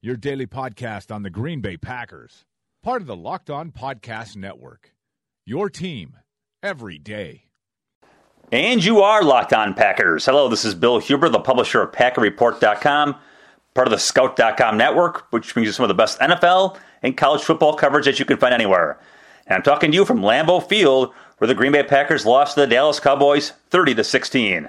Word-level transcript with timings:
your 0.00 0.16
daily 0.16 0.46
podcast 0.46 1.12
on 1.12 1.22
the 1.22 1.30
Green 1.30 1.60
Bay 1.60 1.76
Packers, 1.76 2.44
part 2.84 3.00
of 3.02 3.08
the 3.08 3.16
Locked 3.16 3.50
On 3.50 3.72
Podcast 3.72 4.36
Network. 4.36 4.92
Your 5.44 5.68
team 5.68 6.16
every 6.62 6.98
day. 6.98 7.46
And 8.52 8.84
you 8.84 9.00
are 9.00 9.24
Locked 9.24 9.52
On 9.52 9.74
Packers. 9.74 10.24
Hello, 10.24 10.48
this 10.48 10.64
is 10.64 10.76
Bill 10.76 11.00
Huber, 11.00 11.28
the 11.28 11.40
publisher 11.40 11.82
of 11.82 11.90
PackerReport.com, 11.90 13.16
part 13.74 13.88
of 13.88 13.90
the 13.90 13.98
Scout.com 13.98 14.76
network, 14.76 15.26
which 15.32 15.52
brings 15.52 15.66
you 15.66 15.72
some 15.72 15.84
of 15.84 15.88
the 15.88 15.94
best 15.94 16.20
NFL 16.20 16.78
and 17.02 17.16
college 17.16 17.42
football 17.42 17.74
coverage 17.74 18.04
that 18.04 18.20
you 18.20 18.24
can 18.24 18.36
find 18.36 18.54
anywhere. 18.54 19.00
And 19.48 19.56
I'm 19.56 19.62
talking 19.62 19.90
to 19.90 19.96
you 19.96 20.04
from 20.04 20.20
Lambeau 20.20 20.66
Field, 20.66 21.12
where 21.38 21.48
the 21.48 21.54
Green 21.54 21.72
Bay 21.72 21.82
Packers 21.82 22.24
lost 22.24 22.54
to 22.54 22.60
the 22.60 22.66
Dallas 22.68 23.00
Cowboys 23.00 23.50
30 23.70 23.96
to 23.96 24.04
16. 24.04 24.68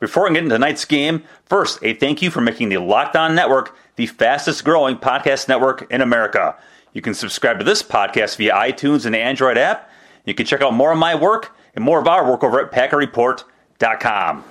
Before 0.00 0.24
we 0.24 0.30
get 0.30 0.44
into 0.44 0.54
tonight's 0.54 0.86
game, 0.86 1.24
first, 1.44 1.78
a 1.82 1.92
thank 1.92 2.22
you 2.22 2.30
for 2.30 2.40
making 2.40 2.70
the 2.70 2.78
Locked 2.78 3.16
On 3.16 3.34
Network 3.34 3.76
the 3.96 4.06
fastest 4.06 4.64
growing 4.64 4.96
podcast 4.96 5.46
network 5.46 5.86
in 5.92 6.00
America. 6.00 6.56
You 6.94 7.02
can 7.02 7.12
subscribe 7.12 7.58
to 7.58 7.66
this 7.66 7.82
podcast 7.82 8.38
via 8.38 8.54
iTunes 8.54 9.04
and 9.04 9.14
the 9.14 9.18
Android 9.18 9.58
app. 9.58 9.90
You 10.24 10.32
can 10.32 10.46
check 10.46 10.62
out 10.62 10.72
more 10.72 10.90
of 10.90 10.98
my 10.98 11.14
work 11.14 11.54
and 11.74 11.84
more 11.84 12.00
of 12.00 12.08
our 12.08 12.26
work 12.26 12.42
over 12.42 12.64
at 12.64 12.72
PackerReport.com. 12.72 14.44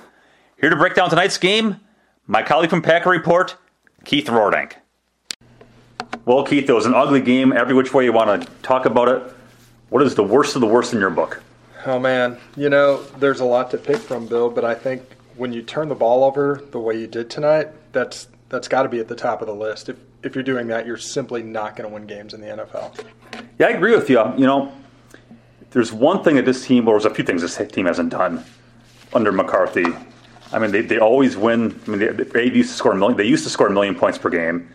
Here 0.60 0.70
to 0.70 0.76
break 0.76 0.94
down 0.94 1.10
tonight's 1.10 1.36
game, 1.36 1.80
my 2.28 2.44
colleague 2.44 2.70
from 2.70 2.80
Packer 2.80 3.10
Report, 3.10 3.56
Keith 4.04 4.26
Roerdink. 4.26 4.74
Well, 6.26 6.44
Keith, 6.44 6.70
it 6.70 6.72
was 6.72 6.86
an 6.86 6.94
ugly 6.94 7.22
game. 7.22 7.52
Every 7.52 7.74
which 7.74 7.92
way 7.92 8.04
you 8.04 8.12
want 8.12 8.40
to 8.40 8.48
talk 8.62 8.84
about 8.84 9.08
it. 9.08 9.34
What 9.88 10.04
is 10.04 10.14
the 10.14 10.22
worst 10.22 10.54
of 10.54 10.60
the 10.60 10.68
worst 10.68 10.92
in 10.92 11.00
your 11.00 11.10
book? 11.10 11.42
Oh 11.86 11.98
man, 11.98 12.38
you 12.56 12.68
know, 12.68 13.02
there's 13.18 13.40
a 13.40 13.44
lot 13.44 13.72
to 13.72 13.78
pick 13.78 13.96
from, 13.96 14.28
Bill, 14.28 14.48
but 14.48 14.64
I 14.64 14.76
think 14.76 15.02
when 15.36 15.52
you 15.52 15.62
turn 15.62 15.88
the 15.88 15.94
ball 15.94 16.24
over 16.24 16.62
the 16.70 16.78
way 16.78 16.98
you 16.98 17.06
did 17.06 17.30
tonight, 17.30 17.68
that's 17.92 18.28
that's 18.48 18.68
got 18.68 18.82
to 18.82 18.88
be 18.88 18.98
at 18.98 19.08
the 19.08 19.14
top 19.14 19.40
of 19.40 19.46
the 19.46 19.54
list. 19.54 19.88
If 19.88 19.96
if 20.22 20.34
you're 20.34 20.44
doing 20.44 20.66
that, 20.68 20.86
you're 20.86 20.96
simply 20.96 21.42
not 21.42 21.76
going 21.76 21.88
to 21.88 21.94
win 21.94 22.06
games 22.06 22.34
in 22.34 22.40
the 22.40 22.48
NFL. 22.48 23.04
Yeah, 23.58 23.68
I 23.68 23.70
agree 23.70 23.94
with 23.94 24.10
you. 24.10 24.18
You 24.36 24.46
know, 24.46 24.72
there's 25.70 25.92
one 25.92 26.22
thing 26.22 26.36
that 26.36 26.44
this 26.44 26.66
team, 26.66 26.86
or 26.88 26.94
there's 26.94 27.06
a 27.06 27.14
few 27.14 27.24
things 27.24 27.42
this 27.42 27.56
team 27.72 27.86
hasn't 27.86 28.10
done 28.10 28.44
under 29.12 29.32
McCarthy. 29.32 29.86
I 30.52 30.58
mean, 30.58 30.72
they, 30.72 30.82
they 30.82 30.98
always 30.98 31.36
win. 31.36 31.80
I 31.86 31.90
mean, 31.90 32.00
they, 32.00 32.24
they 32.24 32.44
used 32.44 32.70
to 32.70 32.76
score 32.76 32.92
a 32.92 32.96
million. 32.96 33.16
They 33.16 33.24
used 33.24 33.44
to 33.44 33.50
score 33.50 33.68
a 33.68 33.72
million 33.72 33.94
points 33.94 34.18
per 34.18 34.30
game. 34.30 34.68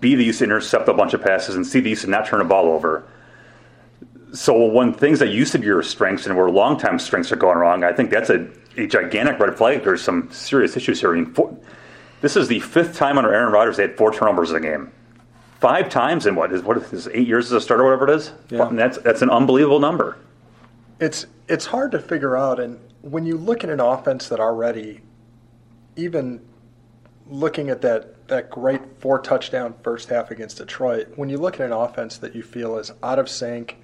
B, 0.00 0.14
they 0.14 0.22
used 0.22 0.38
to 0.38 0.44
intercept 0.44 0.88
a 0.88 0.94
bunch 0.94 1.14
of 1.14 1.22
passes, 1.22 1.54
and 1.54 1.66
C, 1.66 1.80
they 1.80 1.90
used 1.90 2.02
to 2.02 2.10
not 2.10 2.26
turn 2.26 2.38
the 2.38 2.44
ball 2.44 2.66
over. 2.66 3.04
So 4.32 4.66
when 4.66 4.92
things 4.92 5.18
that 5.20 5.28
used 5.28 5.52
to 5.52 5.58
be 5.58 5.66
your 5.66 5.82
strengths 5.82 6.26
and 6.26 6.36
where 6.36 6.50
long-time 6.50 6.98
strengths 6.98 7.32
are 7.32 7.36
going 7.36 7.58
wrong, 7.58 7.84
I 7.84 7.92
think 7.92 8.10
that's 8.10 8.30
a, 8.30 8.48
a 8.76 8.86
gigantic 8.86 9.38
red 9.38 9.56
flag. 9.56 9.84
There's 9.84 10.02
some 10.02 10.30
serious 10.30 10.76
issues 10.76 11.00
here. 11.00 11.12
I 11.12 11.16
mean, 11.16 11.32
four, 11.32 11.56
this 12.20 12.36
is 12.36 12.48
the 12.48 12.60
fifth 12.60 12.96
time 12.96 13.16
under 13.16 13.32
Aaron 13.32 13.52
Rodgers 13.52 13.76
they 13.76 13.82
had 13.84 13.96
four 13.96 14.12
turnovers 14.12 14.50
in 14.50 14.56
a 14.56 14.60
game. 14.60 14.92
Five 15.60 15.88
times 15.88 16.26
in 16.26 16.34
what 16.36 16.52
is 16.52 16.62
what 16.62 16.76
is 16.92 17.08
eight 17.08 17.26
years 17.26 17.46
as 17.46 17.52
a 17.52 17.60
starter, 17.60 17.84
whatever 17.84 18.08
it 18.08 18.16
is. 18.16 18.32
Yeah. 18.48 18.68
That's 18.70 18.98
that's 18.98 19.22
an 19.22 19.30
unbelievable 19.30 19.80
number. 19.80 20.16
It's 21.00 21.26
it's 21.48 21.66
hard 21.66 21.90
to 21.92 21.98
figure 21.98 22.36
out, 22.36 22.60
and 22.60 22.78
when 23.02 23.26
you 23.26 23.36
look 23.36 23.64
at 23.64 23.70
an 23.70 23.80
offense 23.80 24.28
that 24.28 24.38
already, 24.40 25.00
even 25.96 26.40
looking 27.28 27.70
at 27.70 27.82
that 27.82 28.28
that 28.28 28.50
great 28.50 28.82
four 29.00 29.18
touchdown 29.18 29.74
first 29.82 30.10
half 30.10 30.30
against 30.30 30.58
Detroit, 30.58 31.08
when 31.16 31.28
you 31.28 31.38
look 31.38 31.54
at 31.54 31.66
an 31.66 31.72
offense 31.72 32.18
that 32.18 32.34
you 32.34 32.42
feel 32.42 32.78
is 32.78 32.92
out 33.02 33.18
of 33.18 33.28
sync, 33.28 33.78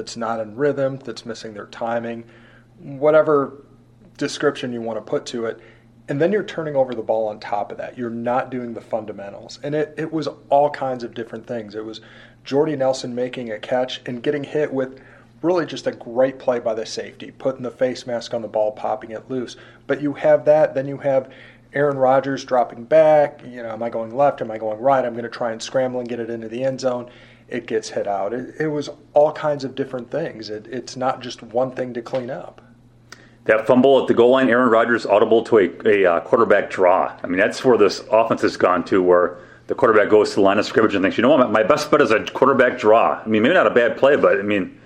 that's 0.00 0.16
not 0.16 0.40
in 0.40 0.56
rhythm, 0.56 0.96
that's 0.96 1.26
missing 1.26 1.52
their 1.52 1.66
timing, 1.66 2.24
whatever 2.78 3.66
description 4.16 4.72
you 4.72 4.80
want 4.80 4.96
to 4.96 5.02
put 5.02 5.26
to 5.26 5.44
it, 5.44 5.60
and 6.08 6.18
then 6.18 6.32
you're 6.32 6.42
turning 6.42 6.74
over 6.74 6.94
the 6.94 7.02
ball 7.02 7.28
on 7.28 7.38
top 7.38 7.70
of 7.70 7.76
that. 7.76 7.98
You're 7.98 8.08
not 8.08 8.50
doing 8.50 8.72
the 8.72 8.80
fundamentals. 8.80 9.60
And 9.62 9.74
it, 9.74 9.94
it 9.98 10.10
was 10.10 10.26
all 10.48 10.70
kinds 10.70 11.04
of 11.04 11.12
different 11.12 11.46
things. 11.46 11.74
It 11.74 11.84
was 11.84 12.00
Jordy 12.44 12.76
Nelson 12.76 13.14
making 13.14 13.52
a 13.52 13.58
catch 13.58 14.00
and 14.06 14.22
getting 14.22 14.42
hit 14.42 14.72
with 14.72 15.02
really 15.42 15.66
just 15.66 15.86
a 15.86 15.92
great 15.92 16.38
play 16.38 16.60
by 16.60 16.72
the 16.72 16.86
safety, 16.86 17.30
putting 17.30 17.62
the 17.62 17.70
face 17.70 18.06
mask 18.06 18.32
on 18.32 18.40
the 18.40 18.48
ball, 18.48 18.72
popping 18.72 19.10
it 19.10 19.30
loose. 19.30 19.56
But 19.86 20.00
you 20.00 20.14
have 20.14 20.46
that, 20.46 20.74
then 20.74 20.88
you 20.88 20.96
have 20.96 21.30
Aaron 21.74 21.98
Rodgers 21.98 22.42
dropping 22.42 22.84
back. 22.84 23.42
You 23.44 23.62
know, 23.62 23.68
am 23.68 23.82
I 23.82 23.90
going 23.90 24.16
left? 24.16 24.40
Am 24.40 24.50
I 24.50 24.56
going 24.56 24.80
right? 24.80 25.04
I'm 25.04 25.12
going 25.12 25.24
to 25.24 25.28
try 25.28 25.52
and 25.52 25.62
scramble 25.62 26.00
and 26.00 26.08
get 26.08 26.20
it 26.20 26.30
into 26.30 26.48
the 26.48 26.64
end 26.64 26.80
zone. 26.80 27.10
It 27.50 27.66
gets 27.66 27.90
hit 27.90 28.06
out. 28.06 28.32
It, 28.32 28.54
it 28.60 28.68
was 28.68 28.88
all 29.12 29.32
kinds 29.32 29.64
of 29.64 29.74
different 29.74 30.10
things. 30.10 30.50
It, 30.50 30.66
it's 30.68 30.96
not 30.96 31.20
just 31.20 31.42
one 31.42 31.72
thing 31.72 31.92
to 31.94 32.02
clean 32.02 32.30
up. 32.30 32.62
That 33.44 33.66
fumble 33.66 34.00
at 34.00 34.06
the 34.06 34.14
goal 34.14 34.30
line, 34.30 34.48
Aaron 34.48 34.70
Rodgers 34.70 35.04
audible 35.04 35.42
to 35.44 35.58
a, 35.58 35.70
a 35.84 36.12
uh, 36.12 36.20
quarterback 36.20 36.70
draw. 36.70 37.16
I 37.22 37.26
mean, 37.26 37.38
that's 37.38 37.64
where 37.64 37.76
this 37.76 38.00
offense 38.10 38.42
has 38.42 38.56
gone 38.56 38.84
to, 38.84 39.02
where 39.02 39.38
the 39.66 39.74
quarterback 39.74 40.10
goes 40.10 40.30
to 40.30 40.36
the 40.36 40.40
line 40.42 40.58
of 40.58 40.66
scrimmage 40.66 40.94
and 40.94 41.02
thinks, 41.02 41.16
you 41.16 41.22
know 41.22 41.30
what, 41.30 41.50
my 41.50 41.62
best 41.62 41.90
bet 41.90 42.00
is 42.00 42.10
a 42.10 42.24
quarterback 42.26 42.78
draw. 42.78 43.20
I 43.24 43.26
mean, 43.26 43.42
maybe 43.42 43.54
not 43.54 43.66
a 43.66 43.74
bad 43.74 43.96
play, 43.96 44.16
but 44.16 44.38
I 44.38 44.42
mean, 44.42 44.78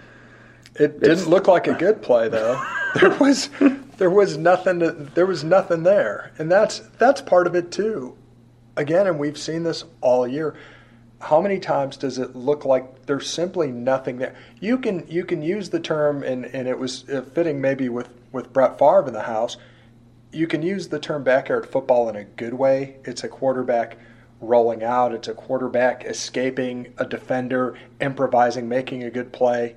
it 0.77 1.01
didn't 1.01 1.29
look 1.29 1.49
like 1.49 1.67
a 1.67 1.75
good 1.75 2.03
play 2.03 2.29
though. 2.29 2.63
there 2.95 3.11
was 3.17 3.51
there 3.97 4.11
was 4.11 4.37
nothing 4.37 4.81
to, 4.81 4.93
there 4.93 5.27
was 5.27 5.45
nothing 5.45 5.83
there, 5.83 6.33
and 6.39 6.51
that's 6.51 6.81
that's 6.99 7.21
part 7.21 7.47
of 7.47 7.55
it 7.55 7.71
too. 7.71 8.17
Again, 8.77 9.07
and 9.07 9.19
we've 9.19 9.39
seen 9.39 9.63
this 9.63 9.85
all 10.01 10.27
year 10.27 10.55
how 11.25 11.41
many 11.41 11.59
times 11.59 11.97
does 11.97 12.19
it 12.19 12.37
look 12.37 12.67
like 12.67 13.07
there's 13.07 13.29
simply 13.29 13.69
nothing 13.73 14.19
there? 14.19 14.35
You 14.61 14.77
can 14.77 15.07
you 15.09 15.25
can 15.25 15.41
use 15.43 15.71
the 15.71 15.81
term, 15.81 16.23
and, 16.23 16.45
and 16.45 16.69
it 16.69 16.79
was 16.79 17.05
fitting 17.33 17.61
maybe 17.61 17.89
with, 17.89 18.11
with 18.31 18.53
Brett 18.53 18.79
Favre 18.79 19.09
in 19.09 19.15
the 19.15 19.23
house. 19.23 19.57
You 20.33 20.47
can 20.47 20.63
use 20.63 20.89
the 20.89 20.99
term 20.99 21.25
backyard 21.25 21.69
football 21.69 22.09
in 22.11 22.17
a 22.17 22.25
good 22.25 22.53
way. 22.53 22.97
It's 23.05 23.25
a 23.25 23.29
quarterback 23.29 23.97
rolling 24.41 24.85
out. 24.85 25.15
It's 25.15 25.29
a 25.29 25.35
quarterback 25.35 26.05
escaping 26.05 26.93
a 26.99 27.07
defender, 27.07 27.79
improvising, 28.01 28.69
making 28.69 29.03
a 29.05 29.11
good 29.11 29.33
play. 29.33 29.77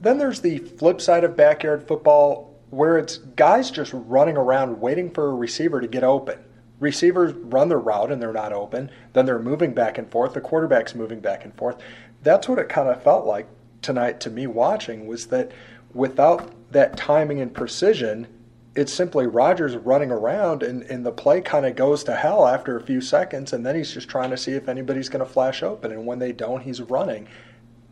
Then 0.00 0.18
there's 0.18 0.40
the 0.40 0.58
flip 0.58 1.00
side 1.00 1.22
of 1.22 1.36
backyard 1.36 1.86
football, 1.86 2.56
where 2.70 2.98
it's 2.98 3.18
guys 3.18 3.70
just 3.70 3.92
running 3.94 4.36
around 4.36 4.80
waiting 4.80 5.10
for 5.10 5.28
a 5.28 5.34
receiver 5.34 5.80
to 5.80 5.86
get 5.86 6.02
open 6.02 6.38
receivers 6.80 7.34
run 7.34 7.68
their 7.68 7.78
route 7.78 8.10
and 8.10 8.20
they're 8.20 8.32
not 8.32 8.52
open. 8.52 8.90
Then 9.12 9.26
they're 9.26 9.38
moving 9.38 9.72
back 9.72 9.98
and 9.98 10.10
forth. 10.10 10.34
The 10.34 10.40
quarterback's 10.40 10.94
moving 10.94 11.20
back 11.20 11.44
and 11.44 11.54
forth. 11.54 11.76
That's 12.22 12.48
what 12.48 12.58
it 12.58 12.68
kind 12.68 12.88
of 12.88 13.02
felt 13.02 13.26
like 13.26 13.46
tonight 13.82 14.20
to 14.20 14.30
me 14.30 14.46
watching 14.46 15.06
was 15.06 15.26
that 15.26 15.52
without 15.94 16.50
that 16.72 16.96
timing 16.96 17.40
and 17.40 17.54
precision, 17.54 18.26
it's 18.74 18.92
simply 18.92 19.26
Rodgers 19.26 19.76
running 19.76 20.10
around 20.10 20.62
and, 20.62 20.82
and 20.84 21.04
the 21.04 21.12
play 21.12 21.40
kind 21.40 21.66
of 21.66 21.76
goes 21.76 22.02
to 22.04 22.16
hell 22.16 22.46
after 22.46 22.76
a 22.76 22.82
few 22.82 23.00
seconds 23.00 23.52
and 23.52 23.64
then 23.64 23.76
he's 23.76 23.92
just 23.92 24.08
trying 24.08 24.30
to 24.30 24.36
see 24.36 24.52
if 24.52 24.68
anybody's 24.68 25.08
going 25.08 25.24
to 25.24 25.30
flash 25.30 25.62
open. 25.62 25.92
And 25.92 26.06
when 26.06 26.18
they 26.18 26.32
don't, 26.32 26.62
he's 26.62 26.80
running. 26.80 27.28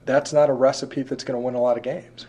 That's 0.07 0.33
not 0.33 0.49
a 0.49 0.55
recipe 0.55 1.03
that's 1.03 1.25
going 1.25 1.39
to 1.39 1.45
win 1.45 1.55
a 1.55 1.61
lot 1.61 1.77
of 1.77 1.83
games. 1.83 2.27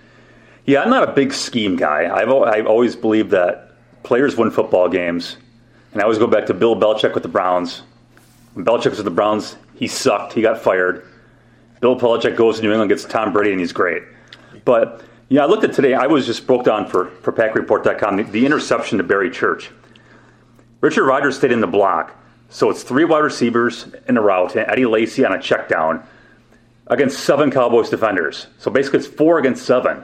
Yeah, 0.66 0.82
I'm 0.82 0.90
not 0.90 1.08
a 1.08 1.14
big 1.14 1.32
scheme 1.32 1.78
guy. 1.78 2.14
I've, 2.14 2.30
I've 2.30 2.68
always 2.68 2.96
believed 2.96 3.32
that 3.32 3.72
players 4.04 4.36
win 4.36 4.52
football 4.52 4.90
games– 4.90 5.38
and 5.92 6.02
I 6.02 6.04
always 6.04 6.20
go 6.20 6.28
back 6.28 6.46
to 6.48 6.54
Bill 6.54 6.76
Belichick 6.76 7.14
with 7.14 7.24
the 7.24 7.30
Browns. 7.30 7.84
When 8.54 8.66
Belichick 8.66 8.90
was 8.90 8.98
with 8.98 9.06
the 9.06 9.12
Browns, 9.12 9.56
he 9.76 9.88
sucked. 9.88 10.34
He 10.34 10.42
got 10.42 10.62
fired. 10.62 11.06
Bill 11.82 11.98
Belichick 11.98 12.36
goes 12.36 12.58
to 12.58 12.64
New 12.64 12.72
England, 12.72 12.90
gets 12.90 13.06
Tom 13.06 13.32
Brady, 13.32 13.52
and 13.52 13.60
he's 13.60 13.74
great. 13.74 14.04
But 14.66 15.02
yeah, 15.30 15.44
I 15.44 15.46
looked 15.46 15.64
at 15.64 15.74
today. 15.74 15.94
I 15.94 16.08
was 16.08 16.26
just 16.26 16.46
broke 16.46 16.66
down 16.66 16.88
for 16.88 17.12
for 17.22 17.32
PackerReport.com 17.32 18.18
the, 18.18 18.24
the 18.24 18.46
interception 18.46 18.98
to 18.98 19.04
Barry 19.04 19.30
Church. 19.30 19.72
Richard 20.82 21.06
Rodgers 21.06 21.38
stayed 21.38 21.52
in 21.52 21.62
the 21.62 21.68
block, 21.68 22.16
so 22.50 22.70
it's 22.70 22.84
three 22.84 23.06
wide 23.06 23.20
receivers 23.20 23.88
in 24.08 24.18
a 24.18 24.22
route 24.22 24.56
and 24.56 24.70
Eddie 24.70 24.86
Lacy 24.86 25.26
on 25.26 25.34
a 25.34 25.42
check 25.42 25.70
down 25.70 26.06
against 26.88 27.20
seven 27.20 27.52
Cowboys 27.52 27.90
defenders. 27.90 28.48
So 28.58 28.72
basically, 28.72 29.00
it's 29.00 29.08
four 29.08 29.38
against 29.38 29.66
seven. 29.66 30.04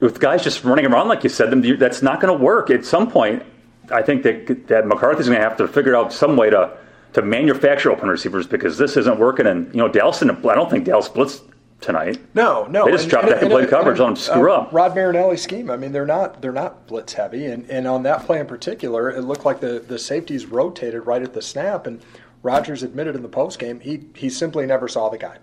With 0.00 0.20
guys 0.20 0.42
just 0.42 0.64
running 0.64 0.84
around 0.84 1.08
like 1.08 1.24
you 1.24 1.30
said, 1.30 1.50
that's 1.78 2.02
not 2.02 2.20
going 2.20 2.36
to 2.36 2.44
work. 2.44 2.70
At 2.70 2.84
some 2.84 3.10
point, 3.10 3.42
I 3.90 4.02
think 4.02 4.22
that 4.22 4.68
that 4.68 4.86
McCarthy's 4.86 5.26
going 5.26 5.38
to 5.38 5.44
have 5.44 5.56
to 5.58 5.68
figure 5.68 5.96
out 5.96 6.12
some 6.12 6.36
way 6.36 6.50
to 6.50 6.76
to 7.12 7.22
manufacture 7.22 7.90
open 7.90 8.08
receivers 8.08 8.46
because 8.46 8.76
this 8.76 8.96
isn't 8.96 9.18
working. 9.18 9.46
And 9.46 9.72
you 9.74 9.78
know, 9.78 9.88
Dallas, 9.88 10.22
I 10.22 10.26
don't 10.26 10.70
think 10.70 10.84
Dallas 10.84 11.08
blitzed 11.08 11.42
tonight. 11.80 12.18
No, 12.34 12.66
no, 12.66 12.84
they 12.84 12.92
just 12.92 13.04
and, 13.04 13.10
dropped 13.10 13.24
and, 13.26 13.34
back 13.34 13.42
and, 13.42 13.50
played 13.50 13.68
coverage 13.68 14.00
on 14.00 14.16
screw 14.16 14.52
uh, 14.52 14.56
up. 14.56 14.72
Rod 14.72 14.94
Marinelli 14.94 15.36
scheme. 15.36 15.70
I 15.70 15.76
mean, 15.76 15.92
they're 15.92 16.06
not 16.06 16.42
they're 16.42 16.52
not 16.52 16.86
blitz 16.86 17.14
heavy, 17.14 17.46
and, 17.46 17.68
and 17.70 17.86
on 17.86 18.02
that 18.04 18.24
play 18.26 18.40
in 18.40 18.46
particular, 18.46 19.10
it 19.10 19.22
looked 19.22 19.44
like 19.44 19.60
the 19.60 19.80
the 19.80 19.98
safeties 19.98 20.46
rotated 20.46 21.06
right 21.06 21.22
at 21.22 21.32
the 21.32 21.42
snap, 21.42 21.86
and 21.86 22.02
Rodgers 22.42 22.82
admitted 22.82 23.14
in 23.14 23.22
the 23.22 23.28
post 23.28 23.58
game 23.58 23.80
he 23.80 24.04
he 24.14 24.28
simply 24.28 24.66
never 24.66 24.88
saw 24.88 25.08
the 25.08 25.18
guy. 25.18 25.38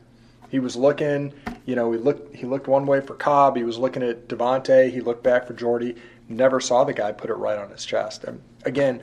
He 0.50 0.60
was 0.60 0.76
looking, 0.76 1.34
you 1.66 1.76
know, 1.76 1.92
he 1.92 1.98
looked 1.98 2.36
he 2.36 2.46
looked 2.46 2.68
one 2.68 2.86
way 2.86 3.02
for 3.02 3.16
Cobb. 3.16 3.58
He 3.58 3.64
was 3.64 3.78
looking 3.78 4.04
at 4.04 4.28
Davante. 4.28 4.92
He 4.92 5.02
looked 5.02 5.24
back 5.24 5.48
for 5.48 5.54
Jordy. 5.54 5.96
Never 6.30 6.60
saw 6.60 6.84
the 6.84 6.94
guy 6.94 7.12
put 7.12 7.30
it 7.30 7.36
right 7.36 7.58
on 7.58 7.70
his 7.70 7.86
chest. 7.86 8.24
And 8.24 8.42
again, 8.66 9.02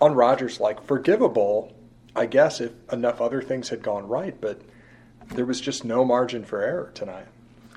on 0.00 0.14
Rodgers, 0.14 0.60
like 0.60 0.82
forgivable, 0.82 1.72
I 2.16 2.26
guess 2.26 2.60
if 2.60 2.72
enough 2.92 3.20
other 3.20 3.42
things 3.42 3.68
had 3.68 3.82
gone 3.82 4.06
right, 4.06 4.38
but 4.40 4.60
there 5.28 5.46
was 5.46 5.60
just 5.60 5.84
no 5.84 6.04
margin 6.04 6.44
for 6.44 6.62
error 6.62 6.90
tonight. 6.94 7.26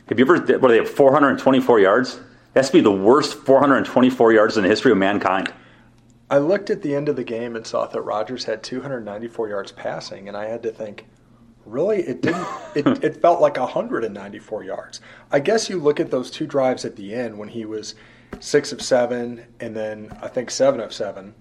Have 0.09 0.19
you 0.19 0.25
ever? 0.25 0.37
What 0.37 0.47
do 0.47 0.67
they 0.67 0.77
have? 0.77 0.89
424 0.89 1.79
yards. 1.79 2.19
That's 2.53 2.67
to 2.67 2.73
be 2.73 2.81
the 2.81 2.91
worst 2.91 3.33
424 3.39 4.33
yards 4.33 4.57
in 4.57 4.63
the 4.63 4.69
history 4.69 4.91
of 4.91 4.97
mankind. 4.97 5.53
I 6.29 6.37
looked 6.37 6.69
at 6.69 6.81
the 6.81 6.95
end 6.95 7.09
of 7.09 7.15
the 7.15 7.23
game 7.23 7.55
and 7.55 7.65
saw 7.65 7.85
that 7.85 8.01
Rodgers 8.01 8.45
had 8.45 8.63
294 8.63 9.49
yards 9.49 9.71
passing, 9.71 10.27
and 10.27 10.37
I 10.37 10.47
had 10.47 10.63
to 10.63 10.71
think, 10.71 11.05
really, 11.65 12.01
it 12.01 12.21
didn't. 12.21 12.47
it, 12.75 13.03
it 13.03 13.21
felt 13.21 13.41
like 13.41 13.57
194 13.57 14.63
yards. 14.63 15.01
I 15.31 15.39
guess 15.39 15.69
you 15.69 15.79
look 15.79 15.99
at 15.99 16.11
those 16.11 16.31
two 16.31 16.47
drives 16.47 16.85
at 16.85 16.95
the 16.95 17.13
end 17.13 17.37
when 17.37 17.49
he 17.49 17.65
was 17.65 17.95
six 18.39 18.71
of 18.71 18.81
seven, 18.81 19.45
and 19.59 19.75
then 19.75 20.17
I 20.21 20.27
think 20.27 20.49
seven 20.49 20.79
of 20.79 20.93
seven 20.93 21.33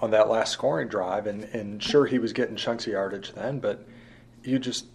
on 0.00 0.10
that 0.10 0.28
last 0.28 0.52
scoring 0.52 0.88
drive, 0.88 1.26
and 1.26 1.44
and 1.44 1.82
sure 1.82 2.06
he 2.06 2.18
was 2.18 2.32
getting 2.32 2.56
chunks 2.56 2.86
of 2.86 2.92
yardage 2.92 3.32
then, 3.32 3.58
but 3.58 3.86
you 4.42 4.58
just 4.58 4.86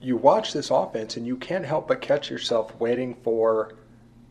you 0.00 0.16
watch 0.16 0.52
this 0.52 0.70
offense 0.70 1.16
and 1.16 1.26
you 1.26 1.36
can't 1.36 1.64
help 1.64 1.88
but 1.88 2.00
catch 2.00 2.30
yourself 2.30 2.78
waiting 2.78 3.14
for 3.22 3.74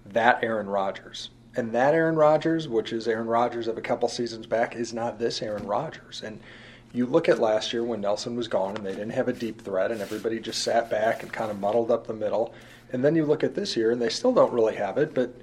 that 0.06 0.44
Aaron 0.44 0.68
Rodgers. 0.68 1.30
And 1.56 1.72
that 1.74 1.94
Aaron 1.94 2.16
Rodgers, 2.16 2.68
which 2.68 2.94
is 2.94 3.08
Aaron 3.08 3.28
Rodgers 3.28 3.68
of 3.68 3.78
a 3.78 3.82
couple 3.82 4.08
seasons 4.08 4.46
back, 4.46 4.76
is 4.76 4.94
not 4.94 5.20
this 5.20 5.42
Aaron 5.42 5.66
Rodgers. 5.66 6.22
And 6.24 6.40
you 6.94 7.06
look 7.06 7.28
at 7.28 7.40
last 7.40 7.74
year 7.74 7.84
when 7.84 8.02
Nelson 8.02 8.36
was 8.36 8.48
gone 8.48 8.78
and 8.78 8.86
they 8.86 8.92
didn't 8.92 9.10
have 9.10 9.28
a 9.28 9.34
deep 9.34 9.62
threat 9.62 9.92
and 9.92 10.00
everybody 10.00 10.40
just 10.40 10.64
sat 10.64 10.90
back 10.90 11.24
and 11.24 11.34
kind 11.34 11.52
of 11.52 11.60
muddled 11.60 11.92
up 11.92 12.08
the 12.08 12.14
middle. 12.14 12.54
And 12.94 13.04
then 13.04 13.16
you 13.16 13.26
look 13.26 13.44
at 13.44 13.56
this 13.56 13.76
year 13.76 13.92
and 13.92 14.02
they 14.02 14.10
still 14.10 14.34
don't 14.34 14.54
really 14.54 14.76
have 14.76 14.98
it, 14.98 15.14
but 15.14 15.36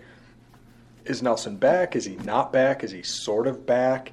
is 1.04 1.22
Nelson 1.22 1.56
back? 1.56 1.96
Is 1.96 2.04
he 2.04 2.16
not 2.16 2.52
back? 2.52 2.84
Is 2.84 2.90
he 2.90 3.02
sort 3.02 3.46
of 3.46 3.66
back? 3.66 4.12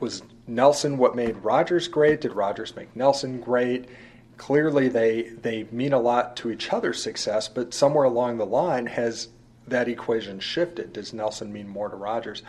Was 0.00 0.22
Nelson 0.46 0.98
what 0.98 1.16
made 1.16 1.36
Rodgers 1.38 1.88
great? 1.88 2.20
Did 2.20 2.32
Rodgers 2.32 2.74
make 2.76 2.94
Nelson 2.94 3.40
great? 3.40 3.88
clearly 4.36 4.88
they 4.88 5.22
they 5.42 5.64
mean 5.70 5.92
a 5.92 5.98
lot 5.98 6.36
to 6.36 6.50
each 6.50 6.72
other's 6.72 7.02
success, 7.02 7.48
but 7.48 7.72
somewhere 7.72 8.04
along 8.04 8.38
the 8.38 8.46
line 8.46 8.86
has 8.86 9.28
that 9.68 9.88
equation 9.88 10.38
shifted. 10.38 10.92
Does 10.92 11.12
Nelson 11.12 11.52
mean 11.52 11.68
more 11.68 11.88
to 11.88 11.96
Rodgers? 11.96 12.42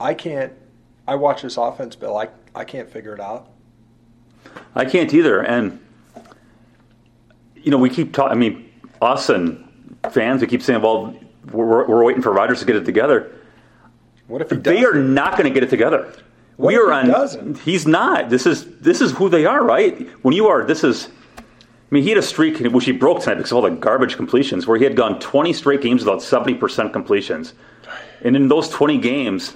I 0.00 0.14
can't. 0.14 0.52
I 1.06 1.16
watch 1.16 1.42
this 1.42 1.56
offense, 1.56 1.96
Bill. 1.96 2.16
I 2.16 2.28
I 2.54 2.64
can't 2.64 2.90
figure 2.90 3.14
it 3.14 3.20
out. 3.20 3.48
I 4.74 4.84
can't 4.84 5.12
either, 5.12 5.40
and 5.40 5.80
you 7.56 7.70
know 7.70 7.78
we 7.78 7.90
keep 7.90 8.12
talking. 8.12 8.32
I 8.32 8.38
mean, 8.38 8.70
us 9.02 9.28
and 9.28 9.64
fans, 10.10 10.40
we 10.40 10.46
keep 10.46 10.62
saying, 10.62 10.82
"Well, 10.82 11.14
we're, 11.52 11.86
we're 11.86 12.04
waiting 12.04 12.22
for 12.22 12.32
Rodgers 12.32 12.60
to 12.60 12.66
get 12.66 12.76
it 12.76 12.84
together." 12.84 13.30
What 14.26 14.40
if 14.40 14.50
he 14.50 14.56
they 14.56 14.84
are 14.84 14.94
not 14.94 15.32
going 15.32 15.44
to 15.44 15.50
get 15.50 15.62
it 15.62 15.70
together? 15.70 16.12
What 16.56 16.68
we 16.68 16.74
if 16.76 16.80
are 16.80 16.92
he 16.92 16.98
on. 17.00 17.06
doesn't? 17.08 17.58
He's 17.58 17.86
not. 17.86 18.30
This 18.30 18.46
is 18.46 18.64
this 18.78 19.00
is 19.00 19.12
who 19.12 19.28
they 19.28 19.44
are, 19.44 19.62
right? 19.64 20.08
When 20.22 20.34
you 20.34 20.46
are, 20.48 20.64
this 20.64 20.84
is. 20.84 21.08
I 21.38 21.42
mean, 21.94 22.02
he 22.02 22.08
had 22.08 22.18
a 22.18 22.22
streak 22.22 22.58
which 22.58 22.86
he 22.86 22.92
broke 22.92 23.20
tonight 23.22 23.36
because 23.36 23.52
of 23.52 23.56
all 23.56 23.62
the 23.62 23.70
garbage 23.70 24.16
completions, 24.16 24.66
where 24.66 24.76
he 24.78 24.82
had 24.84 24.96
gone 24.96 25.20
20 25.20 25.52
straight 25.52 25.80
games 25.80 26.02
without 26.04 26.20
70% 26.20 26.92
completions, 26.92 27.52
and 28.22 28.34
in 28.34 28.48
those 28.48 28.68
20 28.70 28.98
games, 28.98 29.54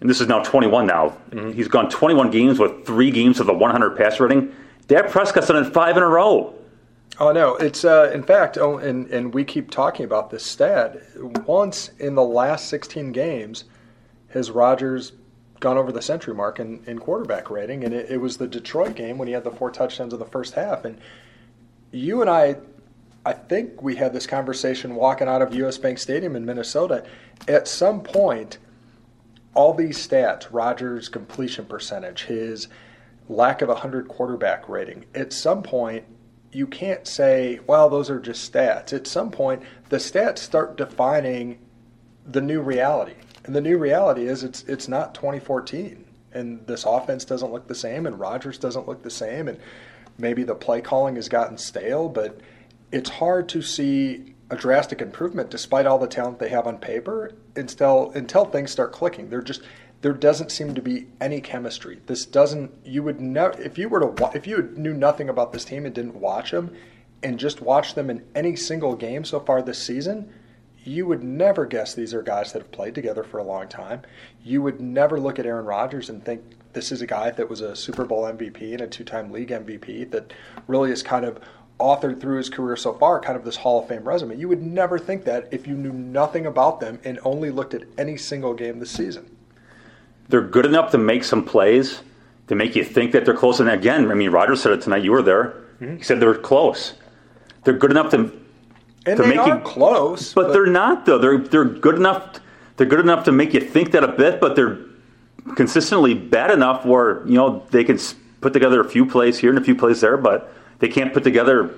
and 0.00 0.10
this 0.10 0.20
is 0.20 0.26
now 0.28 0.42
21 0.42 0.86
now, 0.86 1.16
Mm-hmm. 1.30 1.52
he's 1.52 1.68
gone 1.68 1.88
21 1.88 2.30
games 2.32 2.58
with 2.58 2.84
three 2.84 3.10
games 3.10 3.38
of 3.40 3.46
the 3.46 3.54
100 3.54 3.96
pass 3.96 4.18
rating. 4.20 4.52
Dak 4.88 5.08
Prescott's 5.10 5.46
done 5.46 5.64
it 5.64 5.72
five 5.72 5.96
in 5.96 6.02
a 6.02 6.06
row. 6.08 6.52
Oh 7.18 7.32
no, 7.32 7.56
it's 7.56 7.84
uh, 7.84 8.10
in 8.14 8.22
fact, 8.22 8.56
oh, 8.56 8.78
and 8.78 9.06
and 9.08 9.34
we 9.34 9.44
keep 9.44 9.70
talking 9.70 10.04
about 10.04 10.30
this 10.30 10.44
stat. 10.44 11.02
Once 11.46 11.90
in 11.98 12.14
the 12.14 12.22
last 12.22 12.68
16 12.68 13.12
games, 13.12 13.64
has 14.28 14.50
Rodgers 14.50 15.12
gone 15.60 15.76
over 15.76 15.92
the 15.92 16.02
century 16.02 16.34
mark 16.34 16.58
in, 16.58 16.82
in 16.86 16.98
quarterback 16.98 17.50
rating, 17.50 17.84
and 17.84 17.92
it, 17.92 18.10
it 18.10 18.16
was 18.16 18.38
the 18.38 18.48
Detroit 18.48 18.96
game 18.96 19.18
when 19.18 19.28
he 19.28 19.34
had 19.34 19.44
the 19.44 19.50
four 19.50 19.70
touchdowns 19.70 20.12
in 20.12 20.18
the 20.18 20.24
first 20.24 20.54
half. 20.54 20.84
And 20.84 20.98
you 21.92 22.22
and 22.22 22.30
I, 22.30 22.56
I 23.24 23.34
think 23.34 23.82
we 23.82 23.96
had 23.96 24.12
this 24.12 24.26
conversation 24.26 24.94
walking 24.94 25.28
out 25.28 25.42
of 25.42 25.54
U.S. 25.54 25.76
Bank 25.76 25.98
Stadium 25.98 26.34
in 26.34 26.46
Minnesota. 26.46 27.04
At 27.46 27.68
some 27.68 28.00
point, 28.00 28.58
all 29.54 29.74
these 29.74 29.98
stats, 29.98 30.46
Rodgers' 30.50 31.08
completion 31.08 31.66
percentage, 31.66 32.24
his 32.24 32.68
lack 33.28 33.60
of 33.62 33.68
a 33.68 33.74
100 33.74 34.08
quarterback 34.08 34.68
rating, 34.68 35.04
at 35.14 35.32
some 35.32 35.62
point, 35.62 36.04
you 36.52 36.66
can't 36.66 37.06
say, 37.06 37.60
well, 37.66 37.88
those 37.88 38.10
are 38.10 38.20
just 38.20 38.52
stats. 38.52 38.92
At 38.92 39.06
some 39.06 39.30
point, 39.30 39.62
the 39.88 39.98
stats 39.98 40.38
start 40.38 40.76
defining 40.76 41.58
the 42.26 42.40
new 42.40 42.60
reality. 42.60 43.14
And 43.44 43.54
the 43.54 43.60
new 43.60 43.78
reality 43.78 44.26
is 44.26 44.44
it's 44.44 44.62
it's 44.64 44.88
not 44.88 45.14
2014 45.14 46.04
and 46.32 46.64
this 46.66 46.84
offense 46.84 47.24
doesn't 47.24 47.52
look 47.52 47.66
the 47.66 47.74
same 47.74 48.06
and 48.06 48.18
Rodgers 48.18 48.58
doesn't 48.58 48.86
look 48.86 49.02
the 49.02 49.10
same 49.10 49.48
and 49.48 49.58
maybe 50.18 50.42
the 50.42 50.54
play 50.54 50.80
calling 50.80 51.16
has 51.16 51.28
gotten 51.28 51.56
stale, 51.56 52.08
but 52.08 52.40
it's 52.92 53.10
hard 53.10 53.48
to 53.48 53.62
see 53.62 54.34
a 54.50 54.56
drastic 54.56 55.00
improvement 55.00 55.50
despite 55.50 55.86
all 55.86 55.98
the 55.98 56.06
talent 56.06 56.38
they 56.38 56.48
have 56.48 56.66
on 56.66 56.76
paper 56.78 57.32
until 57.56 58.10
until 58.14 58.44
things 58.44 58.70
start 58.70 58.92
clicking. 58.92 59.30
There 59.30 59.42
just 59.42 59.62
there 60.02 60.12
doesn't 60.12 60.50
seem 60.50 60.74
to 60.74 60.82
be 60.82 61.08
any 61.20 61.40
chemistry. 61.40 62.00
This 62.06 62.24
doesn't 62.24 62.70
you 62.84 63.02
would 63.02 63.20
never 63.20 63.60
if 63.60 63.78
you 63.78 63.88
were 63.88 64.00
to 64.00 64.30
if 64.34 64.46
you 64.46 64.72
knew 64.76 64.94
nothing 64.94 65.28
about 65.28 65.52
this 65.52 65.64
team 65.64 65.84
and 65.84 65.94
didn't 65.94 66.14
watch 66.14 66.50
them 66.52 66.74
and 67.22 67.38
just 67.38 67.60
watch 67.60 67.94
them 67.94 68.08
in 68.08 68.24
any 68.34 68.56
single 68.56 68.94
game 68.96 69.24
so 69.24 69.40
far 69.40 69.60
this 69.60 69.82
season, 69.82 70.32
you 70.84 71.06
would 71.06 71.22
never 71.22 71.66
guess 71.66 71.94
these 71.94 72.14
are 72.14 72.22
guys 72.22 72.52
that 72.52 72.62
have 72.62 72.72
played 72.72 72.94
together 72.94 73.22
for 73.22 73.38
a 73.38 73.44
long 73.44 73.68
time. 73.68 74.00
You 74.42 74.62
would 74.62 74.80
never 74.80 75.20
look 75.20 75.38
at 75.38 75.44
Aaron 75.44 75.66
Rodgers 75.66 76.08
and 76.08 76.24
think 76.24 76.42
this 76.72 76.90
is 76.90 77.02
a 77.02 77.06
guy 77.06 77.30
that 77.32 77.50
was 77.50 77.60
a 77.60 77.76
Super 77.76 78.04
Bowl 78.04 78.24
MVP 78.24 78.72
and 78.72 78.80
a 78.80 78.86
two 78.86 79.04
time 79.04 79.30
league 79.30 79.50
MVP 79.50 80.10
that 80.12 80.32
really 80.66 80.90
is 80.90 81.02
kind 81.02 81.26
of 81.26 81.40
authored 81.78 82.20
through 82.20 82.38
his 82.38 82.48
career 82.48 82.76
so 82.76 82.94
far, 82.94 83.20
kind 83.20 83.36
of 83.36 83.44
this 83.44 83.56
Hall 83.56 83.80
of 83.80 83.88
Fame 83.88 84.04
resume. 84.04 84.36
You 84.36 84.48
would 84.48 84.62
never 84.62 84.98
think 84.98 85.24
that 85.24 85.48
if 85.50 85.66
you 85.66 85.74
knew 85.74 85.92
nothing 85.92 86.46
about 86.46 86.80
them 86.80 87.00
and 87.04 87.18
only 87.24 87.50
looked 87.50 87.74
at 87.74 87.84
any 87.98 88.16
single 88.16 88.54
game 88.54 88.78
this 88.78 88.90
season. 88.90 89.36
They're 90.30 90.40
good 90.40 90.64
enough 90.66 90.92
to 90.92 90.98
make 90.98 91.24
some 91.24 91.44
plays 91.44 92.00
to 92.46 92.54
make 92.54 92.74
you 92.76 92.84
think 92.84 93.12
that 93.12 93.24
they're 93.24 93.34
close. 93.34 93.60
And 93.60 93.68
again, 93.68 94.10
I 94.10 94.14
mean, 94.14 94.30
Rodgers 94.30 94.62
said 94.62 94.72
it 94.72 94.80
tonight. 94.80 95.02
You 95.04 95.12
were 95.12 95.22
there. 95.22 95.54
Mm-hmm. 95.80 95.96
He 95.98 96.02
said 96.02 96.20
they're 96.20 96.34
close. 96.34 96.94
They're 97.64 97.76
good 97.76 97.90
enough 97.90 98.10
to 98.12 98.16
And 99.06 99.16
To 99.16 99.22
they 99.22 99.28
make 99.30 99.38
are 99.38 99.56
you- 99.58 99.64
close, 99.64 100.32
But, 100.34 100.52
they're 100.52 100.66
not 100.66 101.04
though. 101.06 101.18
They're 101.18 101.38
they're 101.38 101.64
good 101.64 101.96
enough. 101.96 102.40
They're 102.76 102.86
good 102.86 103.00
enough 103.00 103.24
to 103.24 103.32
make 103.32 103.52
you 103.54 103.60
think 103.60 103.90
that 103.92 104.02
a 104.04 104.08
bit, 104.08 104.40
but 104.40 104.56
they're 104.56 104.78
consistently 105.56 106.14
bad 106.14 106.50
enough 106.50 106.84
where 106.86 107.26
you 107.26 107.34
know 107.34 107.64
they 107.70 107.84
can 107.84 107.98
put 108.40 108.52
together 108.52 108.80
a 108.80 108.88
few 108.88 109.04
plays 109.06 109.38
here 109.38 109.50
and 109.50 109.58
a 109.58 109.64
few 109.64 109.74
plays 109.74 110.00
there, 110.00 110.16
but 110.16 110.52
they 110.78 110.88
can't 110.88 111.12
put 111.12 111.24
together 111.24 111.70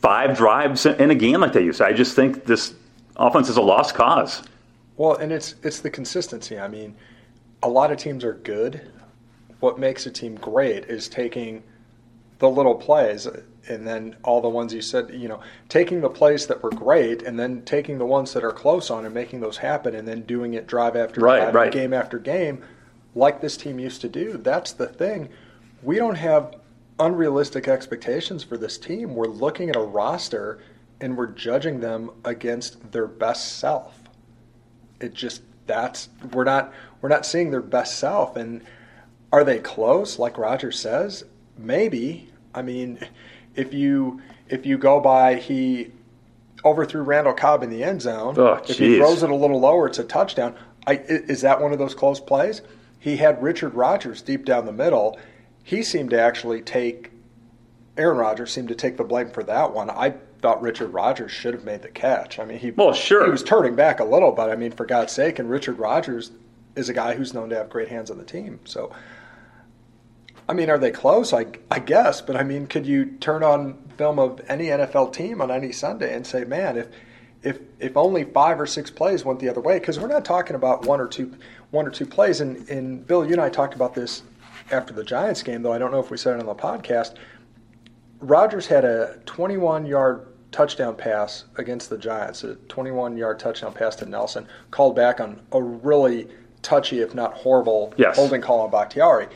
five 0.00 0.36
drives 0.36 0.86
in 0.86 1.10
a 1.10 1.14
game 1.14 1.40
like 1.40 1.52
they 1.52 1.64
used. 1.64 1.80
I 1.82 1.92
just 1.92 2.14
think 2.14 2.44
this 2.44 2.74
offense 3.16 3.48
is 3.48 3.56
a 3.56 3.62
lost 3.62 3.94
cause. 3.94 4.42
Well, 4.96 5.14
and 5.16 5.32
it's 5.32 5.54
it's 5.62 5.80
the 5.80 5.90
consistency. 5.90 6.58
I 6.58 6.68
mean, 6.68 6.94
a 7.62 7.68
lot 7.68 7.90
of 7.90 7.98
teams 7.98 8.24
are 8.24 8.34
good. 8.34 8.80
What 9.60 9.78
makes 9.78 10.06
a 10.06 10.10
team 10.10 10.36
great 10.36 10.84
is 10.84 11.08
taking 11.08 11.62
the 12.38 12.48
little 12.48 12.74
plays 12.74 13.26
and 13.68 13.86
then 13.86 14.16
all 14.22 14.40
the 14.40 14.48
ones 14.48 14.72
you 14.72 14.80
said, 14.80 15.10
you 15.12 15.28
know, 15.28 15.40
taking 15.68 16.00
the 16.00 16.08
plays 16.08 16.46
that 16.46 16.62
were 16.62 16.70
great 16.70 17.22
and 17.22 17.38
then 17.38 17.62
taking 17.62 17.98
the 17.98 18.06
ones 18.06 18.32
that 18.32 18.44
are 18.44 18.52
close 18.52 18.90
on 18.90 19.04
and 19.04 19.12
making 19.12 19.40
those 19.40 19.58
happen 19.58 19.94
and 19.94 20.06
then 20.06 20.22
doing 20.22 20.54
it 20.54 20.66
drive 20.66 20.96
after 20.96 21.20
Right, 21.20 21.40
drive, 21.40 21.54
right. 21.54 21.72
game 21.72 21.92
after 21.92 22.18
game, 22.18 22.64
like 23.14 23.40
this 23.40 23.56
team 23.56 23.78
used 23.78 24.00
to 24.02 24.08
do. 24.08 24.38
That's 24.38 24.72
the 24.72 24.86
thing. 24.86 25.28
We 25.82 25.96
don't 25.96 26.14
have 26.14 26.54
unrealistic 27.00 27.68
expectations 27.68 28.44
for 28.44 28.56
this 28.56 28.78
team. 28.78 29.14
We're 29.14 29.26
looking 29.26 29.68
at 29.68 29.76
a 29.76 29.80
roster 29.80 30.60
and 31.00 31.16
we're 31.16 31.26
judging 31.28 31.80
them 31.80 32.10
against 32.24 32.92
their 32.92 33.06
best 33.06 33.58
self 33.58 33.98
it 35.00 35.14
just 35.14 35.42
that's 35.66 36.08
we're 36.32 36.44
not 36.44 36.72
we're 37.00 37.08
not 37.08 37.26
seeing 37.26 37.50
their 37.50 37.62
best 37.62 37.98
self. 37.98 38.36
And 38.36 38.62
are 39.32 39.44
they 39.44 39.58
close 39.58 40.18
like 40.18 40.38
roger 40.38 40.72
says? 40.72 41.24
Maybe. 41.56 42.30
I 42.54 42.62
mean 42.62 42.98
if 43.54 43.74
you 43.74 44.20
if 44.48 44.64
you 44.64 44.78
go 44.78 45.00
by 45.00 45.36
he 45.36 45.92
overthrew 46.64 47.02
randall 47.02 47.34
cobb 47.34 47.62
in 47.62 47.70
the 47.70 47.84
end 47.84 48.02
zone. 48.02 48.34
Oh, 48.36 48.54
if 48.68 48.78
he 48.78 48.96
throws 48.96 49.22
it 49.22 49.30
a 49.30 49.34
little 49.34 49.60
lower 49.60 49.86
it's 49.86 49.98
a 49.98 50.04
touchdown. 50.04 50.56
I, 50.86 50.94
is 51.04 51.42
that 51.42 51.60
one 51.60 51.72
of 51.72 51.78
those 51.78 51.94
close 51.94 52.18
plays? 52.18 52.62
He 52.98 53.16
had 53.16 53.42
richard 53.42 53.74
Rodgers 53.74 54.22
deep 54.22 54.44
down 54.44 54.66
the 54.66 54.72
middle. 54.72 55.18
He 55.62 55.82
seemed 55.82 56.10
to 56.10 56.20
actually 56.20 56.62
take 56.62 57.12
aaron 57.96 58.16
rodgers 58.18 58.52
seemed 58.52 58.68
to 58.68 58.74
take 58.74 58.96
the 58.96 59.04
blame 59.04 59.30
for 59.30 59.42
that 59.44 59.72
one. 59.72 59.90
I 59.90 60.14
thought 60.40 60.62
richard 60.62 60.88
Rodgers 60.88 61.30
should 61.32 61.52
have 61.54 61.64
made 61.64 61.82
the 61.82 61.88
catch. 61.88 62.38
I 62.38 62.44
mean 62.44 62.58
he 62.58 62.70
Well, 62.70 62.92
sure. 62.92 63.24
he 63.24 63.30
was 63.30 63.42
turning 63.42 63.74
back 63.74 64.00
a 64.00 64.04
little, 64.04 64.32
but 64.32 64.50
I 64.50 64.56
mean, 64.56 64.70
for 64.72 64.86
God's 64.86 65.12
sake, 65.12 65.38
and 65.38 65.50
Richard 65.50 65.78
Rodgers 65.78 66.30
is 66.78 66.88
a 66.88 66.94
guy 66.94 67.14
who's 67.14 67.34
known 67.34 67.50
to 67.50 67.56
have 67.56 67.68
great 67.68 67.88
hands 67.88 68.10
on 68.10 68.18
the 68.18 68.24
team. 68.24 68.60
So 68.64 68.92
I 70.48 70.54
mean, 70.54 70.70
are 70.70 70.78
they 70.78 70.90
close? 70.90 71.34
I, 71.34 71.46
I 71.70 71.78
guess, 71.78 72.22
but 72.22 72.34
I 72.34 72.42
mean, 72.42 72.66
could 72.66 72.86
you 72.86 73.04
turn 73.20 73.42
on 73.42 73.74
film 73.98 74.18
of 74.18 74.40
any 74.48 74.66
NFL 74.66 75.12
team 75.12 75.42
on 75.42 75.50
any 75.50 75.72
Sunday 75.72 76.14
and 76.14 76.26
say, 76.26 76.44
man, 76.44 76.78
if 76.78 76.88
if 77.42 77.60
if 77.78 77.96
only 77.96 78.24
five 78.24 78.58
or 78.58 78.66
six 78.66 78.90
plays 78.90 79.24
went 79.24 79.40
the 79.40 79.48
other 79.48 79.60
way, 79.60 79.78
because 79.78 80.00
we're 80.00 80.08
not 80.08 80.24
talking 80.24 80.56
about 80.56 80.86
one 80.86 81.00
or 81.00 81.06
two 81.06 81.36
one 81.70 81.86
or 81.86 81.90
two 81.90 82.06
plays. 82.06 82.40
And, 82.40 82.68
and 82.70 83.06
Bill, 83.06 83.26
you 83.26 83.32
and 83.32 83.42
I 83.42 83.50
talked 83.50 83.74
about 83.74 83.94
this 83.94 84.22
after 84.70 84.94
the 84.94 85.04
Giants 85.04 85.42
game, 85.42 85.62
though 85.62 85.72
I 85.72 85.78
don't 85.78 85.92
know 85.92 86.00
if 86.00 86.10
we 86.10 86.16
said 86.16 86.34
it 86.34 86.40
on 86.40 86.46
the 86.46 86.54
podcast. 86.54 87.16
Rodgers 88.20 88.66
had 88.66 88.84
a 88.84 89.20
21 89.26 89.84
yard 89.84 90.26
touchdown 90.50 90.96
pass 90.96 91.44
against 91.56 91.90
the 91.90 91.98
Giants, 91.98 92.42
a 92.42 92.54
21 92.54 93.18
yard 93.18 93.38
touchdown 93.38 93.74
pass 93.74 93.96
to 93.96 94.06
Nelson, 94.06 94.48
called 94.70 94.96
back 94.96 95.20
on 95.20 95.42
a 95.52 95.62
really 95.62 96.26
touchy, 96.62 97.00
if 97.00 97.14
not 97.14 97.34
horrible, 97.34 97.92
yes. 97.96 98.16
holding 98.16 98.40
call 98.40 98.60
on 98.60 98.70
Bakhtiari. 98.70 99.28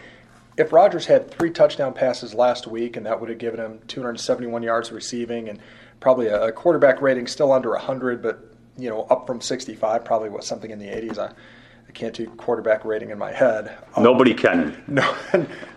If 0.56 0.72
Rodgers 0.72 1.06
had 1.06 1.30
three 1.30 1.50
touchdown 1.50 1.94
passes 1.94 2.34
last 2.34 2.66
week, 2.66 2.96
and 2.96 3.06
that 3.06 3.20
would 3.20 3.30
have 3.30 3.38
given 3.38 3.58
him 3.58 3.80
271 3.88 4.62
yards 4.62 4.92
receiving 4.92 5.48
and 5.48 5.58
probably 6.00 6.26
a, 6.26 6.52
quarterback 6.52 7.00
rating 7.00 7.26
still 7.26 7.52
under 7.52 7.70
100, 7.70 8.22
but 8.22 8.46
you 8.76 8.90
know 8.90 9.02
up 9.04 9.26
from 9.26 9.40
65, 9.40 10.04
probably 10.04 10.28
was 10.28 10.46
something 10.46 10.70
in 10.70 10.78
the 10.78 10.86
80s. 10.86 11.18
I, 11.18 11.32
I 11.88 11.92
can't 11.92 12.14
do 12.14 12.26
quarterback 12.26 12.84
rating 12.84 13.10
in 13.10 13.18
my 13.18 13.32
head. 13.32 13.76
Nobody 13.98 14.32
um, 14.32 14.38
can. 14.38 14.84
No, 14.88 15.16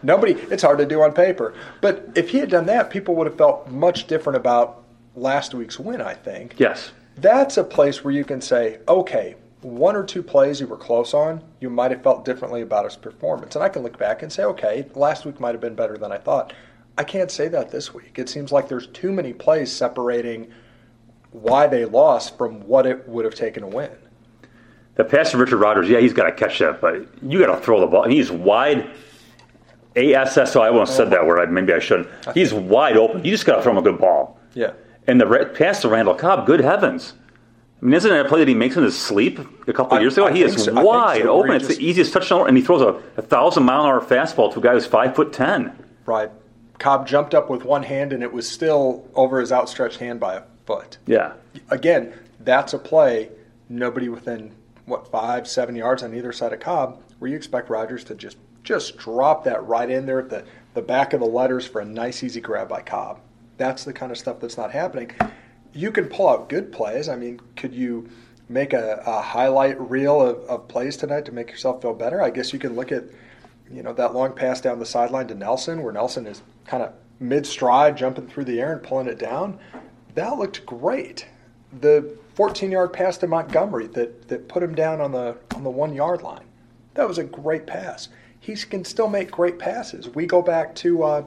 nobody. 0.04 0.34
It's 0.34 0.64
hard 0.64 0.80
to 0.80 0.86
do 0.86 1.02
on 1.02 1.14
paper. 1.14 1.54
But 1.82 2.10
if 2.16 2.30
he 2.30 2.40
had 2.40 2.50
done 2.50 2.66
that, 2.66 2.90
people 2.90 3.16
would 3.16 3.28
have 3.28 3.38
felt 3.38 3.70
much 3.70 4.08
different 4.08 4.38
about 4.38 4.84
last 5.16 5.54
week's 5.54 5.80
win. 5.80 6.02
I 6.02 6.14
think. 6.14 6.56
Yes. 6.58 6.92
That's 7.18 7.56
a 7.56 7.64
place 7.64 8.04
where 8.04 8.14
you 8.14 8.26
can 8.26 8.42
say, 8.42 8.80
okay, 8.90 9.36
one 9.66 9.96
or 9.96 10.04
two 10.04 10.22
plays 10.22 10.62
you 10.62 10.68
were 10.68 10.78
close 10.78 11.14
on, 11.16 11.44
you 11.60 11.72
might 11.72 11.90
have 11.90 12.04
felt 12.04 12.24
differently 12.24 12.62
about 12.62 12.86
his 12.86 12.96
performance. 12.96 13.56
And 13.56 13.64
I 13.64 13.70
can 13.70 13.82
look 13.82 13.98
back 13.98 14.22
and 14.22 14.32
say, 14.32 14.44
okay, 14.44 14.86
last 14.94 15.26
week 15.26 15.40
might 15.40 15.54
have 15.54 15.62
been 15.62 15.74
better 15.74 15.98
than 15.98 16.12
I 16.12 16.20
thought. 16.20 16.54
I 17.00 17.04
can't 17.04 17.32
say 17.32 17.48
that 17.48 17.72
this 17.72 17.92
week. 17.92 18.20
It 18.20 18.30
seems 18.30 18.52
like 18.52 18.70
there's 18.70 18.88
too 18.88 19.12
many 19.12 19.34
plays 19.34 19.72
separating 19.72 20.52
why 21.32 21.66
they 21.66 21.84
lost 21.84 22.38
from 22.38 22.62
what 22.68 22.86
it 22.86 23.10
would 23.10 23.26
have 23.26 23.34
taken 23.34 23.64
to 23.64 23.68
win. 23.68 23.92
The 24.96 25.04
pass 25.04 25.32
to 25.32 25.38
Richard 25.38 25.58
Rodgers, 25.58 25.90
yeah, 25.90 26.00
he's 26.00 26.14
got 26.14 26.26
to 26.26 26.32
catch 26.32 26.60
that, 26.60 26.80
but 26.80 27.08
you 27.24 27.40
got 27.40 27.54
to 27.54 27.62
throw 27.62 27.80
the 27.80 27.88
ball. 27.88 28.04
And 28.04 28.14
he's 28.14 28.32
wide. 28.32 28.90
ASSO, 29.96 30.62
I 30.62 30.70
won't 30.70 30.88
have 30.88 30.96
said 30.96 31.10
that 31.10 31.26
word. 31.26 31.52
Maybe 31.52 31.74
I 31.74 31.80
shouldn't. 31.80 32.08
He's 32.34 32.54
wide 32.54 32.98
open. 32.98 33.26
You 33.26 33.32
just 33.32 33.46
got 33.46 33.56
to 33.56 33.62
throw 33.64 33.72
him 33.72 33.80
a 33.80 33.82
good 33.82 33.98
ball. 33.98 34.40
Yeah. 34.54 34.74
And 35.08 35.20
the 35.20 35.52
pass 35.56 35.82
to 35.82 35.90
Randall 35.90 36.14
Cobb, 36.16 36.46
good 36.46 36.60
heavens. 36.60 37.14
I 37.82 37.86
mean, 37.86 37.94
isn't 37.94 38.10
that 38.10 38.26
a 38.26 38.30
play 38.30 38.40
that 38.40 38.48
he 38.48 38.56
makes 38.56 38.78
in 38.78 38.84
his 38.84 38.98
sleep 38.98 39.40
a 39.68 39.74
couple 39.74 39.98
of 39.98 40.02
years 40.02 40.18
ago? 40.18 40.28
I 40.28 40.34
he 40.34 40.44
is 40.44 40.64
so. 40.64 40.82
wide 40.82 41.24
so. 41.24 41.30
open. 41.30 41.52
It's 41.52 41.68
just... 41.68 41.80
the 41.80 41.86
easiest 41.86 42.14
touchdown, 42.14 42.48
and 42.48 42.58
he 42.58 42.64
throws 42.64 42.82
a, 42.82 43.02
a 43.18 43.22
thousand 43.22 43.64
mile 43.64 43.82
an 43.82 43.88
hour 43.88 44.02
fastball 44.02 44.52
to 44.54 44.60
a 44.60 44.64
guy 44.64 44.74
who's 44.74 44.86
five 44.86 45.16
foot 45.16 45.34
ten. 45.34 45.78
Right. 46.06 46.32
Cobb 46.80 47.08
jumped 47.08 47.34
up 47.34 47.50
with 47.50 47.64
one 47.64 47.84
hand, 47.84 48.14
and 48.14 48.24
it 48.24 48.32
was 48.32 48.50
still 48.50 49.10
over 49.14 49.40
his 49.40 49.52
outstretched 49.52 50.00
hand 50.00 50.20
by 50.20 50.36
a 50.36 50.44
foot. 50.66 50.98
Yeah. 51.06 51.34
Again, 51.70 52.14
that's 52.40 52.74
a 52.74 52.80
play. 52.80 53.30
Nobody 53.70 54.10
within 54.10 54.54
what 54.86 55.10
five, 55.12 55.48
seven 55.48 55.76
yards 55.76 56.04
on 56.04 56.14
either 56.14 56.32
side 56.32 56.54
of 56.54 56.60
Cobb, 56.60 57.02
where 57.20 57.30
you 57.30 57.38
expect 57.38 57.70
Rodgers 57.70 58.04
to 58.06 58.16
just 58.16 58.38
just 58.64 58.98
drop 58.98 59.44
that 59.44 59.64
right 59.66 59.90
in 59.90 60.06
there 60.06 60.20
at 60.20 60.30
the, 60.30 60.44
the 60.74 60.82
back 60.82 61.14
of 61.14 61.20
the 61.20 61.26
letters 61.26 61.68
for 61.68 61.82
a 61.82 61.86
nice 61.86 62.24
easy 62.24 62.42
grab 62.42 62.68
by 62.68 62.82
Cobb. 62.82 63.20
That's 63.58 63.84
the 63.84 63.94
kind 63.94 64.12
of 64.12 64.18
stuff 64.18 64.40
that's 64.40 64.58
not 64.58 64.72
happening. 64.72 65.12
You 65.76 65.92
can 65.92 66.06
pull 66.06 66.30
out 66.30 66.50
good 66.50 66.72
plays. 66.72 67.08
I 67.08 67.16
mean, 67.16 67.40
could 67.56 67.76
you 67.76 68.10
make 68.50 68.74
a, 68.74 69.04
a 69.06 69.22
highlight 69.22 69.80
reel 69.80 70.22
of, 70.22 70.38
of 70.46 70.68
plays 70.68 70.98
tonight 70.98 71.26
to 71.26 71.32
make 71.32 71.52
yourself 71.52 71.82
feel 71.82 71.94
better? 71.94 72.22
I 72.24 72.32
guess 72.32 72.54
you 72.54 72.60
can 72.60 72.76
look 72.76 72.92
at 72.92 73.04
you 73.72 73.84
know, 73.84 73.94
that 73.94 74.14
long 74.14 74.34
pass 74.34 74.62
down 74.62 74.80
the 74.80 74.86
sideline 74.86 75.28
to 75.28 75.36
Nelson, 75.36 75.82
where 75.82 75.94
Nelson 75.94 76.28
is 76.28 76.42
kind 76.66 76.84
of 76.84 76.94
mid 77.20 77.46
stride, 77.46 77.98
jumping 77.98 78.28
through 78.28 78.46
the 78.46 78.60
air 78.60 78.74
and 78.74 78.84
pulling 78.84 79.08
it 79.08 79.18
down, 79.18 79.60
that 80.14 80.38
looked 80.38 80.66
great. 80.66 81.28
The 81.82 82.18
14 82.36 82.72
yard 82.72 82.94
pass 82.94 83.18
to 83.20 83.28
Montgomery 83.28 83.88
that, 83.88 84.28
that 84.28 84.48
put 84.48 84.64
him 84.64 84.76
down 84.76 85.02
on 85.02 85.12
the 85.12 85.38
on 85.56 85.64
the 85.64 85.70
one 85.70 85.94
yard 85.94 86.22
line, 86.22 86.46
that 86.94 87.08
was 87.08 87.18
a 87.18 87.24
great 87.24 87.66
pass. 87.66 88.10
He 88.40 88.56
can 88.56 88.86
still 88.86 89.08
make 89.08 89.32
great 89.32 89.58
passes. 89.58 90.08
We 90.10 90.28
go 90.28 90.42
back 90.42 90.76
to 90.76 91.04
uh, 91.04 91.26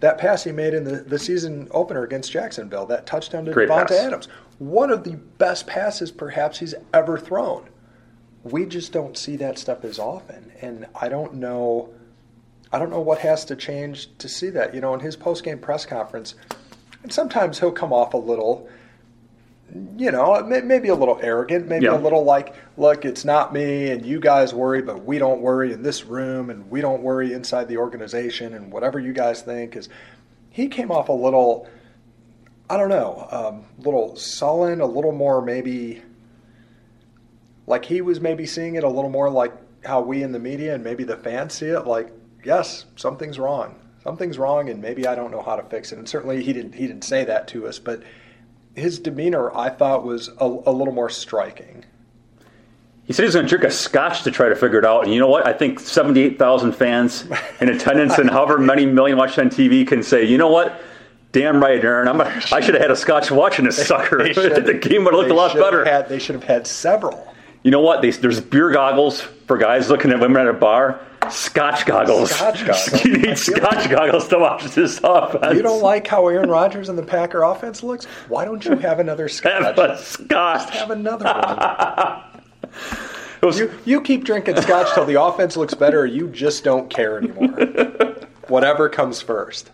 that 0.00 0.18
pass 0.18 0.44
he 0.44 0.52
made 0.52 0.74
in 0.74 0.84
the, 0.84 0.96
the 0.96 1.18
season 1.18 1.68
opener 1.70 2.02
against 2.04 2.32
Jacksonville, 2.32 2.86
that 2.86 3.06
touchdown 3.06 3.44
to 3.44 3.52
Davante 3.52 3.92
Adams. 3.92 4.28
One 4.58 4.90
of 4.90 5.04
the 5.04 5.16
best 5.38 5.66
passes 5.66 6.10
perhaps 6.10 6.58
he's 6.58 6.74
ever 6.92 7.18
thrown 7.18 7.68
we 8.42 8.66
just 8.66 8.92
don't 8.92 9.16
see 9.16 9.36
that 9.36 9.58
stuff 9.58 9.84
as 9.84 9.98
often. 9.98 10.52
And 10.60 10.86
I 10.94 11.08
don't 11.08 11.34
know, 11.34 11.92
I 12.72 12.78
don't 12.78 12.90
know 12.90 13.00
what 13.00 13.18
has 13.18 13.44
to 13.46 13.56
change 13.56 14.16
to 14.18 14.28
see 14.28 14.50
that. 14.50 14.74
You 14.74 14.80
know, 14.80 14.94
in 14.94 15.00
his 15.00 15.16
post 15.16 15.44
game 15.44 15.58
press 15.58 15.84
conference, 15.84 16.34
and 17.02 17.12
sometimes 17.12 17.58
he'll 17.60 17.72
come 17.72 17.92
off 17.92 18.14
a 18.14 18.18
little, 18.18 18.68
you 19.96 20.10
know, 20.10 20.42
maybe 20.44 20.88
a 20.88 20.94
little 20.94 21.18
arrogant, 21.22 21.68
maybe 21.68 21.84
yeah. 21.84 21.96
a 21.96 21.98
little 21.98 22.24
like, 22.24 22.54
look, 22.76 23.04
it's 23.04 23.24
not 23.24 23.52
me, 23.52 23.90
and 23.90 24.04
you 24.04 24.20
guys 24.20 24.52
worry, 24.52 24.82
but 24.82 25.04
we 25.04 25.18
don't 25.18 25.40
worry 25.40 25.72
in 25.72 25.82
this 25.82 26.04
room, 26.04 26.50
and 26.50 26.70
we 26.70 26.80
don't 26.80 27.02
worry 27.02 27.32
inside 27.32 27.68
the 27.68 27.76
organization, 27.76 28.54
and 28.54 28.72
whatever 28.72 28.98
you 28.98 29.12
guys 29.12 29.42
think 29.42 29.76
is. 29.76 29.88
He 30.50 30.68
came 30.68 30.90
off 30.90 31.08
a 31.08 31.12
little, 31.12 31.68
I 32.68 32.76
don't 32.76 32.88
know, 32.88 33.28
a 33.30 33.48
um, 33.48 33.64
little 33.78 34.16
sullen, 34.16 34.80
a 34.80 34.86
little 34.86 35.12
more 35.12 35.40
maybe 35.40 36.02
like 37.70 37.84
he 37.84 38.00
was 38.00 38.20
maybe 38.20 38.46
seeing 38.46 38.74
it 38.74 38.84
a 38.84 38.88
little 38.88 39.10
more 39.10 39.30
like 39.30 39.52
how 39.84 40.00
we 40.00 40.22
in 40.22 40.32
the 40.32 40.38
media 40.38 40.74
and 40.74 40.84
maybe 40.84 41.04
the 41.04 41.16
fans 41.16 41.54
see 41.54 41.66
it 41.66 41.86
like 41.86 42.12
yes 42.44 42.84
something's 42.96 43.38
wrong 43.38 43.76
something's 44.02 44.38
wrong 44.38 44.68
and 44.68 44.82
maybe 44.82 45.06
i 45.06 45.14
don't 45.14 45.30
know 45.30 45.40
how 45.40 45.56
to 45.56 45.62
fix 45.62 45.92
it 45.92 45.98
and 45.98 46.08
certainly 46.08 46.42
he 46.42 46.52
didn't 46.52 46.74
he 46.74 46.86
didn't 46.86 47.04
say 47.04 47.24
that 47.24 47.48
to 47.48 47.66
us 47.66 47.78
but 47.78 48.02
his 48.80 48.98
demeanor 48.98 49.54
i 49.56 49.68
thought 49.68 50.04
was 50.04 50.28
a, 50.38 50.44
a 50.44 50.72
little 50.72 50.94
more 50.94 51.10
striking 51.10 51.84
he 53.10 53.12
said 53.12 53.24
he's 53.24 53.34
going 53.34 53.44
to 53.44 53.48
drink 53.48 53.64
a 53.64 53.72
scotch 53.72 54.22
to 54.22 54.30
try 54.30 54.48
to 54.48 54.54
figure 54.54 54.78
it 54.78 54.84
out. 54.84 55.02
And 55.02 55.12
you 55.12 55.18
know 55.18 55.26
what? 55.26 55.44
I 55.44 55.52
think 55.52 55.80
78,000 55.80 56.70
fans 56.70 57.26
in 57.60 57.68
attendance 57.68 58.18
and 58.18 58.30
however 58.30 58.56
many 58.56 58.86
million 58.86 59.18
watching 59.18 59.42
on 59.42 59.50
TV 59.50 59.84
can 59.84 60.00
say, 60.04 60.24
you 60.24 60.38
know 60.38 60.46
what? 60.46 60.80
Damn 61.32 61.60
right, 61.60 61.84
Aaron. 61.84 62.06
I'm 62.06 62.20
a, 62.20 62.26
I 62.52 62.60
should 62.60 62.74
have 62.74 62.80
had 62.80 62.92
a 62.92 62.96
scotch 62.96 63.32
watching 63.32 63.64
this 63.64 63.84
sucker. 63.84 64.18
the 64.32 64.78
game 64.80 65.02
would 65.02 65.12
have 65.14 65.18
looked 65.18 65.32
a 65.32 65.34
lot 65.34 65.54
better. 65.56 65.84
Had, 65.84 66.08
they 66.08 66.20
should 66.20 66.36
have 66.36 66.44
had 66.44 66.68
several. 66.68 67.34
You 67.64 67.72
know 67.72 67.80
what? 67.80 68.00
They, 68.00 68.10
there's 68.12 68.40
beer 68.40 68.70
goggles 68.70 69.20
for 69.20 69.58
guys 69.58 69.90
looking 69.90 70.12
at 70.12 70.20
women 70.20 70.42
at 70.42 70.46
a 70.46 70.52
bar. 70.52 71.00
Scotch 71.30 71.86
goggles. 71.86 72.30
Scotch 72.30 72.66
goggles. 72.66 73.04
you 73.04 73.18
need 73.18 73.38
Scotch 73.38 73.62
like 73.62 73.90
goggles 73.90 74.28
to 74.28 74.38
watch 74.38 74.64
this 74.64 75.00
offense. 75.02 75.56
You 75.56 75.62
don't 75.62 75.82
like 75.82 76.06
how 76.06 76.26
Aaron 76.28 76.50
Rodgers 76.50 76.88
and 76.88 76.98
the 76.98 77.02
Packer 77.02 77.42
offense 77.42 77.82
looks? 77.82 78.04
Why 78.28 78.44
don't 78.44 78.64
you 78.64 78.76
have 78.76 79.00
another 79.00 79.28
Scotch? 79.28 79.52
Have 79.62 79.78
a 79.78 79.98
Scotch. 79.98 80.60
Just 80.60 80.74
have 80.74 80.90
another 80.90 81.24
one. 81.24 82.22
was, 83.42 83.58
you, 83.60 83.72
you 83.84 84.00
keep 84.00 84.24
drinking 84.24 84.60
Scotch 84.60 84.92
till 84.94 85.04
the 85.04 85.20
offense 85.20 85.56
looks 85.56 85.74
better, 85.74 86.00
or 86.00 86.06
you 86.06 86.28
just 86.28 86.64
don't 86.64 86.88
care 86.90 87.18
anymore. 87.18 87.48
Whatever 88.48 88.88
comes 88.88 89.20
first. 89.20 89.70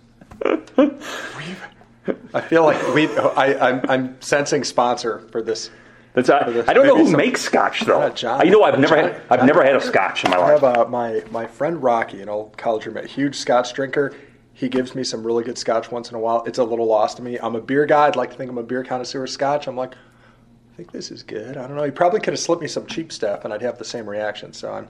I 2.35 2.41
feel 2.41 2.65
like 2.65 2.95
we. 2.95 3.09
I, 3.09 3.71
I'm, 3.71 3.81
I'm 3.89 4.21
sensing 4.21 4.65
sponsor 4.65 5.21
for 5.31 5.43
this 5.43 5.71
that's, 6.17 6.31
uh, 6.31 6.65
I 6.67 6.73
don't 6.73 6.87
know 6.87 6.97
who 6.97 7.09
some, 7.09 7.19
makes 7.19 7.43
scotch 7.43 7.83
though. 7.83 8.09
John, 8.09 8.47
you 8.47 8.51
know, 8.51 8.63
I've 8.63 8.79
never 8.79 8.97
John, 8.97 9.13
had 9.13 9.23
I've 9.29 9.41
John 9.41 9.47
never 9.47 9.63
had 9.63 9.77
a 9.77 9.81
scotch 9.83 10.25
in 10.25 10.31
my 10.31 10.39
life. 10.39 10.63
I 10.65 10.69
have 10.71 10.79
uh, 10.79 10.89
my 10.89 11.23
my 11.31 11.47
friend 11.47 11.83
Rocky, 11.83 12.23
an 12.23 12.31
old 12.31 12.57
college 12.57 12.87
roommate, 12.87 13.05
huge 13.05 13.37
scotch 13.37 13.75
drinker. 13.75 14.15
He 14.55 14.71
gives 14.71 14.95
me 14.95 15.05
some 15.05 15.27
really 15.27 15.45
good 15.45 15.59
scotch 15.59 15.91
once 15.91 16.09
in 16.09 16.17
a 16.17 16.19
while. 16.19 16.43
It's 16.45 16.57
a 16.57 16.65
little 16.65 16.87
lost 16.87 17.19
to 17.19 17.23
me. 17.23 17.39
I'm 17.39 17.55
a 17.55 17.61
beer 17.61 17.85
guy. 17.85 18.07
I'd 18.07 18.17
like 18.17 18.31
to 18.31 18.37
think 18.39 18.51
I'm 18.51 18.57
a 18.57 18.63
beer 18.63 18.83
connoisseur. 18.83 19.27
Scotch. 19.27 19.67
I'm 19.67 19.77
like, 19.77 19.93
I 19.93 20.77
think 20.79 20.91
this 20.91 21.11
is 21.11 21.23
good. 21.23 21.59
I 21.59 21.67
don't 21.67 21.77
know. 21.77 21.85
He 21.85 21.91
probably 21.91 22.21
could 22.21 22.33
have 22.33 22.41
slipped 22.41 22.63
me 22.63 22.69
some 22.69 22.87
cheap 22.87 23.13
stuff, 23.13 23.45
and 23.45 23.53
I'd 23.53 23.61
have 23.61 23.77
the 23.77 23.85
same 23.85 24.09
reaction. 24.09 24.55
So 24.55 24.73
I'm, 24.73 24.89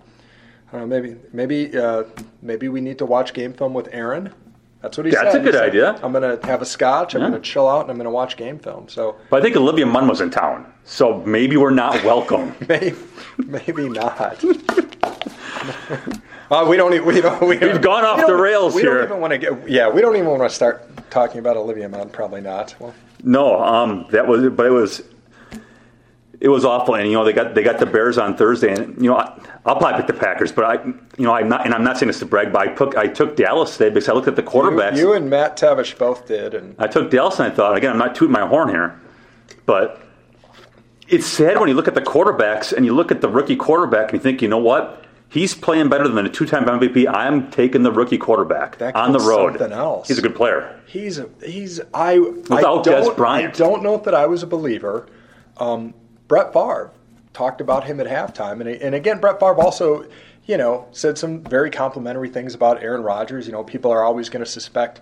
I 0.69 0.79
don't 0.79 0.89
know. 0.89 1.01
Maybe 1.01 1.17
maybe 1.33 1.77
uh, 1.77 2.05
maybe 2.41 2.69
we 2.69 2.81
need 2.81 2.99
to 2.99 3.05
watch 3.05 3.35
game 3.35 3.53
film 3.53 3.75
with 3.75 3.89
Aaron 3.91 4.33
that's 4.83 4.99
what 4.99 5.07
he 5.07 5.13
That's 5.13 5.33
said. 5.33 5.35
That's 5.35 5.37
a 5.37 5.41
good 5.41 5.55
said, 5.55 5.69
idea. 5.69 6.01
I'm 6.03 6.13
going 6.13 6.39
to 6.39 6.47
have 6.47 6.61
a 6.61 6.67
scotch. 6.67 7.15
I'm 7.15 7.23
yeah. 7.23 7.31
going 7.31 7.41
to 7.41 7.49
chill 7.49 7.69
out, 7.69 7.83
and 7.83 7.91
I'm 7.91 7.97
going 7.97 8.05
to 8.05 8.11
watch 8.11 8.37
game 8.37 8.59
film. 8.59 8.89
So, 8.89 9.17
but 9.31 9.41
I 9.41 9.43
think 9.43 9.57
Olivia 9.57 9.87
Munn 9.87 10.07
was 10.07 10.21
in 10.21 10.31
town, 10.31 10.71
so 10.85 11.23
maybe 11.25 11.57
we're 11.57 11.71
not 11.71 12.05
welcome. 12.05 12.55
maybe, 12.69 12.97
maybe 13.39 13.89
not. 13.89 14.45
uh, 16.51 16.67
we 16.69 16.77
don't. 16.77 17.07
We 17.07 17.21
don't. 17.21 17.49
We 17.49 17.57
have 17.59 17.81
gone 17.81 18.05
off 18.05 18.27
the 18.27 18.37
rails 18.37 18.75
we 18.75 18.83
here. 18.83 18.93
We 18.93 18.99
don't 18.99 19.09
even 19.09 19.21
want 19.21 19.33
to 19.33 19.39
get. 19.39 19.69
Yeah, 19.69 19.89
we 19.89 20.03
don't 20.03 20.15
even 20.15 20.29
want 20.29 20.43
to 20.43 20.51
start 20.51 21.11
talking 21.11 21.39
about 21.39 21.57
Olivia 21.57 21.89
Munn. 21.89 22.11
Probably 22.11 22.43
not. 22.43 22.75
Well, 22.79 22.95
no. 23.25 23.63
Um, 23.63 24.07
that 24.11 24.27
was. 24.27 24.47
But 24.51 24.67
it 24.67 24.71
was 24.71 25.03
it 26.41 26.49
was 26.49 26.65
awful. 26.65 26.95
And 26.95 27.07
you 27.09 27.15
know 27.15 27.25
they 27.25 27.33
got 27.33 27.55
they 27.55 27.63
got 27.63 27.79
the 27.79 27.87
Bears 27.87 28.19
on 28.19 28.37
Thursday, 28.37 28.73
and 28.73 28.97
you 28.97 29.11
know 29.11 29.17
I, 29.17 29.33
will 29.65 29.77
probably 29.77 29.95
pick 29.99 30.07
the 30.07 30.21
Packers, 30.21 30.53
but 30.53 30.65
I 30.65 30.85
you 30.85 31.25
know 31.25 31.33
I'm 31.33 31.49
not 31.49 31.65
and 31.65 31.75
I'm 31.75 31.85
not 31.85 31.99
saying 31.99 32.09
this 32.09 32.19
to 32.21 32.27
brag, 32.27 32.53
but 32.53 32.69
I 32.69 32.75
took 32.75 32.97
I 32.97 33.07
took 33.07 33.37
Dallas 33.37 33.77
today 33.77 33.91
because 33.91 34.09
I 34.09 34.13
looked 34.13 34.29
at 34.29 34.37
the 34.37 34.43
quarterbacks. 34.43 34.97
You, 34.97 35.09
you 35.09 35.13
and 35.15 35.31
Matt 35.31 35.57
Tevsh 35.59 35.97
both 35.99 36.27
did, 36.27 36.55
and 36.55 36.75
I 36.79 36.87
took 36.87 37.11
Dallas 37.11 37.39
and 37.39 37.53
I 37.53 37.55
thought 37.55 37.77
again 37.77 37.93
I'm 37.93 37.99
not 37.99 38.15
tooting 38.15 38.33
my 38.33 38.47
horn 38.47 38.69
here, 38.69 39.01
but 39.65 40.03
it's 41.09 41.27
sad 41.27 41.59
when 41.59 41.69
you 41.69 41.75
look 41.75 41.89
at 41.89 41.95
the 41.95 42.03
quarterbacks 42.03 42.73
and 42.73 42.85
you 42.85 42.95
look 42.95 43.11
at 43.11 43.21
the 43.21 43.29
rookie 43.29 43.57
quarterback 43.57 44.11
and 44.11 44.15
you 44.15 44.23
think 44.23 44.43
you 44.43 44.49
know 44.49 44.59
what 44.59 45.07
He's 45.29 45.55
playing 45.55 45.89
better 45.89 46.07
than 46.07 46.25
a 46.25 46.29
two-time 46.29 46.65
MVP. 46.65 47.13
I'm 47.13 47.51
taking 47.51 47.83
the 47.83 47.91
rookie 47.91 48.17
quarterback 48.17 48.81
on 48.95 49.13
the 49.13 49.19
road. 49.19 49.59
something 49.59 49.77
else. 49.77 50.09
He's 50.09 50.19
a 50.19 50.23
good 50.23 50.37
player. 50.37 50.81
He's 50.87 51.19
a, 51.19 51.29
he's 51.45 51.81
I 51.93 52.13
I 52.13 52.19
Without 52.19 52.85
Dez 52.85 53.05
don't 53.05 53.17
Bryant. 53.17 53.55
I 53.55 53.59
don't 53.59 53.83
know 53.83 53.97
that 53.99 54.15
I 54.15 54.27
was 54.27 54.43
a 54.43 54.47
believer. 54.47 55.09
Um, 55.57 55.95
Brett 56.29 56.53
Favre 56.53 56.91
talked 57.33 57.61
about 57.61 57.85
him 57.85 58.01
at 58.01 58.07
halftime, 58.07 58.61
and 58.61 58.69
and 58.69 58.95
again, 58.95 59.21
Brett 59.21 59.39
Favre 59.39 59.61
also, 59.61 60.07
you 60.47 60.57
know, 60.57 60.87
said 60.93 61.19
some 61.19 61.43
very 61.43 61.71
complimentary 61.71 62.29
things 62.29 62.55
about 62.55 62.83
Aaron 62.83 63.03
Rodgers. 63.03 63.47
You 63.47 63.53
know, 63.53 63.65
people 63.65 63.91
are 63.91 64.03
always 64.03 64.29
going 64.29 64.45
to 64.45 64.51
suspect 64.51 65.01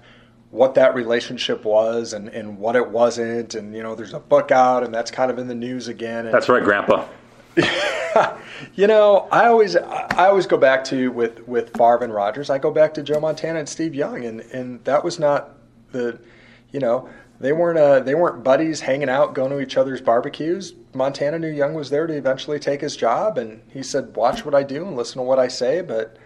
what 0.51 0.75
that 0.75 0.95
relationship 0.95 1.65
was 1.65 2.13
and, 2.13 2.29
and 2.29 2.59
what 2.59 2.77
it 2.77 2.89
wasn't, 2.89 3.55
and 3.55 3.75
you 3.75 3.83
know, 3.83 3.95
there's 3.95 4.15
a 4.15 4.21
book 4.21 4.51
out, 4.51 4.85
and 4.85 4.95
that's 4.95 5.11
kind 5.11 5.31
of 5.31 5.39
in 5.39 5.49
the 5.49 5.55
news 5.55 5.89
again. 5.89 6.27
And, 6.27 6.35
That's 6.35 6.49
right, 6.49 6.63
Grandpa. 6.63 7.07
you 8.75 8.87
know, 8.87 9.29
I 9.31 9.47
always 9.47 9.77
I 9.77 10.27
always 10.27 10.47
go 10.47 10.57
back 10.57 10.85
to 10.85 11.11
with 11.11 11.47
with 11.49 11.77
Favre 11.77 12.05
and 12.05 12.13
Rodgers. 12.13 12.51
I 12.51 12.59
go 12.59 12.71
back 12.71 12.95
to 12.95 13.03
Joe 13.03 13.21
Montana 13.21 13.61
and 13.61 13.69
Steve 13.69 13.95
Young, 13.95 14.25
and 14.25 14.41
and 14.41 14.83
that 14.85 15.05
was 15.05 15.19
not 15.19 15.51
the, 15.93 16.19
you 16.73 16.81
know, 16.81 17.09
they 17.41 17.53
weren't 17.53 17.79
uh, 17.79 18.01
they 18.01 18.15
weren't 18.15 18.43
buddies 18.43 18.81
hanging 18.81 19.09
out 19.09 19.35
going 19.35 19.51
to 19.51 19.61
each 19.61 19.77
other's 19.77 20.01
barbecues. 20.01 20.75
Montana 20.95 21.39
knew 21.39 21.49
Young 21.49 21.75
was 21.75 21.91
there 21.91 22.07
to 22.07 22.15
eventually 22.15 22.59
take 22.59 22.81
his 22.81 22.97
job, 22.97 23.39
and 23.39 23.63
he 23.71 23.83
said, 23.83 24.17
"Watch 24.17 24.45
what 24.45 24.55
I 24.55 24.63
do 24.63 24.87
and 24.87 24.97
listen 24.97 25.17
to 25.19 25.23
what 25.23 25.39
I 25.39 25.49
say." 25.49 25.81
But 25.81 26.17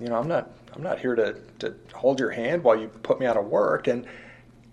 you 0.00 0.08
know, 0.08 0.16
I'm 0.16 0.28
not 0.28 0.50
I'm 0.74 0.82
not 0.82 0.98
here 0.98 1.14
to 1.14 1.36
to 1.60 1.74
hold 1.94 2.20
your 2.20 2.30
hand 2.30 2.64
while 2.64 2.76
you 2.76 2.88
put 2.88 3.20
me 3.20 3.26
out 3.26 3.36
of 3.36 3.46
work 3.46 3.86
and. 3.86 4.06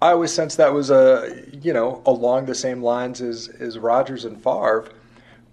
I 0.02 0.12
always 0.12 0.32
sense 0.34 0.58
that 0.58 0.74
was 0.74 0.92
a 0.92 1.46
you 1.62 1.72
know 1.74 2.04
along 2.06 2.46
the 2.46 2.54
same 2.54 2.84
lines 2.84 3.22
as 3.22 3.48
as 3.48 3.80
Rodgers 3.80 4.26
and 4.26 4.36
Favre, 4.44 4.90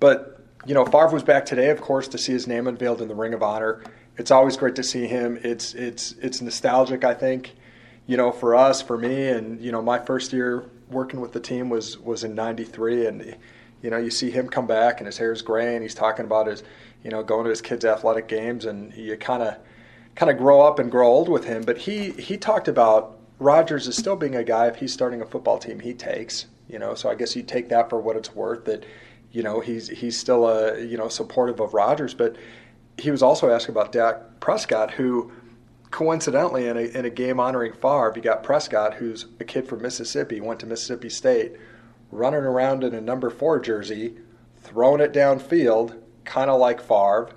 but 0.00 0.44
you 0.66 0.74
know 0.74 0.84
Favre 0.84 1.10
was 1.12 1.22
back 1.22 1.46
today, 1.46 1.70
of 1.70 1.80
course, 1.80 2.08
to 2.08 2.18
see 2.18 2.32
his 2.32 2.46
name 2.46 2.66
unveiled 2.66 3.00
in 3.00 3.08
the 3.08 3.14
Ring 3.14 3.34
of 3.34 3.42
Honor. 3.42 3.82
It's 4.18 4.30
always 4.30 4.56
great 4.56 4.74
to 4.74 4.82
see 4.82 5.06
him. 5.06 5.38
It's 5.42 5.74
it's 5.74 6.12
it's 6.20 6.42
nostalgic, 6.42 7.04
I 7.04 7.14
think, 7.14 7.54
you 8.06 8.16
know, 8.16 8.30
for 8.32 8.54
us, 8.54 8.82
for 8.82 8.98
me, 8.98 9.28
and 9.28 9.60
you 9.60 9.72
know, 9.72 9.80
my 9.80 9.98
first 9.98 10.32
year 10.32 10.64
working 10.90 11.20
with 11.20 11.32
the 11.32 11.40
team 11.40 11.70
was 11.70 11.96
was 11.98 12.24
in 12.24 12.34
'93, 12.34 13.06
and 13.06 13.36
you 13.82 13.90
know, 13.90 13.98
you 13.98 14.10
see 14.10 14.30
him 14.30 14.48
come 14.48 14.66
back 14.66 15.00
and 15.00 15.06
his 15.06 15.18
hair 15.18 15.32
is 15.32 15.42
gray, 15.42 15.74
and 15.74 15.82
he's 15.82 15.94
talking 15.94 16.24
about 16.24 16.46
his, 16.46 16.62
you 17.02 17.10
know, 17.10 17.22
going 17.22 17.44
to 17.44 17.50
his 17.50 17.60
kids' 17.60 17.84
athletic 17.84 18.28
games, 18.28 18.64
and 18.64 18.94
you 18.94 19.16
kind 19.16 19.42
of 19.42 19.56
kind 20.14 20.30
of 20.30 20.38
grow 20.38 20.62
up 20.62 20.78
and 20.78 20.90
grow 20.90 21.08
old 21.08 21.28
with 21.28 21.44
him. 21.44 21.62
But 21.62 21.78
he 21.78 22.10
he 22.12 22.36
talked 22.36 22.68
about 22.68 23.18
Rodgers 23.38 23.88
is 23.88 23.96
still 23.96 24.16
being 24.16 24.36
a 24.36 24.44
guy 24.44 24.68
if 24.68 24.76
he's 24.76 24.92
starting 24.92 25.20
a 25.20 25.26
football 25.26 25.58
team 25.58 25.80
he 25.80 25.94
takes. 25.94 26.46
You 26.68 26.78
know, 26.78 26.94
so 26.94 27.10
I 27.10 27.14
guess 27.14 27.36
you 27.36 27.42
take 27.42 27.68
that 27.68 27.90
for 27.90 28.00
what 28.00 28.16
it's 28.16 28.34
worth. 28.34 28.64
That 28.64 28.84
you 29.32 29.42
know 29.42 29.60
he's 29.60 29.88
he's 29.88 30.18
still 30.18 30.48
a 30.48 30.80
you 30.80 30.96
know 30.96 31.08
supportive 31.08 31.60
of 31.60 31.74
Rodgers, 31.74 32.14
but 32.14 32.36
he 32.98 33.10
was 33.10 33.22
also 33.22 33.50
asked 33.50 33.68
about 33.68 33.92
Dak 33.92 34.40
Prescott, 34.40 34.92
who 34.92 35.32
coincidentally 35.90 36.66
in 36.66 36.76
a, 36.76 36.80
in 36.80 37.04
a 37.04 37.10
game 37.10 37.38
honoring 37.38 37.72
Favre, 37.72 38.12
you 38.16 38.22
got 38.22 38.42
Prescott, 38.42 38.94
who's 38.94 39.26
a 39.38 39.44
kid 39.44 39.68
from 39.68 39.82
Mississippi, 39.82 40.40
went 40.40 40.58
to 40.60 40.66
Mississippi 40.66 41.10
State, 41.10 41.52
running 42.12 42.44
around 42.44 42.84
in 42.84 42.94
a 42.94 43.00
number 43.00 43.30
four 43.30 43.58
jersey, 43.58 44.14
throwing 44.58 45.00
it 45.00 45.12
downfield, 45.12 45.98
kind 46.24 46.48
of 46.48 46.60
like 46.60 46.80
Favre 46.80 47.30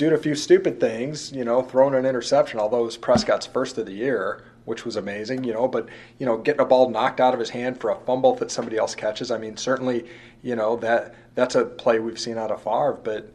doing 0.00 0.14
a 0.14 0.18
few 0.18 0.34
stupid 0.34 0.80
things, 0.80 1.30
you 1.30 1.44
know, 1.44 1.60
throwing 1.60 1.94
an 1.94 2.06
interception, 2.06 2.58
although 2.58 2.80
it 2.80 2.86
was 2.86 2.96
Prescott's 2.96 3.44
first 3.44 3.76
of 3.76 3.84
the 3.84 3.92
year, 3.92 4.42
which 4.64 4.86
was 4.86 4.96
amazing, 4.96 5.44
you 5.44 5.52
know, 5.52 5.68
but, 5.68 5.90
you 6.18 6.24
know, 6.24 6.38
getting 6.38 6.62
a 6.62 6.64
ball 6.64 6.88
knocked 6.88 7.20
out 7.20 7.34
of 7.34 7.38
his 7.38 7.50
hand 7.50 7.78
for 7.78 7.90
a 7.90 7.96
fumble 7.96 8.34
that 8.36 8.50
somebody 8.50 8.78
else 8.78 8.94
catches. 8.94 9.30
I 9.30 9.36
mean, 9.36 9.58
certainly, 9.58 10.06
you 10.42 10.56
know, 10.56 10.76
that 10.76 11.14
that's 11.34 11.54
a 11.54 11.66
play 11.66 11.98
we've 11.98 12.18
seen 12.18 12.38
out 12.38 12.50
of 12.50 12.62
Favre, 12.62 12.98
but 13.04 13.30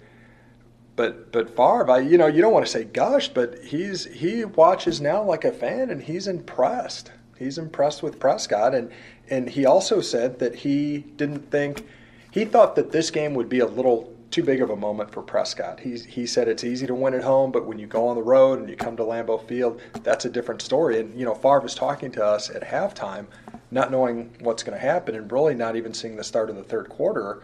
but 0.96 1.32
but 1.32 1.56
Favre, 1.56 1.92
I, 1.92 2.00
you 2.00 2.18
know, 2.18 2.25
you 2.25 2.42
don't 2.42 2.54
want 2.54 2.66
to 2.66 2.72
say 2.72 2.84
gush, 2.84 3.28
but 3.30 3.64
he's 3.64 4.06
he 4.06 4.44
watches 4.44 5.00
now 5.00 5.22
like 5.22 5.46
a 5.46 5.52
fan 5.52 5.92
and 5.92 6.02
he's 6.02 6.28
impressed. 6.28 7.12
He's 7.38 7.60
impressed 7.60 8.02
with 8.02 8.20
Prescott 8.20 8.74
and 8.74 8.90
and 9.29 9.50
he 9.50 9.65
also 9.65 10.01
said 10.01 10.40
that 10.40 10.55
he 10.55 11.00
didn't 11.18 11.51
think 11.51 11.85
he 12.31 12.46
thought 12.46 12.75
that 12.75 12.92
this 12.92 13.11
game 13.11 13.33
would 13.33 13.48
be 13.48 13.59
a 13.59 13.66
little 13.66 14.14
too 14.29 14.44
big 14.44 14.61
of 14.61 14.70
a 14.70 14.75
moment 14.75 15.09
for 15.09 15.22
Prescott. 15.22 15.79
He, 15.79 15.98
he 15.98 16.25
said 16.25 16.50
it's 16.50 16.66
easy 16.66 16.85
to 16.88 16.94
win 16.94 17.14
at 17.14 17.24
home, 17.24 17.53
but 17.53 17.66
when 17.66 17.79
you 17.79 17.88
go 17.88 18.09
on 18.09 18.18
the 18.18 18.22
road 18.22 18.59
and 18.59 18.70
you 18.70 18.75
come 18.75 18.98
to 18.98 19.03
Lambeau 19.03 19.48
Field, 19.48 19.79
that's 20.03 20.25
a 20.25 20.29
different 20.29 20.61
story. 20.61 21.00
And, 21.00 21.18
you 21.18 21.24
know, 21.24 21.33
Favre 21.33 21.61
was 21.61 21.74
talking 21.74 22.11
to 22.11 22.25
us 22.25 22.50
at 22.50 22.61
halftime, 22.61 23.27
not 23.72 23.92
knowing 23.92 24.35
what's 24.42 24.64
going 24.64 24.77
to 24.77 24.85
happen 24.85 25.16
and 25.16 25.31
really 25.31 25.55
not 25.55 25.77
even 25.77 25.94
seeing 25.94 26.18
the 26.18 26.24
start 26.25 26.50
of 26.50 26.57
the 26.57 26.64
third 26.64 26.90
quarter 26.90 27.44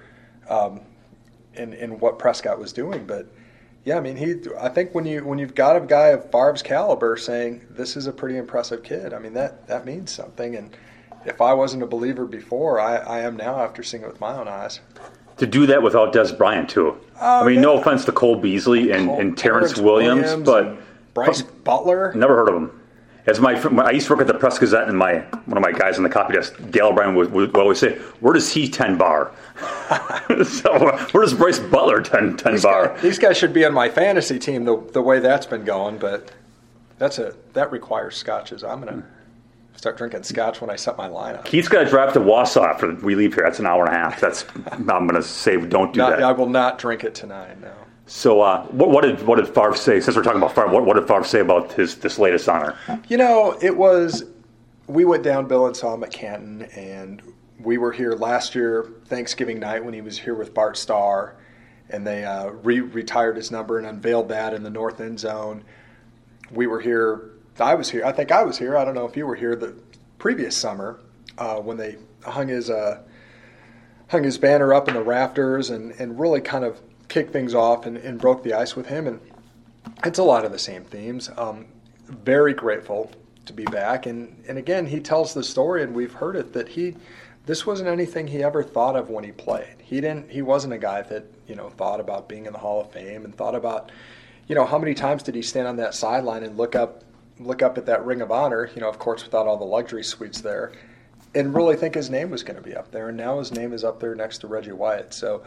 um, 0.50 0.82
in, 1.54 1.72
in 1.72 1.98
what 2.00 2.20
Prescott 2.20 2.60
was 2.60 2.74
doing. 2.74 3.06
But, 3.06 3.28
yeah, 3.86 3.96
I 3.96 4.02
mean, 4.02 4.18
he. 4.18 4.36
I 4.60 4.70
think 4.70 4.94
when 4.94 5.06
you 5.06 5.24
when 5.24 5.40
you've 5.40 5.56
got 5.56 5.76
a 5.76 5.80
guy 5.80 6.10
of 6.10 6.30
Favre's 6.30 6.62
caliber 6.62 7.18
saying 7.18 7.66
this 7.70 7.96
is 7.96 8.06
a 8.06 8.12
pretty 8.12 8.38
impressive 8.38 8.84
kid, 8.84 9.12
I 9.12 9.18
mean 9.20 9.34
that 9.34 9.66
that 9.68 9.86
means 9.86 10.12
something. 10.12 10.56
And 10.56 10.76
if 11.26 11.42
I 11.42 11.54
wasn't 11.54 11.84
a 11.84 11.88
believer 11.88 12.26
before, 12.26 12.80
I, 12.80 12.98
I 12.98 13.20
am 13.22 13.38
now 13.38 13.60
after 13.60 13.84
seeing 13.84 14.04
it 14.04 14.08
with 14.08 14.20
my 14.20 14.36
own 14.38 14.48
eyes 14.48 14.80
to 15.42 15.48
do 15.48 15.66
that 15.66 15.82
without 15.82 16.14
Dez 16.14 16.38
Bryant 16.38 16.70
too. 16.70 16.96
Oh, 17.20 17.42
I 17.42 17.46
mean, 17.46 17.56
yeah. 17.56 17.62
no 17.62 17.80
offense 17.80 18.06
to 18.06 18.12
Cole 18.12 18.36
Beasley 18.36 18.92
and, 18.92 19.08
Cole- 19.08 19.20
and 19.20 19.38
Terrance, 19.38 19.72
Terrance 19.74 19.82
Williams, 19.82 20.22
Williams 20.22 20.44
but 20.46 20.78
Brice 21.16 21.42
Butler. 21.42 22.14
never 22.14 22.36
heard 22.36 22.50
of 22.50 22.56
him. 22.56 22.80
As 23.26 23.40
my, 23.40 23.60
my 23.70 23.86
I 23.86 23.92
used 23.92 24.08
to 24.08 24.14
work 24.14 24.22
at 24.22 24.28
the 24.28 24.36
Press 24.36 24.58
Gazette, 24.60 24.88
and 24.88 24.98
my 24.98 25.20
one 25.46 25.58
of 25.58 25.62
my 25.62 25.72
guys 25.72 25.98
on 25.98 26.04
the 26.04 26.10
copy 26.10 26.34
desk, 26.34 26.56
Dale 26.70 26.88
O'Brien, 26.88 27.16
would, 27.16 27.32
would 27.32 27.56
always 27.56 27.80
say, 27.80 27.98
"Where 28.20 28.34
does 28.34 28.52
he 28.52 28.68
ten 28.70 28.98
bar?" 28.98 29.32
so 30.46 30.72
uh, 30.72 31.06
where 31.08 31.24
does 31.24 31.34
Brice 31.34 31.60
Butler 31.60 32.02
10, 32.02 32.38
10 32.38 32.54
These, 32.54 32.64
bar? 32.64 32.88
guys, 32.88 33.02
these 33.02 33.20
guys 33.20 33.38
should 33.38 33.54
be 33.54 33.64
on 33.66 33.74
my 33.74 33.90
fantasy 33.90 34.40
team. 34.40 34.66
The 34.66 34.78
the 34.92 35.02
way 35.02 35.20
that's 35.20 35.46
been 35.46 35.66
going, 35.66 35.98
but 35.98 36.32
that's 36.98 37.20
a 37.20 37.36
that 37.54 37.72
requires 37.72 38.16
scotches. 38.16 38.64
I'm 38.64 38.80
gonna 38.80 39.04
start 39.76 39.98
drinking 39.98 40.24
scotch 40.24 40.62
when 40.62 40.70
I 40.70 40.76
set 40.76 40.98
my 40.98 41.08
lineup. 41.08 41.46
Keith's 41.46 41.68
got 41.68 41.84
to 41.84 41.90
drive 41.90 42.14
to 42.14 42.20
Wausau 42.20 42.64
after 42.64 42.94
we 42.96 43.16
leave 43.16 43.34
here. 43.34 43.44
That's 43.44 43.60
an 43.60 43.66
hour 43.66 43.86
and 43.86 43.96
a 43.96 43.98
half. 43.98 44.20
That's 44.22 44.46
I'm 44.72 44.86
going 44.86 45.16
to 45.16 45.24
say 45.24 45.58
don't 45.58 45.94
do 45.94 46.00
Not, 46.00 46.12
that. 46.12 46.24
I 46.24 46.32
will 46.32 46.50
not 46.50 46.78
drink 46.78 47.04
it 47.04 47.16
tonight. 47.16 47.60
No. 47.60 47.74
So 48.06 48.42
uh, 48.42 48.66
what, 48.68 48.90
what 48.90 49.04
did 49.04 49.26
what 49.26 49.38
did 49.38 49.48
Favre 49.48 49.76
say? 49.76 50.00
Since 50.02 50.18
we're 50.18 50.24
talking 50.24 50.42
about 50.42 50.54
Favre, 50.54 50.68
what, 50.68 50.86
what 50.86 50.96
did 50.96 51.08
Favre 51.08 51.24
say 51.24 51.40
about 51.40 51.72
his 51.72 51.96
this 51.96 52.20
latest 52.20 52.48
honor? 52.50 52.76
You 53.08 53.18
know, 53.18 53.58
it 53.62 53.76
was. 53.76 54.26
We 54.88 55.06
went 55.06 55.24
down 55.24 55.48
Bill 55.48 55.68
and 55.68 55.76
saw 55.76 55.94
him 55.94 56.04
at 56.04 56.12
Canton, 56.12 56.64
and 56.76 57.22
we 57.60 57.78
were 57.78 57.94
here 57.94 58.12
last 58.14 58.54
year 58.54 58.92
Thanksgiving 59.06 59.60
night 59.60 59.86
when 59.86 59.94
he 59.94 60.02
was 60.02 60.20
here 60.20 60.36
with 60.36 60.54
Bart 60.54 60.76
Starr, 60.76 61.38
and 61.90 62.06
they 62.06 62.26
uh, 62.26 62.50
re- 62.50 62.82
retired 62.82 63.38
his 63.38 63.52
number 63.52 63.78
and 63.78 63.88
unveiled 63.88 64.28
that 64.30 64.54
in 64.54 64.64
the 64.64 64.70
north 64.70 65.00
end 65.00 65.20
zone. 65.20 65.64
We 66.52 66.68
were 66.68 66.82
here. 66.82 67.30
I 67.62 67.76
was 67.76 67.90
here. 67.90 68.06
I 68.06 68.12
think 68.12 68.32
I 68.32 68.44
was 68.44 68.58
here. 68.58 68.78
I 68.78 68.86
don't 68.86 68.96
know 68.96 69.06
if 69.06 69.16
you 69.16 69.26
were 69.26 69.36
here 69.36 69.56
the 69.56 69.76
previous 70.18 70.56
summer 70.56 71.00
uh, 71.38 71.58
when 71.58 71.78
they 71.78 71.98
hung 72.24 72.48
his 72.48 72.70
uh, 72.70 73.02
hung 74.10 74.24
his 74.24 74.38
banner 74.38 74.74
up 74.74 74.88
in 74.88 74.94
the 74.94 75.04
rafters 75.04 75.70
and, 75.70 75.92
and 75.94 76.20
really 76.20 76.42
kind 76.42 76.66
of 76.66 76.80
kicked 77.08 77.32
things 77.32 77.56
off 77.56 77.86
and, 77.86 77.98
and 77.98 78.20
broke 78.20 78.44
the 78.44 78.54
ice 78.54 78.76
with 78.76 78.88
him. 78.88 79.08
And 79.08 79.20
it's 80.04 80.20
a 80.20 80.24
lot 80.24 80.46
of 80.46 80.52
the 80.52 80.60
same 80.60 80.84
themes. 80.84 81.30
Um, 81.38 81.68
very 82.08 82.54
grateful 82.54 83.12
to 83.46 83.54
be 83.54 83.66
back. 83.66 84.06
And, 84.06 84.44
and 84.48 84.58
again, 84.58 84.86
he 84.86 85.00
tells 85.00 85.34
the 85.34 85.44
story, 85.44 85.82
and 85.82 85.94
we've 85.94 86.14
heard 86.14 86.36
it, 86.36 86.54
that 86.54 86.70
he 86.70 86.96
this 87.46 87.66
wasn't 87.66 87.90
anything 87.90 88.28
he 88.28 88.44
ever 88.44 88.64
thought 88.64 88.96
of 88.96 89.10
when 89.10 89.24
he 89.24 89.32
played. 89.32 89.76
He 89.82 90.00
didn't. 90.00 90.30
He 90.30 90.42
wasn't 90.42 90.74
a 90.74 90.78
guy 90.78 91.02
that 91.02 91.26
you 91.48 91.56
know 91.56 91.70
thought 91.70 92.00
about 92.00 92.30
being 92.30 92.46
in 92.46 92.54
the 92.54 92.60
Hall 92.60 92.82
of 92.82 92.92
Fame 92.92 93.26
and 93.26 93.36
thought 93.36 93.56
about, 93.56 93.92
you 94.48 94.56
know, 94.56 94.66
how 94.66 94.78
many 94.78 94.94
times 94.94 95.24
did 95.24 95.36
he 95.36 95.42
stand 95.42 95.68
on 95.68 95.78
that 95.78 95.96
sideline 95.96 96.44
and 96.44 96.56
look 96.58 96.76
up 96.76 97.04
look 97.40 97.62
up 97.62 97.78
at 97.78 97.86
that 97.88 98.06
Ring 98.06 98.22
of 98.22 98.32
Honor? 98.32 98.70
You 98.76 98.82
know, 98.82 98.90
of 98.90 99.00
course, 99.00 99.24
without 99.24 99.48
all 99.48 99.58
the 99.58 99.66
luxury 99.66 100.04
suites 100.04 100.42
there, 100.42 100.72
and 101.34 101.54
really 101.54 101.76
think 101.76 101.96
his 101.96 102.10
name 102.10 102.30
was 102.30 102.44
going 102.44 102.58
to 102.58 102.62
be 102.62 102.76
up 102.76 102.92
there. 102.92 103.10
And 103.10 103.18
now 103.18 103.40
his 103.40 103.52
name 103.52 103.74
is 103.74 103.84
up 103.84 104.00
there 104.00 104.16
next 104.16 104.40
to 104.40 104.48
Reggie 104.48 104.72
White. 104.72 105.14
So 105.14 105.44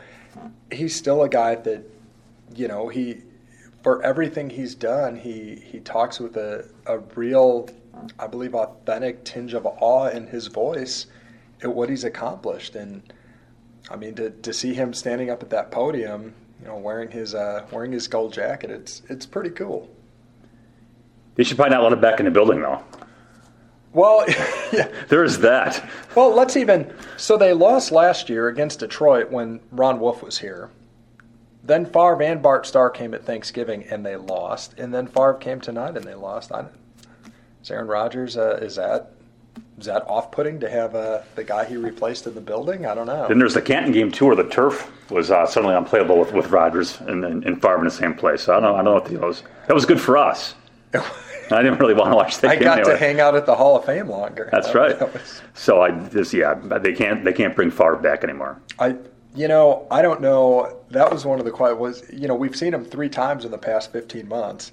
he's 0.73 0.97
still 0.97 1.23
a 1.23 1.29
guy 1.29 1.57
that, 1.57 1.83
you 2.55 2.68
know, 2.68 2.88
he 2.88 3.23
for 3.83 4.03
everything 4.03 4.49
he's 4.49 4.75
done, 4.75 5.14
he 5.14 5.57
he 5.57 5.79
talks 5.79 6.18
with 6.18 6.37
a, 6.37 6.66
a 6.87 6.99
real, 7.14 7.68
I 8.18 8.27
believe, 8.27 8.55
authentic 8.55 9.25
tinge 9.25 9.53
of 9.53 9.66
awe 9.66 10.09
in 10.09 10.27
his 10.27 10.47
voice 10.47 11.07
at 11.62 11.73
what 11.73 11.90
he's 11.90 12.05
accomplished. 12.05 12.75
And 12.77 13.12
I 13.90 13.97
mean, 13.97 14.14
to, 14.14 14.31
to 14.31 14.53
see 14.55 14.73
him 14.73 14.94
standing 14.94 15.29
up 15.29 15.42
at 15.42 15.51
that 15.51 15.70
podium, 15.70 16.35
you 16.61 16.66
know, 16.66 16.79
wearing 16.79 17.11
his 17.11 17.35
uh, 17.35 17.66
wearing 17.70 17.92
his 17.92 18.09
gold 18.09 18.33
jacket, 18.33 18.70
it's 18.70 19.03
it's 19.11 19.27
pretty 19.27 19.51
cool. 19.51 19.90
They 21.35 21.44
should 21.44 21.57
probably 21.57 21.75
not 21.75 21.83
let 21.83 21.92
him 21.92 22.01
back 22.01 22.20
in 22.20 22.27
the 22.27 22.31
building 22.31 22.61
though. 22.61 22.83
Well, 23.92 24.25
yeah. 24.73 24.88
There 25.09 25.25
is 25.25 25.38
that. 25.38 25.88
Well, 26.14 26.35
let's 26.35 26.57
even. 26.57 26.92
So 27.16 27.37
they 27.37 27.53
lost 27.53 27.92
last 27.92 28.29
year 28.29 28.49
against 28.49 28.81
Detroit 28.81 29.31
when 29.31 29.61
Ron 29.70 30.01
Wolf 30.01 30.23
was 30.23 30.38
here. 30.38 30.70
Then 31.62 31.87
Favre 31.87 32.23
and 32.23 32.42
Bart 32.42 32.66
Starr 32.66 32.90
came 32.90 33.14
at 33.14 33.25
Thanksgiving 33.25 33.85
and 33.85 34.05
they 34.05 34.16
lost. 34.16 34.75
And 34.79 34.92
then 34.92 35.07
Favre 35.07 35.35
came 35.35 35.61
tonight 35.61 35.97
and 35.97 36.05
they 36.05 36.14
lost. 36.14 36.53
I, 36.53 36.66
is 37.62 37.70
Aaron 37.70 37.87
Rodgers, 37.87 38.37
uh, 38.37 38.59
is 38.61 38.77
that 38.77 39.12
is 39.79 39.87
that 39.87 40.07
off-putting 40.09 40.61
to 40.61 40.70
have 40.70 40.94
uh, 40.94 41.23
the 41.37 41.44
guy 41.44 41.64
he 41.64 41.77
replaced 41.77 42.27
in 42.27 42.35
the 42.35 42.40
building? 42.40 42.87
I 42.87 42.94
don't 42.94 43.07
know. 43.07 43.27
Then 43.29 43.38
there's 43.38 43.55
the 43.55 43.62
Canton 43.62 43.92
game 43.92 44.11
too, 44.11 44.27
where 44.27 44.37
the 44.37 44.49
turf 44.49 44.90
was 45.11 45.31
uh, 45.31 45.47
suddenly 45.47 45.75
unplayable 45.75 46.18
with, 46.18 46.33
with 46.33 46.51
Rodgers 46.51 47.01
and, 47.03 47.25
and, 47.25 47.44
and 47.44 47.61
Favre 47.61 47.79
in 47.79 47.85
the 47.85 47.90
same 47.90 48.14
place. 48.14 48.42
So 48.42 48.53
I 48.53 48.61
don't 48.61 48.62
know. 48.64 48.75
I 48.75 48.77
don't 48.79 48.85
know 48.87 48.94
what 48.94 49.05
the 49.05 49.11
deal 49.11 49.29
is. 49.29 49.42
That 49.66 49.75
was 49.75 49.87
good 49.87 50.01
for 50.01 50.16
us. 50.16 50.55
I 51.51 51.63
didn't 51.63 51.79
really 51.79 51.95
want 51.95 52.11
to 52.11 52.17
watch 52.17 52.39
that 52.39 52.51
I 52.51 52.57
got 52.57 52.79
anyway. 52.79 52.93
to 52.95 52.99
hang 52.99 53.21
out 53.21 53.35
at 53.37 53.45
the 53.47 53.55
Hall 53.55 53.77
of 53.77 53.85
Fame 53.85 54.09
longer. 54.09 54.49
That's 54.51 54.69
That- 54.69 54.75
right. 54.75 54.99
that 54.99 55.13
was- 55.13 55.43
So 55.55 55.83
I 55.83 55.91
just 55.91 56.33
yeah, 56.33 56.55
they 56.55 56.93
can't 56.93 57.25
they 57.25 57.33
can't 57.33 57.55
bring 57.55 57.71
Favre 57.71 57.97
back 57.97 58.25
anymore. 58.25 58.59
I, 58.79 58.97
you 59.35 59.49
know, 59.49 59.87
I 59.91 60.01
don't 60.03 60.21
know. 60.21 60.79
That 60.91 61.13
was 61.13 61.25
one 61.27 61.39
of 61.39 61.45
the 61.45 61.51
quiet 61.51 61.79
was. 61.79 62.03
You 62.13 62.29
know, 62.29 62.35
we've 62.35 62.57
seen 62.57 62.73
him 62.73 62.85
three 62.85 63.09
times 63.09 63.45
in 63.45 63.51
the 63.51 63.59
past 63.59 63.93
15 63.93 64.27
months. 64.29 64.73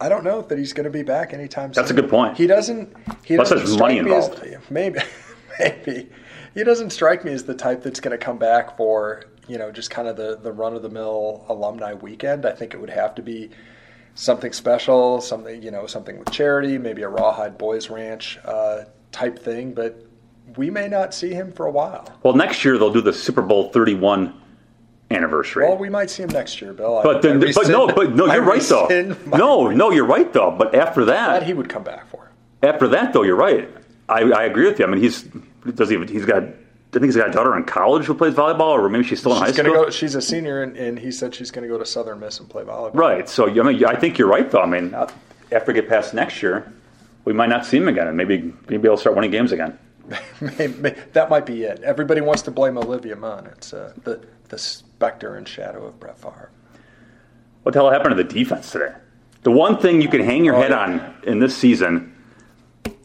I 0.00 0.08
don't 0.08 0.24
know 0.24 0.42
that 0.42 0.58
he's 0.58 0.72
going 0.72 0.84
to 0.84 0.90
be 0.90 1.02
back 1.02 1.32
anytime 1.32 1.72
soon. 1.72 1.80
That's 1.82 1.90
a 1.90 1.94
good 1.94 2.10
point. 2.10 2.36
He 2.36 2.46
doesn't. 2.46 2.94
He 3.24 3.34
Unless 3.34 3.50
doesn't 3.50 3.66
there's 3.66 3.78
money 3.78 4.00
me 4.02 4.12
as- 4.12 4.28
involved. 4.28 4.70
maybe, 4.70 4.98
maybe 5.58 6.10
he 6.54 6.62
doesn't 6.64 6.90
strike 6.90 7.24
me 7.24 7.32
as 7.32 7.44
the 7.44 7.54
type 7.54 7.82
that's 7.82 8.00
going 8.00 8.16
to 8.16 8.22
come 8.24 8.38
back 8.38 8.76
for 8.76 9.24
you 9.48 9.58
know 9.58 9.70
just 9.72 9.90
kind 9.90 10.06
of 10.08 10.16
the 10.16 10.36
the 10.42 10.52
run 10.52 10.74
of 10.76 10.82
the 10.82 10.88
mill 10.90 11.44
alumni 11.48 11.92
weekend. 11.94 12.44
I 12.46 12.52
think 12.52 12.74
it 12.74 12.80
would 12.80 12.90
have 12.90 13.14
to 13.16 13.22
be 13.22 13.50
something 14.14 14.52
special, 14.52 15.20
something 15.20 15.62
you 15.62 15.70
know, 15.70 15.86
something 15.86 16.18
with 16.18 16.30
charity, 16.30 16.78
maybe 16.78 17.02
a 17.02 17.08
Rawhide 17.08 17.58
Boys 17.58 17.90
Ranch 17.90 18.38
uh, 18.44 18.84
type 19.12 19.38
thing. 19.38 19.72
But 19.74 20.04
we 20.56 20.70
may 20.70 20.88
not 20.88 21.14
see 21.14 21.32
him 21.32 21.52
for 21.52 21.66
a 21.66 21.70
while. 21.70 22.12
Well, 22.22 22.34
next 22.34 22.64
year 22.64 22.78
they'll 22.78 22.92
do 22.92 23.00
the 23.00 23.12
Super 23.12 23.42
Bowl 23.42 23.70
31 23.70 24.40
anniversary. 25.10 25.66
Well, 25.66 25.76
we 25.78 25.88
might 25.90 26.10
see 26.10 26.22
him 26.22 26.30
next 26.30 26.60
year, 26.60 26.72
Bill. 26.72 26.98
I- 26.98 27.02
but 27.02 27.22
then, 27.22 27.42
I 27.42 27.52
but 27.52 27.68
no, 27.68 27.86
but 27.86 28.14
no, 28.14 28.32
you're 28.32 28.42
right 28.42 28.62
though. 28.62 28.86
No, 29.26 29.68
no, 29.68 29.90
you're 29.90 30.06
right 30.06 30.32
though. 30.32 30.50
But 30.50 30.74
after 30.74 31.04
that 31.06 31.40
that, 31.40 31.42
he 31.46 31.54
would 31.54 31.68
come 31.68 31.82
back 31.84 32.08
for. 32.08 32.30
after 32.62 32.88
that 32.88 33.12
though, 33.12 33.22
you're 33.22 33.36
right. 33.36 33.68
I, 34.08 34.20
I 34.22 34.44
agree 34.44 34.66
with 34.66 34.78
you. 34.78 34.84
I 34.86 34.88
mean, 34.88 35.00
he's 35.00 35.22
does 35.74 35.88
he? 35.88 35.98
He's 36.06 36.26
got. 36.26 36.42
I 36.94 37.00
think 37.00 37.06
he's 37.06 37.16
got 37.16 37.28
a 37.28 37.32
daughter 37.32 37.56
in 37.56 37.64
college 37.64 38.04
who 38.06 38.14
plays 38.14 38.34
volleyball, 38.34 38.70
or 38.70 38.88
maybe 38.88 39.02
she's 39.04 39.18
still 39.18 39.32
in 39.32 39.38
high 39.42 39.50
school. 39.50 39.64
go. 39.72 39.90
She's 39.90 40.14
a 40.14 40.22
senior, 40.22 40.62
and, 40.62 40.76
and 40.76 40.96
he 40.98 41.10
said 41.10 41.34
she's 41.34 41.50
going 41.50 41.66
to 41.66 41.68
go 41.68 41.76
to 41.76 41.84
Southern 41.84 42.20
Miss 42.20 42.38
and 42.38 42.48
play 42.48 42.62
volleyball. 42.62 42.94
Right. 42.94 43.28
So 43.28 43.48
I 43.48 43.62
mean, 43.62 43.84
I 43.84 43.96
think 43.96 44.16
you're 44.16 44.28
right 44.28 44.48
though. 44.48 44.60
I 44.62 44.66
mean, 44.66 44.94
uh, 44.94 45.10
after 45.50 45.72
we 45.72 45.74
get 45.74 45.88
past 45.88 46.14
next 46.14 46.40
year, 46.42 46.72
we 47.24 47.32
might 47.32 47.48
not 47.48 47.66
see 47.66 47.78
him 47.78 47.88
again, 47.88 48.06
and 48.06 48.16
maybe 48.16 48.54
maybe 48.68 48.82
he'll 48.82 48.96
start 48.96 49.16
winning 49.16 49.30
games 49.32 49.50
again. 49.52 49.76
That 51.14 51.28
might 51.30 51.46
be 51.46 51.62
it. 51.64 51.82
Everybody 51.82 52.20
wants 52.20 52.42
to 52.42 52.50
blame 52.50 52.76
Olivia 52.78 53.16
Munn. 53.16 53.46
It's 53.46 53.72
uh, 53.72 53.92
the 54.04 54.20
the 54.50 54.58
specter 54.58 55.34
and 55.36 55.48
shadow 55.48 55.84
of 55.86 55.98
Brett 55.98 56.18
Favre. 56.18 56.50
What 57.64 57.72
the 57.72 57.80
hell 57.80 57.90
happened 57.90 58.16
to 58.16 58.22
the 58.22 58.28
defense 58.28 58.70
today? 58.70 58.92
The 59.42 59.50
one 59.50 59.78
thing 59.78 60.00
you 60.02 60.08
can 60.08 60.22
hang 60.22 60.44
your 60.44 60.54
Oh, 60.56 60.60
head 60.60 60.70
yeah. 60.70 60.78
on 60.80 61.14
in 61.24 61.38
this 61.40 61.56
season, 61.56 62.14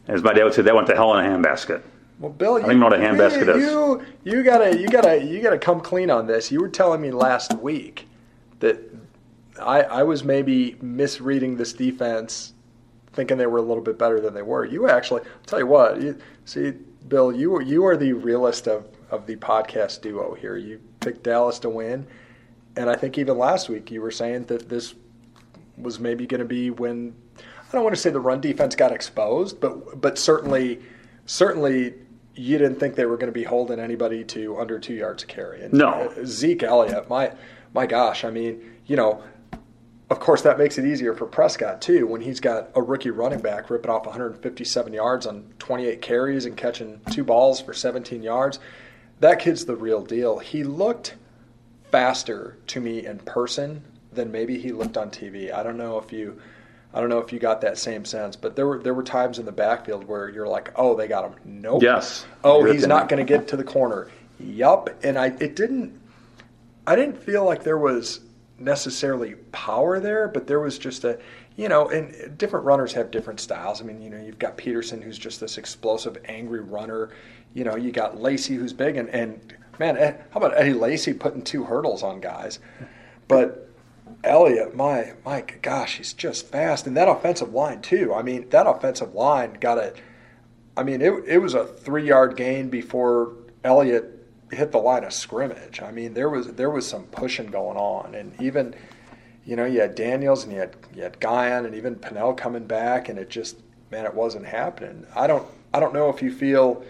as 0.08 0.22
my 0.22 0.34
dad 0.34 0.44
would 0.44 0.54
say, 0.54 0.62
that 0.62 0.76
went 0.76 0.88
to 0.88 0.96
hell 0.96 1.16
in 1.18 1.26
a 1.26 1.30
handbasket. 1.30 1.82
Well, 2.20 2.32
Bill, 2.32 2.56
you, 2.60 2.64
don't 2.64 2.72
even 2.72 2.80
know 2.82 2.88
what 2.88 3.00
a 3.00 3.02
handbasket 3.02 3.46
you, 3.46 3.54
is. 3.54 3.62
You 3.64 4.06
you 4.24 4.44
gotta 4.44 4.78
you 4.78 4.90
gotta 4.90 5.24
you 5.24 5.42
gotta 5.42 5.58
come 5.58 5.80
clean 5.80 6.10
on 6.12 6.28
this. 6.28 6.52
You 6.52 6.60
were 6.60 6.68
telling 6.70 7.00
me 7.02 7.12
last 7.12 7.54
week 7.60 8.08
that 8.60 8.78
I 9.60 9.84
I 9.84 10.04
was 10.04 10.24
maybe 10.24 10.76
misreading 10.82 11.56
this 11.56 11.72
defense, 11.72 12.54
thinking 13.14 13.38
they 13.38 13.48
were 13.48 13.60
a 13.60 13.64
little 13.64 13.84
bit 13.84 13.98
better 13.98 14.20
than 14.20 14.34
they 14.34 14.42
were. 14.42 14.66
You 14.66 14.90
actually, 14.90 15.22
I'll 15.22 15.46
tell 15.46 15.60
you 15.60 15.68
what. 15.68 16.02
You, 16.02 16.18
see, 16.44 16.74
Bill, 17.08 17.32
you 17.32 17.56
are- 17.56 17.62
you 17.62 17.86
are 17.86 17.96
the 17.96 18.14
realist 18.14 18.68
of 18.68 18.86
of 19.10 19.26
the 19.26 19.38
podcast 19.38 20.02
duo 20.02 20.36
here. 20.36 20.58
You 20.58 20.82
picked 21.00 21.24
Dallas 21.24 21.58
to 21.60 21.70
win, 21.70 22.06
and 22.76 22.90
I 22.90 22.96
think 22.96 23.18
even 23.18 23.38
last 23.38 23.70
week 23.70 23.92
you 23.92 24.02
were 24.02 24.12
saying 24.12 24.46
that 24.46 24.68
this 24.68 24.94
was 25.78 26.00
maybe 26.00 26.28
going 26.28 26.40
to 26.40 26.46
be 26.46 26.70
when 26.70 27.16
I 27.38 27.72
don't 27.72 27.84
want 27.84 27.96
to 27.96 28.02
say 28.02 28.10
the 28.10 28.20
run 28.20 28.42
defense 28.42 28.76
got 28.76 28.92
exposed, 28.92 29.62
but 29.62 30.02
but 30.02 30.18
certainly 30.18 30.80
certainly 31.26 31.94
you 32.40 32.58
didn't 32.58 32.80
think 32.80 32.96
they 32.96 33.06
were 33.06 33.18
going 33.18 33.32
to 33.32 33.38
be 33.38 33.44
holding 33.44 33.80
anybody 33.80 34.24
to 34.24 34.58
under 34.58 34.80
two 34.80 34.94
yards 34.94 35.24
a 35.24 35.26
carry. 35.26 35.62
And 35.62 35.74
No. 35.74 35.90
uh, 35.92 36.26
Zeke 36.26 36.64
Elliott, 36.64 37.10
my 37.10 37.34
my 37.74 37.86
gosh, 37.86 38.24
I 38.24 38.30
mean, 38.32 38.62
you 38.88 38.96
know, 38.96 39.22
of 40.10 40.20
course 40.20 40.42
that 40.44 40.58
makes 40.58 40.78
it 40.78 40.86
easier 40.86 41.14
for 41.14 41.26
Prescott 41.28 41.82
too 41.82 42.08
when 42.08 42.22
he's 42.22 42.40
got 42.40 42.70
a 42.76 42.82
rookie 42.82 43.12
running 43.12 43.42
back 43.42 43.70
ripping 43.70 43.92
off 43.92 44.06
157 44.06 44.94
yards 44.94 45.28
on 45.28 45.54
28 45.60 46.02
carries 46.02 46.46
and 46.46 46.56
catching 46.58 47.00
two 47.12 47.24
balls 47.24 47.60
for 47.62 47.74
17 47.74 48.24
yards. 48.24 48.60
That 49.20 49.40
kid's 49.40 49.66
the 49.66 49.76
real 49.76 50.02
deal. 50.04 50.40
He 50.40 50.64
looked 50.64 51.16
faster 51.92 52.58
to 52.68 52.80
me 52.80 53.06
in 53.06 53.20
person 53.20 53.84
than 54.14 54.32
maybe 54.32 54.58
he 54.58 54.72
looked 54.72 54.98
on 54.98 55.10
TV. 55.12 55.54
I 55.54 55.62
don't 55.62 55.78
know 55.78 56.00
if 56.00 56.12
you 56.14 56.40
I 56.94 57.00
don't 57.00 57.10
know 57.10 57.20
if 57.20 57.32
you 57.32 57.40
got 57.40 57.62
that 57.62 57.78
same 57.78 58.04
sense, 58.04 58.36
but 58.36 58.56
there 58.56 58.66
were 58.66 58.80
there 58.80 58.94
were 58.94 59.04
times 59.04 59.38
in 59.38 59.46
the 59.46 59.52
backfield 59.52 60.06
where 60.06 60.30
you're 60.30 60.48
like, 60.48 60.72
"Oh, 60.76 60.96
they 60.96 61.08
got 61.08 61.24
him." 61.24 61.36
Nope. 61.46 61.84
Yes. 61.84 62.26
Oh, 62.44 62.66
he's 62.66 62.88
not 62.88 63.10
going 63.10 63.24
to 63.24 63.32
get 63.32 63.48
to 63.50 63.58
the 63.58 63.64
corner. 63.64 64.10
Yup. 64.40 64.90
And 65.04 65.18
I 65.18 65.28
it 65.40 65.56
didn't 65.56 66.00
I 66.88 66.96
didn't 66.96 67.22
feel 67.22 67.46
like 67.46 67.64
there 67.64 67.78
was 67.78 68.22
necessarily 68.58 69.36
power 69.52 70.00
there, 70.00 70.28
but 70.28 70.48
there 70.48 70.60
was 70.60 70.78
just 70.78 71.04
a, 71.04 71.20
you 71.56 71.70
know, 71.70 71.90
and 71.90 72.38
different 72.38 72.66
runners 72.66 72.94
have 72.94 73.12
different 73.12 73.40
styles. 73.40 73.82
I 73.82 73.86
mean, 73.86 74.02
you 74.02 74.10
know, 74.10 74.20
you've 74.20 74.40
got 74.40 74.58
Peterson 74.58 75.02
who's 75.02 75.18
just 75.18 75.40
this 75.40 75.58
explosive, 75.58 76.18
angry 76.26 76.62
runner. 76.62 77.12
You 77.54 77.64
know, 77.64 77.76
you 77.76 77.92
got 77.92 78.20
Lacy 78.20 78.56
who's 78.56 78.74
big, 78.74 78.98
and, 78.98 79.10
and 79.10 79.54
man, 79.80 79.98
eh, 79.98 80.18
how 80.32 80.40
about 80.40 80.58
Eddie 80.58 80.74
Lacy 80.74 81.14
putting 81.14 81.44
two 81.44 81.64
hurdles 81.64 82.04
on 82.04 82.20
guys? 82.20 82.60
But 83.28 83.69
Elliott, 84.24 84.76
my 84.76 85.14
my 85.26 85.42
gosh, 85.62 85.98
he's 85.98 86.14
just 86.14 86.48
fast, 86.48 86.88
and 86.88 86.98
that 86.98 87.08
offensive 87.08 87.54
line 87.54 87.82
too. 87.82 88.14
I 88.14 88.22
mean, 88.22 88.50
that 88.50 88.68
offensive 88.68 89.14
line 89.14 89.58
got 89.60 89.78
a. 89.78 89.94
I 90.76 90.84
mean, 90.84 91.02
it 91.02 91.14
it 91.26 91.38
was 91.40 91.54
a 91.54 91.66
three 91.66 92.08
yard 92.08 92.36
gain 92.36 92.70
before 92.70 93.34
Elliott 93.64 94.16
hit 94.52 94.72
the 94.72 94.78
line 94.78 95.04
of 95.04 95.14
scrimmage. 95.14 95.82
I 95.82 95.92
mean, 95.92 96.14
there 96.14 96.30
was 96.30 96.48
there 96.54 96.70
was 96.70 96.88
some 96.88 97.04
pushing 97.06 97.48
going 97.48 97.78
on, 97.78 98.16
and 98.16 98.40
even 98.42 98.76
you 99.46 99.56
know 99.56 99.66
you 99.66 99.82
had 99.82 99.96
Daniels 99.96 100.44
and 100.44 100.54
you 100.54 100.60
had 100.60 100.76
you 100.96 101.04
had 101.04 101.20
Guion 101.20 101.66
and 101.66 101.76
even 101.76 101.96
Pennel 101.96 102.34
coming 102.34 102.66
back, 102.66 103.10
and 103.10 103.20
it 103.20 103.30
just 103.30 103.58
man, 103.92 104.06
it 104.06 104.14
wasn't 104.14 104.46
happening. 104.46 105.06
I 105.16 105.28
don't 105.28 105.48
I 105.74 105.80
don't 105.80 105.94
know 105.94 106.10
if 106.10 106.22
you 106.22 106.32
feel 106.32 106.84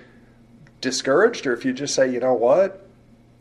discouraged 0.81 1.45
or 1.45 1.53
if 1.53 1.65
you 1.65 1.73
just 1.73 1.93
say, 1.93 2.11
you 2.11 2.19
know 2.19 2.33
what, 2.33 2.87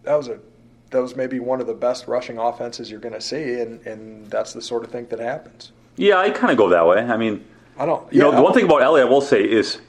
that 0.03 0.15
was 0.15 0.29
a 0.29 0.41
that 0.91 1.01
was 1.03 1.17
maybe 1.17 1.39
one 1.41 1.61
of 1.61 1.67
the 1.67 1.75
best 1.75 2.09
rushing 2.09 2.39
offenses 2.39 2.91
you're 2.91 3.01
going 3.01 3.15
to 3.15 3.21
see, 3.21 3.61
and 3.61 3.85
and 3.87 4.27
that's 4.31 4.53
the 4.53 4.63
sort 4.63 4.85
of 4.85 4.91
thing 4.91 5.07
that 5.07 5.19
happens. 5.19 5.73
Yeah, 5.97 6.19
I 6.19 6.31
kind 6.31 6.51
of 6.51 6.57
go 6.57 6.69
that 6.69 6.87
way. 6.87 6.99
I 7.01 7.17
mean, 7.17 7.45
I 7.79 7.87
don't. 7.87 8.11
you 8.13 8.21
know, 8.21 8.31
the 8.31 8.43
one 8.43 8.53
thing 8.55 8.65
about 8.65 8.83
Elliott 8.83 9.09
I 9.09 9.11
will 9.11 9.21
say 9.21 9.43
is, 9.43 9.81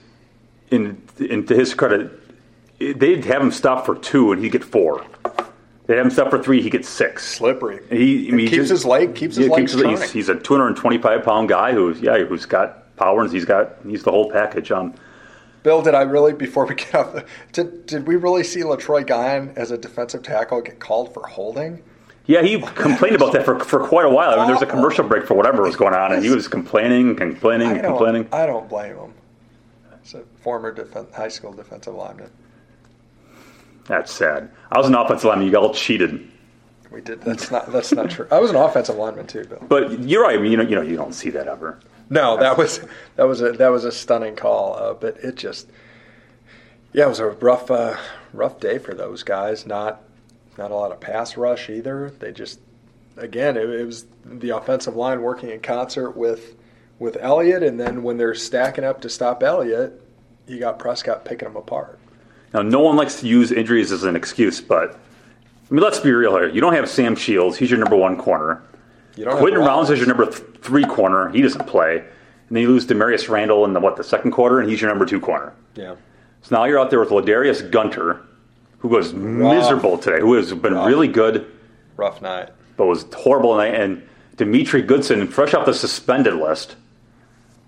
in, 0.72 1.02
in 1.20 1.46
to 1.48 1.56
his 1.56 1.74
credit, 1.74 2.12
they'd 2.80 3.24
have 3.26 3.42
him 3.42 3.52
stop 3.52 3.86
for 3.86 3.96
two 3.96 4.32
and 4.32 4.44
he'd 4.44 4.52
get 4.52 4.64
four. 4.64 5.06
They'd 5.86 5.98
have 5.98 6.06
him 6.06 6.12
stop 6.12 6.30
for 6.30 6.42
three, 6.42 6.62
he 6.62 6.70
gets 6.70 6.88
six. 6.88 7.28
slippery. 7.28 7.80
He, 7.90 8.30
I 8.30 8.32
mean, 8.32 8.48
keeps 8.48 8.58
just- 8.58 8.70
his 8.72 8.86
leg 8.86 9.16
keeps 9.16 9.36
his 9.36 9.48
yeah, 9.48 9.54
legs 9.54 9.76
keeps 9.76 10.02
he's, 10.02 10.12
he's 10.12 10.30
a 10.30 10.36
225 10.36 11.24
pound 11.24 11.50
guy 11.50 11.74
who's 11.74 12.00
yeah 12.00 12.24
who's 12.24 12.46
got 12.46 12.96
power 12.96 13.22
and 13.22 13.32
he's 13.32 13.46
got 13.46 13.78
he's 13.88 14.04
the 14.04 14.12
whole 14.12 14.32
package. 14.32 14.72
Um, 14.72 14.94
Bill, 15.64 15.82
did 15.82 15.96
I 15.96 16.04
really 16.04 16.34
before 16.34 16.66
we 16.66 16.76
get 16.76 16.96
off? 16.96 17.14
The, 17.14 17.26
did 17.52 17.86
did 17.86 18.08
we 18.08 18.16
really 18.16 18.44
see 18.44 18.62
Letroy 18.62 19.06
Guion 19.06 19.56
as 19.58 19.72
a 19.72 19.78
defensive 19.78 20.24
tackle 20.24 20.62
get 20.62 20.80
called 20.80 21.14
for 21.14 21.26
holding? 21.28 21.84
yeah, 22.30 22.44
he 22.44 22.62
complained 22.62 23.16
about 23.16 23.34
that 23.34 23.44
for, 23.44 23.60
for 23.60 23.80
quite 23.80 24.06
a 24.06 24.10
while. 24.10 24.30
I 24.30 24.36
mean, 24.36 24.46
there 24.46 24.56
was 24.56 24.62
a 24.62 24.68
oh. 24.68 24.70
commercial 24.70 25.08
break 25.08 25.26
for 25.26 25.34
whatever 25.34 25.64
was 25.64 25.76
going 25.76 25.96
on, 25.96 26.14
and 26.14 26.24
he 26.24 26.30
was 26.30 26.48
complaining, 26.48 27.16
complaining, 27.16 27.70
I 27.70 27.80
complaining. 27.80 28.28
I 28.32 28.46
don't 28.46 28.70
blame 28.70 28.96
him. 28.96 29.14
It's 29.96 30.14
a 30.14 30.22
former 30.42 30.72
defen 30.72 31.12
high 31.12 31.28
school 31.28 31.52
defensive 31.54 31.96
lineman. 31.96 32.30
That's 33.86 34.14
sad. 34.14 34.52
I 34.72 34.78
was 34.78 34.86
an 34.86 34.94
offensive 34.94 35.28
lineman. 35.28 35.48
You 35.48 35.58
all 35.58 35.74
cheated. 35.74 36.30
We 36.92 37.02
did. 37.02 37.20
That's 37.22 37.50
not. 37.50 37.72
That's 37.72 37.92
not 37.94 38.12
true. 38.12 38.28
I 38.30 38.38
was 38.38 38.52
an 38.52 38.58
offensive 38.58 38.96
lineman 38.96 39.26
too, 39.26 39.46
Bill. 39.46 39.66
But 39.68 40.00
you're 40.04 40.22
right. 40.22 40.38
I 40.38 40.42
mean, 40.42 40.52
you 40.52 40.58
know, 40.58 40.64
you 40.64 40.76
know, 40.76 40.84
you 40.84 40.98
don't 40.98 41.14
see 41.14 41.32
that 41.32 41.48
ever. 41.48 41.80
No, 42.10 42.38
that 42.38 42.58
was 42.58 42.82
that 43.16 43.28
was 43.28 43.42
a 43.42 43.52
that 43.54 43.70
was 43.70 43.86
a 43.86 43.92
stunning 43.92 44.36
call. 44.36 44.76
Uh, 44.76 44.94
but 44.94 45.18
it 45.18 45.36
just, 45.36 45.70
yeah, 46.92 47.06
it 47.06 47.10
was 47.10 47.20
a 47.20 47.30
rough 47.30 47.70
uh, 47.70 47.98
rough 48.34 48.60
day 48.60 48.80
for 48.80 48.94
those 48.94 49.24
guys. 49.24 49.66
Not 49.66 50.02
not 50.58 50.72
a 50.72 50.76
lot 50.76 50.92
of 50.92 51.00
pass 51.00 51.38
rush 51.38 51.70
either. 51.70 52.12
They 52.20 52.32
just 52.32 52.60
again 53.18 53.58
it, 53.58 53.70
it 53.70 53.86
was 53.86 54.06
the 54.26 54.50
offensive 54.50 54.96
line 54.96 55.22
working 55.22 55.50
in 55.50 55.60
concert 55.60 56.12
with 56.12 56.56
with 56.98 57.18
Elliott, 57.22 57.64
and 57.64 57.80
then 57.80 58.04
when 58.04 58.18
they're 58.18 58.36
stacking 58.36 58.84
up 58.84 59.02
to 59.02 59.10
stop 59.10 59.42
Elliott, 59.42 60.02
you 60.48 60.60
got 60.60 60.80
Prescott 60.80 61.24
picking 61.24 61.48
them 61.48 61.56
apart. 61.56 61.98
Now, 62.54 62.62
no 62.62 62.82
one 62.82 62.96
likes 62.96 63.20
to 63.22 63.28
use 63.28 63.52
injuries 63.52 63.92
as 63.92 64.04
an 64.04 64.16
excuse, 64.16 64.60
but 64.60 64.94
I 64.94 65.74
mean, 65.74 65.84
let's 65.84 66.00
be 66.00 66.12
real 66.12 66.36
here. 66.36 66.50
You 66.50 66.60
don't 66.62 66.74
have 66.74 66.90
Sam 66.90 67.16
Shields; 67.16 67.58
he's 67.58 67.70
your 67.70 67.80
number 67.80 67.96
one 67.96 68.18
corner. 68.18 68.64
You 69.16 69.26
don't 69.26 69.38
Quentin 69.38 69.60
have 69.62 69.68
Rollins 69.68 69.90
is 69.90 70.00
your 70.00 70.08
number 70.08 70.26
th- 70.26 70.44
three 70.62 70.86
corner. 70.86 71.30
He 71.30 71.42
doesn't 71.42 71.68
play. 71.68 71.98
And 71.98 72.56
then 72.56 72.64
you 72.64 72.70
lose 72.70 72.86
Damarious 72.88 73.30
Randall 73.30 73.66
in 73.66 73.74
the 73.74 73.80
what 73.80 73.96
the 73.96 74.04
second 74.04 74.32
quarter, 74.32 74.60
and 74.60 74.70
he's 74.70 74.82
your 74.82 74.90
number 74.90 75.06
two 75.06 75.20
corner. 75.20 75.54
Yeah. 75.76 75.96
So 76.42 76.56
now 76.56 76.64
you're 76.66 76.80
out 76.80 76.90
there 76.90 77.00
with 77.00 77.10
Ladarius 77.10 77.70
Gunter, 77.70 78.22
who 78.80 78.88
was 78.88 79.14
miserable 79.14 79.98
today, 79.98 80.20
who 80.20 80.34
has 80.34 80.52
been 80.54 80.74
Rough. 80.74 80.88
really 80.88 81.08
good, 81.08 81.52
Rough 81.98 82.22
night. 82.22 82.50
but 82.78 82.86
was 82.86 83.06
horrible 83.14 83.56
night. 83.56 83.76
And 83.76 84.02
Demetri 84.38 84.82
Goodson, 84.82 85.28
fresh 85.28 85.54
off 85.54 85.66
the 85.66 85.74
suspended 85.74 86.36
list, 86.36 86.76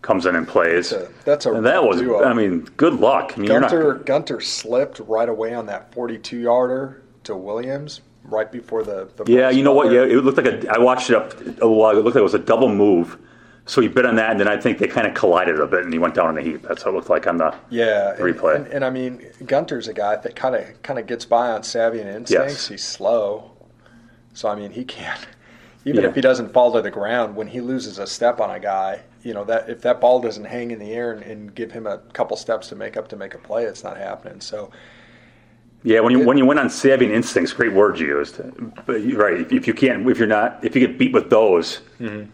comes 0.01 0.25
in 0.25 0.36
and 0.36 0.47
plays. 0.47 0.89
That's 0.91 1.04
a, 1.04 1.13
that's 1.25 1.45
a 1.45 1.54
and 1.54 1.65
that 1.65 1.84
was, 1.84 1.99
duo. 1.99 2.23
I 2.23 2.34
mean, 2.34 2.62
good 2.77 2.93
luck. 2.95 3.34
I 3.36 3.41
mean, 3.41 3.49
Gunter 3.49 3.93
not, 3.95 4.06
Gunter 4.06 4.39
slipped 4.41 4.99
right 4.99 5.30
away 5.30 5.54
on 5.54 5.65
that 5.67 5.93
42 5.93 6.39
yarder 6.39 7.04
to 7.25 7.36
Williams 7.36 8.01
right 8.24 8.52
before 8.52 8.84
the. 8.84 9.10
the 9.18 9.32
yeah, 9.32 9.50
you 9.50 9.64
know 9.64 9.74
what? 9.74 9.92
Yeah, 9.92 10.02
it 10.04 10.24
looked 10.24 10.38
like 10.38 10.48
a. 10.48 10.70
I 10.74 10.78
watched 10.80 11.10
it 11.10 11.16
up 11.16 11.34
a 11.62 11.70
while. 11.70 11.92
It 11.98 12.04
looked 12.04 12.16
like 12.16 12.22
it 12.22 12.24
was 12.24 12.34
a 12.34 12.40
double 12.40 12.70
move. 12.70 13.18
So 13.68 13.80
he 13.80 13.88
bit 13.88 14.06
on 14.06 14.16
that, 14.16 14.32
and 14.32 14.40
then 14.40 14.48
I 14.48 14.60
think 14.60 14.80
they 14.80 14.88
kind 14.88 15.08
of 15.08 15.14
collided 15.14 15.60
a 15.60 15.68
bit, 15.68 15.84
and 15.84 15.94
he 15.94 16.00
went 16.00 16.16
down 16.16 16.30
in 16.30 16.36
the 16.36 16.42
heap. 16.42 16.64
That's 16.64 16.84
what 16.84 16.94
it 16.94 16.96
looked 16.98 17.10
like 17.10 17.28
on 17.28 17.38
the. 17.38 17.56
Yeah, 17.70 18.12
and, 18.12 18.20
replay. 18.20 18.56
And, 18.56 18.68
and 18.68 18.84
I 18.84 18.90
mean, 18.90 19.20
Gunter's 19.46 19.88
a 19.88 19.94
guy 19.94 20.16
that 20.16 20.36
kind 20.36 20.56
of 20.56 20.82
kind 20.82 20.98
of 21.00 21.06
gets 21.06 21.26
by 21.26 21.52
on 21.52 21.64
savvy 21.64 22.00
and 22.00 22.10
instincts. 22.10 22.54
Yes. 22.54 22.68
He's 22.68 22.84
slow, 22.84 23.52
so 24.34 24.50
I 24.50 24.56
mean, 24.56 24.72
he 24.72 24.84
can't. 24.84 25.28
Even 25.86 26.04
Yeah. 26.04 26.10
if 26.10 26.16
he 26.16 26.22
doesn't 26.22 26.54
fall 26.54 26.72
to 26.74 26.82
the 26.82 26.92
ground, 26.92 27.36
when 27.36 27.48
he 27.48 27.60
loses 27.60 27.98
a 27.98 28.06
step 28.06 28.40
on 28.40 28.52
a 28.52 28.60
guy, 28.60 29.02
you 29.24 29.34
know 29.34 29.44
that 29.46 29.70
if 29.70 29.82
that 29.82 30.02
ball 30.02 30.20
doesn't 30.20 30.46
hang 30.46 30.72
in 30.72 30.80
the 30.80 30.92
air 30.92 31.12
and, 31.12 31.24
and 31.24 31.56
give 31.56 31.72
him 31.72 31.88
a 31.88 32.00
couple 32.14 32.38
steps 32.38 32.70
to 32.70 32.76
make 32.76 32.98
up 32.98 33.08
to 33.10 33.16
make 33.16 33.34
a 33.36 33.40
play, 33.40 33.64
it's 33.64 33.84
not 33.84 33.98
happening. 33.98 34.42
So 34.42 34.70
Yeah, 35.84 36.02
when 36.02 36.12
you 36.12 36.26
when 36.26 36.38
you 36.38 36.46
went 36.46 36.60
on 36.60 36.70
saving 36.70 37.12
instincts, 37.12 37.54
great 37.54 37.74
word 37.74 38.00
you 38.00 38.08
used. 38.08 38.39
But 38.86 39.02
you're 39.02 39.20
right, 39.20 39.41
if, 39.41 39.52
if 39.52 39.67
you 39.67 39.74
can't, 39.74 40.08
if 40.08 40.20
you're 40.20 40.28
not, 40.28 40.63
if 40.63 40.76
you 40.76 40.86
get 40.86 41.00
beat 41.00 41.12
with 41.12 41.30
those, 41.30 41.82
mm-hmm. 42.00 42.30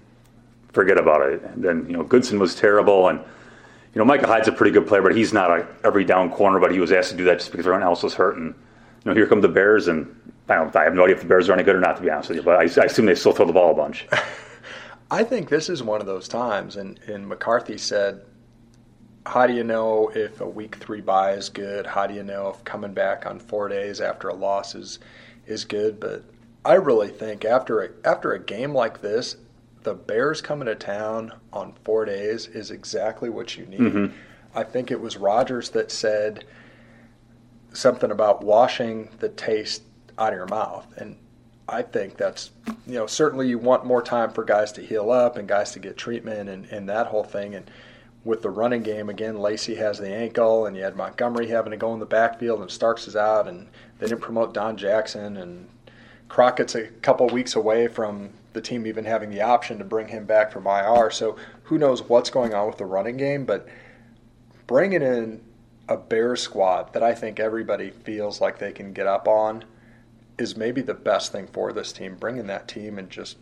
forget 0.74 1.00
about 1.00 1.22
it. 1.30 1.42
And 1.42 1.64
then 1.64 1.86
you 1.88 1.94
know 1.94 2.04
Goodson 2.04 2.40
was 2.40 2.56
terrible, 2.56 3.08
and 3.08 3.20
you 3.20 4.00
know 4.00 4.06
Micah 4.06 4.28
Hyde's 4.28 4.50
a 4.50 4.52
pretty 4.52 4.72
good 4.72 4.86
player, 4.86 5.02
but 5.02 5.16
he's 5.16 5.32
not 5.32 5.50
a 5.50 5.68
every 5.86 6.04
down 6.04 6.30
corner. 6.30 6.60
But 6.60 6.72
he 6.72 6.80
was 6.80 6.92
asked 6.92 7.12
to 7.12 7.18
do 7.18 7.24
that 7.26 7.40
just 7.40 7.52
because 7.52 7.66
everyone 7.66 7.84
else 7.84 8.04
was 8.04 8.14
hurt. 8.14 8.36
And 8.36 8.48
you 8.48 9.12
know 9.12 9.14
here 9.14 9.28
come 9.28 9.40
the 9.40 9.48
Bears, 9.48 9.88
and 9.88 10.14
I 10.50 10.56
don't, 10.56 10.76
I 10.76 10.84
have 10.84 10.94
no 10.94 11.04
idea 11.04 11.16
if 11.16 11.22
the 11.22 11.28
Bears 11.28 11.48
are 11.48 11.54
any 11.54 11.64
good 11.64 11.76
or 11.76 11.80
not, 11.80 11.96
to 11.98 12.02
be 12.02 12.10
honest 12.10 12.30
with 12.30 12.40
you. 12.40 12.44
But 12.44 12.58
I, 12.58 12.82
I 12.82 12.86
assume 12.86 13.06
they 13.06 13.16
still 13.16 13.32
throw 13.32 13.46
the 13.46 13.54
ball 13.54 13.72
a 13.72 13.76
bunch. 13.76 14.08
I 15.12 15.24
think 15.24 15.48
this 15.48 15.70
is 15.70 15.82
one 15.82 16.02
of 16.02 16.08
those 16.08 16.28
times, 16.28 16.76
and, 16.76 17.00
and 17.08 17.28
McCarthy 17.28 17.78
said, 17.78 18.22
How 19.28 19.46
do 19.46 19.54
you 19.54 19.66
know 19.66 20.10
if 20.16 20.40
a 20.40 20.48
week 20.48 20.78
three 20.78 21.02
bye 21.02 21.34
is 21.34 21.50
good? 21.50 21.86
How 21.86 22.08
do 22.08 22.14
you 22.14 22.24
know 22.24 22.48
if 22.48 22.64
coming 22.64 22.94
back 22.94 23.26
on 23.26 23.40
four 23.40 23.68
days 23.68 24.00
after 24.00 24.30
a 24.30 24.34
loss 24.34 24.74
is, 24.74 25.00
is 25.46 25.66
good? 25.66 26.00
But 26.00 26.24
I 26.64 26.76
really 26.76 27.10
think 27.10 27.44
after 27.44 27.82
a, 27.84 27.90
after 28.06 28.32
a 28.32 28.40
game 28.40 28.74
like 28.74 29.02
this, 29.02 29.36
the 29.84 29.94
Bears 29.94 30.42
coming 30.42 30.68
to 30.68 30.76
town 30.76 31.34
on 31.52 31.74
four 31.84 32.06
days 32.06 32.48
is 32.48 32.72
exactly 32.72 33.30
what 33.30 33.58
you 33.58 33.66
need. 33.66 33.80
Mm-hmm. 33.82 34.16
I 34.56 34.64
think 34.64 34.92
it 34.92 35.02
was 35.02 35.18
Rodgers 35.18 35.72
that 35.72 35.92
said 35.92 36.46
something 37.74 38.12
about 38.12 38.44
washing 38.44 39.10
the 39.20 39.30
taste 39.30 39.84
out 40.18 40.32
of 40.32 40.38
your 40.38 40.48
mouth. 40.48 40.88
And 40.98 41.18
I 41.68 41.82
think 41.82 42.16
that's, 42.16 42.52
you 42.86 42.94
know, 42.94 43.08
certainly 43.08 43.50
you 43.50 43.60
want 43.60 43.86
more 43.86 44.02
time 44.02 44.32
for 44.32 44.46
guys 44.46 44.72
to 44.74 44.82
heal 44.82 45.12
up 45.12 45.36
and 45.36 45.50
guys 45.50 45.74
to 45.74 45.80
get 45.80 45.98
treatment 45.98 46.50
and, 46.50 46.66
and 46.68 46.88
that 46.88 47.08
whole 47.08 47.26
thing. 47.26 47.56
And 47.56 47.70
with 48.28 48.42
the 48.42 48.50
running 48.50 48.84
game, 48.84 49.08
again, 49.08 49.40
Lacy 49.40 49.76
has 49.76 49.98
the 49.98 50.14
ankle, 50.14 50.66
and 50.66 50.76
you 50.76 50.84
had 50.84 50.98
Montgomery 50.98 51.48
having 51.48 51.72
to 51.72 51.78
go 51.78 51.94
in 51.94 52.00
the 52.02 52.06
backfield, 52.06 52.60
and 52.60 52.70
Starks 52.70 53.08
is 53.08 53.16
out, 53.16 53.48
and 53.48 53.70
they 54.00 54.08
didn't 54.08 54.22
promote 54.22 54.54
Don 54.54 54.76
Jackson, 54.76 55.38
and 55.38 55.70
Crockett's 56.28 56.76
a 56.76 56.88
couple 56.88 57.26
weeks 57.28 57.56
away 57.56 57.88
from 57.88 58.32
the 58.52 58.60
team 58.60 58.86
even 58.86 59.06
having 59.06 59.30
the 59.30 59.42
option 59.42 59.78
to 59.78 59.86
bring 59.86 60.10
him 60.10 60.26
back 60.26 60.52
from 60.52 60.68
IR. 60.68 61.10
So 61.10 61.38
who 61.64 61.78
knows 61.78 62.04
what's 62.04 62.30
going 62.30 62.54
on 62.54 62.68
with 62.68 62.78
the 62.78 62.86
running 62.86 63.16
game, 63.16 63.46
but 63.46 63.66
bringing 64.68 65.02
in 65.02 65.42
a 65.88 65.96
bear 65.96 66.36
squad 66.36 66.92
that 66.92 67.04
I 67.04 67.16
think 67.16 67.40
everybody 67.40 67.92
feels 67.92 68.42
like 68.42 68.60
they 68.60 68.74
can 68.74 68.92
get 68.92 69.08
up 69.08 69.26
on 69.30 69.64
is 70.38 70.58
maybe 70.58 70.82
the 70.82 70.94
best 70.94 71.32
thing 71.32 71.48
for 71.48 71.72
this 71.72 71.94
team. 71.94 72.18
Bringing 72.18 72.48
that 72.48 72.68
team 72.68 73.00
and 73.00 73.10
just 73.10 73.38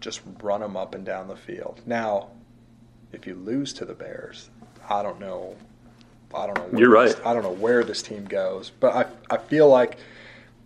just 0.00 0.22
run 0.42 0.60
them 0.60 0.76
up 0.76 0.92
and 0.92 1.04
down 1.04 1.28
the 1.28 1.36
field. 1.36 1.80
Now, 1.86 2.30
if 3.14 3.26
you 3.26 3.34
lose 3.36 3.72
to 3.74 3.84
the 3.84 3.94
Bears, 3.94 4.50
I 4.88 5.02
don't 5.02 5.20
know. 5.20 5.56
I 6.34 6.46
don't 6.46 6.56
know. 6.58 6.64
Where 6.64 6.80
You're 6.80 7.04
this- 7.06 7.16
right. 7.16 7.26
I 7.26 7.32
don't 7.32 7.42
know 7.42 7.52
where 7.52 7.84
this 7.84 8.02
team 8.02 8.24
goes, 8.24 8.70
but 8.80 8.94
I 8.94 9.34
I 9.34 9.38
feel 9.38 9.68
like 9.68 9.98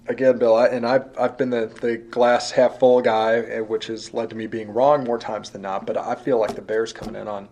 again, 0.07 0.39
Bill, 0.39 0.57
I, 0.57 0.67
and 0.69 0.87
I've 0.87 1.07
I've 1.19 1.37
been 1.37 1.51
the 1.51 1.67
the 1.81 1.99
glass 1.99 2.51
half 2.51 2.79
full 2.79 3.01
guy, 3.03 3.37
eh, 3.37 3.61
which 3.61 3.87
has 3.89 4.15
led 4.15 4.31
to 4.31 4.37
me 4.37 4.47
being 4.47 4.73
wrong 4.73 5.05
more 5.05 5.19
times 5.19 5.51
than 5.51 5.63
not. 5.63 5.87
But 5.87 5.97
I 5.97 6.15
feel 6.15 6.39
like 6.39 6.55
the 6.55 6.63
Bears 6.63 6.93
coming 6.93 7.21
in 7.21 7.29
on 7.29 7.49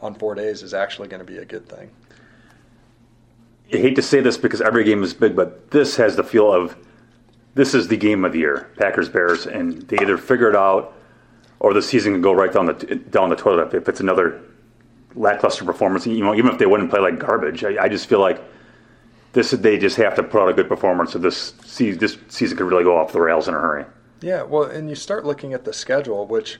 on 0.00 0.14
four 0.14 0.34
days 0.34 0.62
is 0.62 0.72
actually 0.72 1.08
going 1.08 1.20
to 1.24 1.30
be 1.30 1.38
a 1.38 1.44
good 1.44 1.68
thing. 1.68 1.90
I 3.72 3.76
hate 3.76 3.94
to 3.96 4.02
say 4.02 4.20
this 4.20 4.36
because 4.36 4.60
every 4.60 4.82
game 4.82 5.02
is 5.04 5.14
big, 5.14 5.36
but 5.36 5.70
this 5.70 5.96
has 5.96 6.16
the 6.16 6.24
feel 6.24 6.52
of 6.52 6.76
this 7.54 7.74
is 7.74 7.86
the 7.88 7.96
game 7.96 8.24
of 8.24 8.32
the 8.32 8.38
year, 8.40 8.70
Packers 8.78 9.08
Bears, 9.08 9.46
and 9.46 9.82
they 9.82 9.98
either 9.98 10.16
figure 10.16 10.48
it 10.48 10.56
out 10.56 10.94
or 11.60 11.74
the 11.74 11.82
season 11.82 12.14
can 12.14 12.22
go 12.22 12.32
right 12.32 12.52
down 12.52 12.66
the 12.66 12.74
down 12.74 13.30
the 13.30 13.36
toilet 13.36 13.72
if 13.74 13.88
it's 13.88 14.00
another 14.00 14.42
lackluster 15.14 15.64
performance. 15.64 16.06
You 16.06 16.24
know, 16.24 16.34
even 16.34 16.50
if 16.50 16.58
they 16.58 16.66
wouldn't 16.66 16.90
play 16.90 17.00
like 17.00 17.18
garbage, 17.18 17.62
I, 17.62 17.84
I 17.84 17.88
just 17.88 18.08
feel 18.08 18.20
like 18.20 18.42
this 19.32 19.52
they 19.52 19.78
just 19.78 19.96
have 19.96 20.16
to 20.16 20.22
put 20.22 20.42
out 20.42 20.48
a 20.48 20.52
good 20.52 20.68
performance, 20.68 21.12
so 21.12 21.18
this 21.18 21.54
se- 21.64 21.92
this 21.92 22.18
season 22.28 22.56
could 22.56 22.66
really 22.66 22.84
go 22.84 22.96
off 22.96 23.12
the 23.12 23.20
rails 23.20 23.46
in 23.46 23.54
a 23.54 23.60
hurry. 23.60 23.84
Yeah, 24.22 24.42
well, 24.42 24.64
and 24.64 24.88
you 24.88 24.96
start 24.96 25.24
looking 25.24 25.54
at 25.54 25.64
the 25.64 25.72
schedule, 25.72 26.26
which 26.26 26.58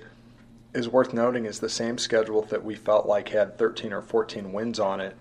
is 0.72 0.88
worth 0.88 1.12
noting 1.12 1.46
is 1.46 1.58
the 1.58 1.68
same 1.68 1.98
schedule 1.98 2.42
that 2.42 2.64
we 2.64 2.74
felt 2.74 3.06
like 3.06 3.30
had 3.30 3.58
13 3.58 3.92
or 3.92 4.02
14 4.02 4.52
wins 4.52 4.78
on 4.78 5.00
it 5.00 5.16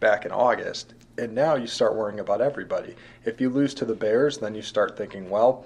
back 0.00 0.26
in 0.26 0.32
August. 0.32 0.94
And 1.18 1.34
now 1.34 1.54
you 1.54 1.66
start 1.66 1.96
worrying 1.96 2.20
about 2.20 2.42
everybody. 2.42 2.94
If 3.24 3.40
you 3.40 3.48
lose 3.48 3.72
to 3.74 3.86
the 3.86 3.94
Bears, 3.94 4.38
then 4.38 4.54
you 4.54 4.60
start 4.60 4.96
thinking, 4.96 5.30
well, 5.30 5.64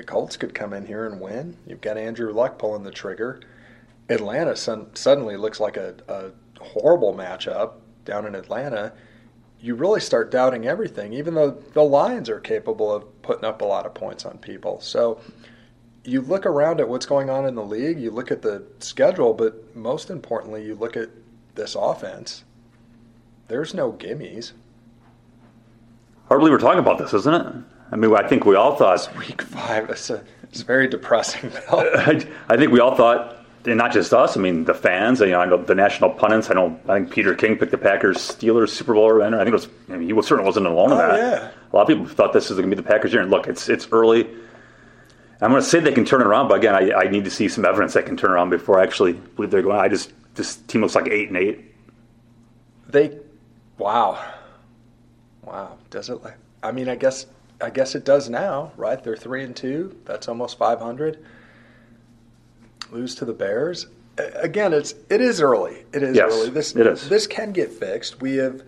the 0.00 0.06
Colts 0.06 0.38
could 0.38 0.54
come 0.54 0.72
in 0.72 0.86
here 0.86 1.04
and 1.04 1.20
win. 1.20 1.58
You've 1.66 1.82
got 1.82 1.98
Andrew 1.98 2.32
Luck 2.32 2.58
pulling 2.58 2.84
the 2.84 2.90
trigger. 2.90 3.38
Atlanta 4.08 4.56
son- 4.56 4.88
suddenly 4.94 5.36
looks 5.36 5.60
like 5.60 5.76
a, 5.76 5.94
a 6.08 6.30
horrible 6.58 7.12
matchup 7.12 7.72
down 8.06 8.24
in 8.24 8.34
Atlanta. 8.34 8.94
You 9.60 9.74
really 9.74 10.00
start 10.00 10.30
doubting 10.30 10.66
everything, 10.66 11.12
even 11.12 11.34
though 11.34 11.50
the 11.50 11.82
Lions 11.82 12.30
are 12.30 12.40
capable 12.40 12.90
of 12.90 13.20
putting 13.20 13.44
up 13.44 13.60
a 13.60 13.66
lot 13.66 13.84
of 13.84 13.92
points 13.92 14.24
on 14.24 14.38
people. 14.38 14.80
So 14.80 15.20
you 16.02 16.22
look 16.22 16.46
around 16.46 16.80
at 16.80 16.88
what's 16.88 17.04
going 17.04 17.28
on 17.28 17.44
in 17.44 17.54
the 17.54 17.62
league, 17.62 18.00
you 18.00 18.10
look 18.10 18.30
at 18.30 18.40
the 18.40 18.64
schedule, 18.78 19.34
but 19.34 19.76
most 19.76 20.08
importantly, 20.08 20.64
you 20.64 20.76
look 20.76 20.96
at 20.96 21.10
this 21.56 21.74
offense. 21.74 22.44
There's 23.48 23.74
no 23.74 23.92
gimmies. 23.92 24.52
Hard 26.28 26.38
to 26.38 26.46
believe 26.46 26.52
we're 26.52 26.58
talking 26.58 26.78
about 26.78 26.96
this, 26.96 27.12
isn't 27.12 27.34
it? 27.34 27.54
I 27.92 27.96
mean, 27.96 28.14
I 28.14 28.26
think 28.26 28.44
we 28.44 28.54
all 28.56 28.76
thought 28.76 29.08
Week 29.18 29.42
five, 29.42 29.90
it's, 29.90 30.10
a, 30.10 30.22
it's 30.44 30.62
very 30.62 30.86
depressing, 30.88 31.50
I, 31.72 32.26
I 32.48 32.56
think 32.56 32.70
we 32.72 32.80
all 32.80 32.94
thought, 32.94 33.36
and 33.64 33.76
not 33.76 33.92
just 33.92 34.14
us. 34.14 34.36
I 34.36 34.40
mean, 34.40 34.64
the 34.64 34.72
fans. 34.74 35.20
You 35.20 35.26
know, 35.28 35.40
I 35.40 35.44
know 35.44 35.62
the 35.62 35.74
national 35.74 36.10
pundits. 36.10 36.50
I 36.50 36.54
know. 36.54 36.80
I 36.88 36.98
think 37.00 37.10
Peter 37.10 37.34
King 37.34 37.58
picked 37.58 37.72
the 37.72 37.78
Packers 37.78 38.16
Steelers 38.16 38.70
Super 38.70 38.94
Bowl 38.94 39.18
winner. 39.18 39.36
I 39.38 39.44
think 39.44 39.48
it 39.48 39.52
was. 39.52 39.68
I 39.90 39.96
mean, 39.98 40.06
he 40.06 40.12
was, 40.14 40.26
certainly 40.26 40.46
wasn't 40.46 40.66
alone 40.66 40.92
in 40.92 40.98
Oh, 40.98 41.08
that. 41.08 41.16
yeah. 41.18 41.50
A 41.70 41.76
lot 41.76 41.82
of 41.82 41.88
people 41.88 42.06
thought 42.06 42.32
this 42.32 42.48
was 42.48 42.58
going 42.58 42.70
to 42.70 42.74
be 42.76 42.80
the 42.80 42.88
Packers 42.88 43.12
year. 43.12 43.20
And 43.20 43.30
look, 43.30 43.48
it's 43.48 43.68
it's 43.68 43.86
early. 43.92 44.26
I'm 45.42 45.50
going 45.50 45.62
to 45.62 45.68
say 45.68 45.80
they 45.80 45.92
can 45.92 46.04
turn 46.06 46.20
it 46.22 46.26
around, 46.26 46.48
but 46.48 46.54
again, 46.58 46.74
I, 46.74 46.92
I 46.92 47.08
need 47.10 47.24
to 47.24 47.30
see 47.30 47.48
some 47.48 47.64
evidence 47.66 47.92
they 47.94 48.02
can 48.02 48.16
turn 48.16 48.30
around 48.30 48.48
before 48.50 48.78
I 48.80 48.82
actually 48.82 49.12
believe 49.14 49.50
they're 49.50 49.60
going. 49.62 49.78
I 49.78 49.88
just 49.88 50.12
this 50.36 50.56
team 50.56 50.80
looks 50.80 50.94
like 50.94 51.08
eight 51.08 51.28
and 51.28 51.36
eight. 51.36 51.60
They, 52.88 53.18
wow, 53.78 54.22
wow. 55.42 55.76
Does 55.90 56.08
it? 56.08 56.22
Like, 56.24 56.36
I 56.62 56.72
mean, 56.72 56.88
I 56.88 56.96
guess 56.96 57.26
I 57.60 57.70
guess 57.70 57.94
it 57.94 58.04
does 58.04 58.28
now, 58.28 58.72
right? 58.76 59.02
They're 59.02 59.16
three 59.16 59.44
and 59.44 59.54
two. 59.54 59.96
That's 60.04 60.28
almost 60.28 60.58
500. 60.58 61.22
Lose 62.90 63.14
to 63.16 63.24
the 63.24 63.32
Bears. 63.32 63.86
Again, 64.36 64.72
it's 64.72 64.94
it 65.08 65.20
is 65.20 65.40
early. 65.40 65.84
It 65.92 66.02
is 66.02 66.16
Yes, 66.16 66.32
early. 66.32 66.50
This 66.50 66.74
it 66.74 66.86
is. 66.86 67.08
This 67.08 67.26
can 67.26 67.52
get 67.52 67.72
fixed. 67.72 68.20
We 68.20 68.36
have 68.36 68.62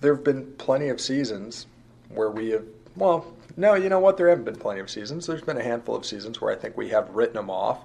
there 0.00 0.14
have 0.14 0.24
been 0.24 0.52
plenty 0.58 0.88
of 0.88 1.00
seasons 1.00 1.66
where 2.10 2.30
we 2.30 2.50
have 2.50 2.64
well, 2.96 3.26
no, 3.56 3.74
you 3.74 3.88
know 3.88 3.98
what? 4.00 4.16
There 4.16 4.28
haven't 4.28 4.44
been 4.44 4.56
plenty 4.56 4.80
of 4.80 4.90
seasons. 4.90 5.26
There's 5.26 5.42
been 5.42 5.56
a 5.56 5.62
handful 5.62 5.96
of 5.96 6.04
seasons 6.04 6.40
where 6.40 6.52
I 6.52 6.56
think 6.56 6.76
we 6.76 6.88
have 6.90 7.10
written 7.10 7.36
them 7.36 7.50
off, 7.50 7.80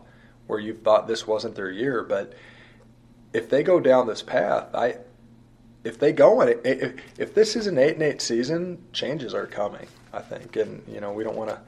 where 0.48 0.60
you've 0.60 0.82
thought 0.82 1.08
this 1.08 1.26
wasn't 1.28 1.56
their 1.56 1.72
year. 1.72 2.04
But 2.04 2.34
if 3.34 3.50
they 3.50 3.63
go 3.63 3.80
down 3.80 4.08
this 4.08 4.22
path, 4.22 4.74
I 4.74 4.98
if 5.84 6.00
they 6.00 6.13
go 6.13 6.41
in 6.41 6.50
it, 6.50 6.62
if, 6.63 6.93
if 7.19 7.34
this 7.34 7.56
is 7.56 7.67
an 7.67 7.78
eight 7.78 7.93
and 7.93 8.04
eight 8.04 8.22
season, 8.22 8.82
changes 8.93 9.34
are 9.34 9.46
coming. 9.46 9.88
I 10.13 10.22
think, 10.22 10.56
and 10.56 10.84
you 10.88 11.02
know 11.02 11.12
we 11.12 11.24
don't 11.24 11.36
want 11.36 11.50
to 11.50 11.60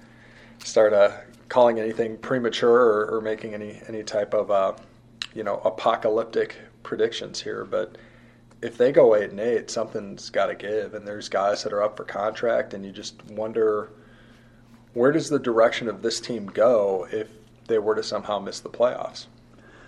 start 0.65 0.93
uh, 0.93 1.12
calling 1.49 1.80
anything 1.80 2.17
premature 2.17 2.71
or, 2.71 3.15
or 3.15 3.21
making 3.21 3.54
any 3.54 3.82
any 3.88 4.04
type 4.04 4.34
of 4.34 4.51
uh, 4.51 4.73
you 5.34 5.43
know 5.43 5.58
apocalyptic 5.65 6.56
predictions 6.84 7.41
here, 7.41 7.65
but 7.65 7.97
if 8.62 8.78
they 8.78 8.91
go 8.91 9.15
eight 9.15 9.32
and 9.32 9.39
eight, 9.39 9.69
something's 9.69 10.30
got 10.30 10.47
to 10.47 10.56
give, 10.56 10.93
and 10.93 11.08
there's 11.08 11.30
guys 11.30 11.63
that 11.63 11.73
are 11.73 11.84
up 11.84 11.97
for 11.97 12.04
contract, 12.04 12.73
and 12.73 12.86
you 12.86 12.91
just 12.91 13.23
wonder 13.25 13.91
where 14.93 15.12
does 15.12 15.30
the 15.30 15.39
direction 15.39 15.88
of 15.89 16.01
this 16.01 16.21
team 16.21 16.45
go 16.47 17.08
if 17.12 17.28
they 17.67 17.80
were 17.80 17.95
to 17.95 18.04
somehow 18.04 18.39
miss 18.39 18.60
the 18.62 18.69
playoffs. 18.69 19.25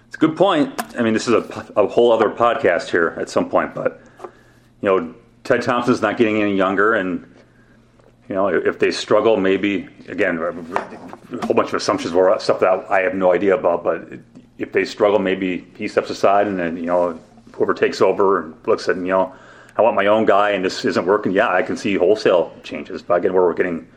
It's 0.08 0.16
a 0.16 0.20
good 0.20 0.36
point. 0.36 0.80
I 0.98 1.02
mean, 1.02 1.14
this 1.14 1.28
is 1.28 1.34
a, 1.34 1.74
a 1.76 1.88
whole 1.88 2.12
other 2.12 2.30
podcast 2.30 2.90
here 2.90 3.16
at 3.20 3.30
some 3.30 3.50
point, 3.50 3.74
but 3.74 4.02
you 4.82 4.90
know, 4.90 5.14
Ted 5.44 5.62
Thompson's 5.62 6.02
not 6.02 6.18
getting 6.18 6.42
any 6.42 6.56
younger, 6.56 6.94
and 6.94 7.24
you 8.30 8.36
know, 8.36 8.48
if 8.50 8.80
they 8.80 8.92
struggle, 8.92 9.38
maybe 9.38 9.88
again, 10.08 10.38
a 10.38 11.46
whole 11.46 11.56
bunch 11.56 11.70
of 11.70 11.76
assumptions 11.76 12.14
were 12.14 12.38
stuff 12.40 12.60
that 12.60 12.90
I 12.92 13.02
have 13.02 13.16
no 13.16 13.34
idea 13.34 13.56
about. 13.56 13.84
But 13.84 14.08
if 14.58 14.72
they 14.74 14.84
struggle, 14.86 15.20
maybe 15.20 15.66
he 15.78 15.88
steps 15.88 16.10
aside 16.10 16.48
and 16.48 16.60
then 16.60 16.76
you 16.78 16.86
know 16.86 17.20
whoever 17.54 17.74
takes 17.74 18.02
over 18.02 18.44
and 18.44 18.56
looks 18.68 18.90
at 18.90 18.98
you 18.98 19.04
know 19.04 19.34
I 19.78 19.82
want 19.82 19.96
my 19.96 20.08
own 20.08 20.26
guy 20.26 20.52
and 20.52 20.64
this 20.66 20.84
isn't 20.84 21.06
working. 21.06 21.32
Yeah, 21.32 21.50
I 21.50 21.62
can 21.62 21.78
see 21.78 21.96
wholesale 21.96 22.54
changes. 22.64 23.02
But 23.02 23.16
again, 23.16 23.34
where 23.34 23.44
we're 23.44 23.54
getting 23.54 23.88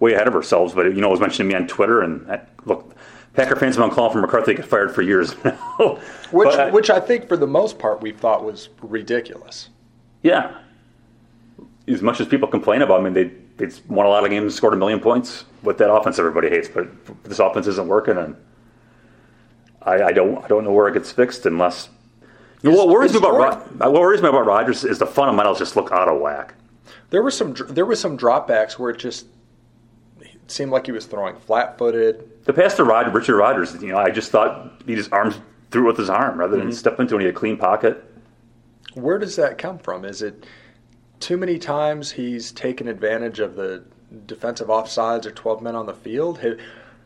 way 0.00 0.14
ahead 0.14 0.26
of 0.26 0.34
ourselves. 0.34 0.74
But 0.74 0.86
you 0.86 1.00
know, 1.00 1.08
it 1.08 1.12
was 1.12 1.20
mentioned 1.20 1.48
to 1.48 1.54
me 1.54 1.54
on 1.54 1.68
Twitter, 1.68 2.02
and 2.02 2.28
I, 2.30 2.40
look, 2.64 2.94
Packer 3.34 3.54
fans 3.56 3.76
have 3.76 3.86
been 3.86 3.94
calling 3.94 4.12
for 4.12 4.20
McCarthy 4.20 4.54
to 4.56 4.62
get 4.62 4.68
fired 4.68 4.92
for 4.92 5.02
years 5.02 5.36
now. 5.44 6.00
which, 6.32 6.48
I- 6.48 6.70
which 6.70 6.90
I 6.90 6.98
think 6.98 7.28
for 7.28 7.36
the 7.36 7.46
most 7.46 7.78
part 7.78 8.02
we 8.02 8.10
thought 8.10 8.44
was 8.44 8.68
ridiculous. 8.82 9.68
Yeah, 10.22 10.58
as 11.88 12.02
much 12.02 12.20
as 12.20 12.26
people 12.26 12.48
complain 12.48 12.82
about, 12.82 13.00
I 13.00 13.02
mean, 13.02 13.12
they 13.12 13.30
they 13.56 13.68
won 13.88 14.06
a 14.06 14.08
lot 14.08 14.24
of 14.24 14.30
games, 14.30 14.54
scored 14.54 14.72
a 14.72 14.76
million 14.76 15.00
points 15.00 15.44
with 15.62 15.78
that 15.78 15.92
offense 15.92 16.18
everybody 16.18 16.48
hates, 16.48 16.68
but 16.68 16.88
this 17.24 17.38
offense 17.38 17.66
isn't 17.66 17.86
working, 17.86 18.16
and 18.16 18.36
I, 19.82 20.02
I 20.02 20.12
don't 20.12 20.44
I 20.44 20.48
don't 20.48 20.64
know 20.64 20.72
where 20.72 20.88
it 20.88 20.94
gets 20.94 21.12
fixed 21.12 21.46
unless. 21.46 21.88
You 22.62 22.70
know, 22.70 22.76
what 22.76 22.88
worries 22.88 23.12
me 23.12 23.18
about 23.18 23.32
Jordan. 23.32 23.82
Uh, 23.82 23.90
what 23.90 24.00
worries 24.02 24.22
me 24.22 24.28
about 24.28 24.46
Rodgers 24.46 24.84
is 24.84 25.00
the 25.00 25.06
fundamentals 25.06 25.58
just 25.58 25.74
look 25.74 25.90
out 25.90 26.08
of 26.08 26.20
whack. 26.20 26.54
There 27.10 27.22
were 27.22 27.30
some 27.30 27.52
dr- 27.52 27.74
there 27.74 27.84
were 27.84 27.96
some 27.96 28.16
dropbacks 28.16 28.78
where 28.78 28.90
it 28.90 28.98
just 28.98 29.26
it 30.20 30.50
seemed 30.50 30.70
like 30.70 30.86
he 30.86 30.92
was 30.92 31.06
throwing 31.06 31.36
flat-footed. 31.36 32.44
The 32.44 32.52
pass 32.52 32.74
to 32.74 32.84
Rod, 32.84 33.12
Richard 33.12 33.36
Rodgers, 33.36 33.80
you 33.82 33.92
know, 33.92 33.98
I 33.98 34.10
just 34.10 34.30
thought 34.30 34.82
he 34.86 34.94
just 34.94 35.12
arms 35.12 35.40
threw 35.72 35.84
it 35.84 35.86
with 35.88 35.96
his 35.96 36.10
arm 36.10 36.38
rather 36.38 36.56
than 36.56 36.68
mm-hmm. 36.68 36.76
step 36.76 37.00
into 37.00 37.16
it. 37.16 37.20
He 37.20 37.26
had 37.26 37.34
a 37.34 37.38
clean 37.38 37.56
pocket. 37.56 38.04
Where 38.94 39.18
does 39.18 39.36
that 39.36 39.58
come 39.58 39.78
from? 39.78 40.04
Is 40.04 40.22
it 40.22 40.44
too 41.20 41.36
many 41.36 41.58
times 41.58 42.10
he's 42.10 42.52
taken 42.52 42.88
advantage 42.88 43.40
of 43.40 43.54
the 43.54 43.84
defensive 44.26 44.68
offsides 44.68 45.24
or 45.26 45.30
12 45.30 45.62
men 45.62 45.76
on 45.76 45.86
the 45.86 45.94
field? 45.94 46.40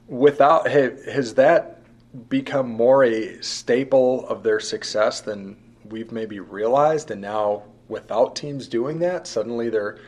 Without 0.09 0.69
has 0.69 1.35
that 1.35 1.81
become 2.29 2.71
more 2.71 3.05
a 3.05 3.41
staple 3.43 4.27
of 4.29 4.43
their 4.43 4.61
success 4.61 5.21
than 5.21 5.57
we've 5.89 6.13
maybe 6.13 6.41
realized? 6.41 7.11
And 7.11 7.21
now, 7.21 7.65
without 7.89 8.37
teams 8.37 8.69
doing 8.69 8.99
that, 9.01 9.27
suddenly 9.27 9.69
they're. 9.71 9.99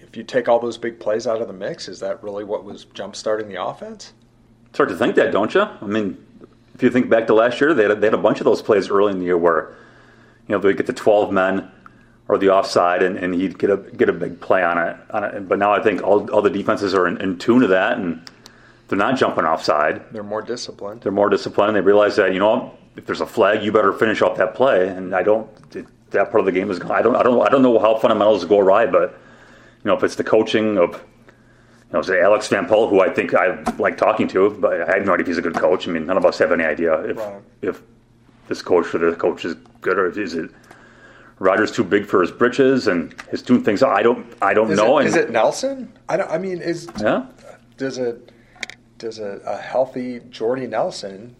If 0.00 0.16
you 0.16 0.22
take 0.22 0.48
all 0.48 0.60
those 0.60 0.78
big 0.78 1.00
plays 1.00 1.26
out 1.26 1.42
of 1.42 1.48
the 1.48 1.54
mix, 1.54 1.88
is 1.88 1.98
that 1.98 2.22
really 2.22 2.44
what 2.44 2.62
was 2.62 2.84
jump 2.84 3.16
starting 3.16 3.48
the 3.48 3.60
offense? 3.60 4.12
It's 4.68 4.78
hard 4.78 4.90
to 4.90 4.96
think 4.96 5.16
that, 5.16 5.32
don't 5.32 5.52
you? 5.52 5.62
I 5.62 5.86
mean, 5.86 6.24
if 6.74 6.84
you 6.84 6.90
think 6.90 7.08
back 7.08 7.26
to 7.28 7.34
last 7.34 7.60
year, 7.60 7.74
they 7.74 7.88
had, 7.88 8.00
they 8.00 8.06
had 8.06 8.14
a 8.14 8.18
bunch 8.18 8.38
of 8.38 8.44
those 8.44 8.62
plays 8.62 8.90
early 8.90 9.10
in 9.10 9.18
the 9.18 9.24
year 9.24 9.38
where, 9.38 9.74
you 10.48 10.54
know, 10.54 10.58
they 10.58 10.72
get 10.74 10.86
the 10.86 10.92
12 10.92 11.32
men 11.32 11.70
or 12.28 12.38
the 12.38 12.50
offside 12.50 13.02
and, 13.02 13.16
and 13.16 13.34
he'd 13.34 13.58
get 13.58 13.70
a 13.70 13.76
get 13.76 14.08
a 14.08 14.12
big 14.12 14.40
play 14.40 14.62
on 14.62 14.78
it. 14.78 14.96
On 15.10 15.24
it. 15.24 15.48
But 15.48 15.58
now 15.58 15.72
I 15.72 15.82
think 15.82 16.02
all, 16.02 16.30
all 16.30 16.42
the 16.42 16.50
defenses 16.50 16.94
are 16.94 17.06
in, 17.06 17.20
in 17.20 17.38
tune 17.38 17.60
to 17.60 17.66
that 17.68 17.98
and 17.98 18.28
they're 18.88 18.98
not 18.98 19.16
jumping 19.18 19.44
offside. 19.44 20.02
They're 20.12 20.22
more 20.22 20.42
disciplined. 20.42 21.00
They're 21.02 21.12
more 21.12 21.28
disciplined 21.28 21.68
and 21.70 21.76
they 21.76 21.80
realize 21.86 22.16
that, 22.16 22.32
you 22.32 22.38
know, 22.38 22.74
if 22.96 23.06
there's 23.06 23.20
a 23.20 23.26
flag, 23.26 23.62
you 23.62 23.72
better 23.72 23.92
finish 23.92 24.22
off 24.22 24.36
that 24.38 24.54
play. 24.54 24.88
And 24.88 25.14
I 25.14 25.22
don't, 25.22 25.48
that 26.10 26.30
part 26.30 26.40
of 26.40 26.44
the 26.46 26.52
game 26.52 26.70
is, 26.70 26.80
I 26.82 27.02
don't, 27.02 27.16
I 27.16 27.22
don't, 27.22 27.40
I 27.44 27.48
don't 27.50 27.62
know 27.62 27.78
how 27.78 27.96
fundamentals 27.96 28.44
go 28.44 28.60
awry, 28.60 28.86
but, 28.86 29.10
you 29.82 29.88
know, 29.90 29.96
if 29.96 30.04
it's 30.04 30.14
the 30.14 30.24
coaching 30.24 30.78
of, 30.78 30.92
you 30.92 31.00
know, 31.92 32.02
say 32.02 32.20
Alex 32.20 32.48
Van 32.48 32.66
Pelt, 32.66 32.90
who 32.90 33.00
I 33.00 33.08
think 33.10 33.34
I 33.34 33.62
like 33.78 33.96
talking 33.96 34.28
to, 34.28 34.50
but 34.50 34.80
I 34.82 34.96
have 34.96 35.06
no 35.06 35.14
idea 35.14 35.22
if 35.22 35.26
he's 35.26 35.38
a 35.38 35.42
good 35.42 35.54
coach. 35.54 35.88
I 35.88 35.90
mean, 35.90 36.06
none 36.06 36.16
of 36.16 36.24
us 36.24 36.38
have 36.38 36.52
any 36.52 36.64
idea 36.64 37.00
if 37.04 37.16
Right. 37.16 37.42
if 37.62 37.82
this 38.48 38.62
coach 38.62 38.94
or 38.94 39.10
the 39.10 39.16
coach 39.16 39.44
is 39.44 39.54
good 39.80 39.98
or 39.98 40.08
is 40.18 40.34
it 40.34 40.50
Rodgers 41.38 41.72
too 41.72 41.84
big 41.84 42.06
for 42.06 42.20
his 42.20 42.30
britches 42.30 42.86
and 42.86 43.14
his 43.30 43.42
doing 43.42 43.64
things. 43.64 43.82
I 43.82 44.02
don't 44.02 44.26
I 44.40 44.54
don't 44.54 44.70
Is, 44.70 44.78
know. 44.78 44.98
it, 44.98 45.06
and 45.06 45.08
is 45.08 45.16
it 45.16 45.30
Nelson? 45.30 45.92
I 46.08 46.16
don't. 46.16 46.30
I 46.30 46.38
mean, 46.38 46.60
is 46.60 46.88
yeah, 47.00 47.26
does 47.76 47.98
a 47.98 48.18
does 48.98 49.18
a, 49.18 49.40
a 49.44 49.56
healthy 49.56 50.20
Jordy 50.30 50.66
Nelson 50.66 51.34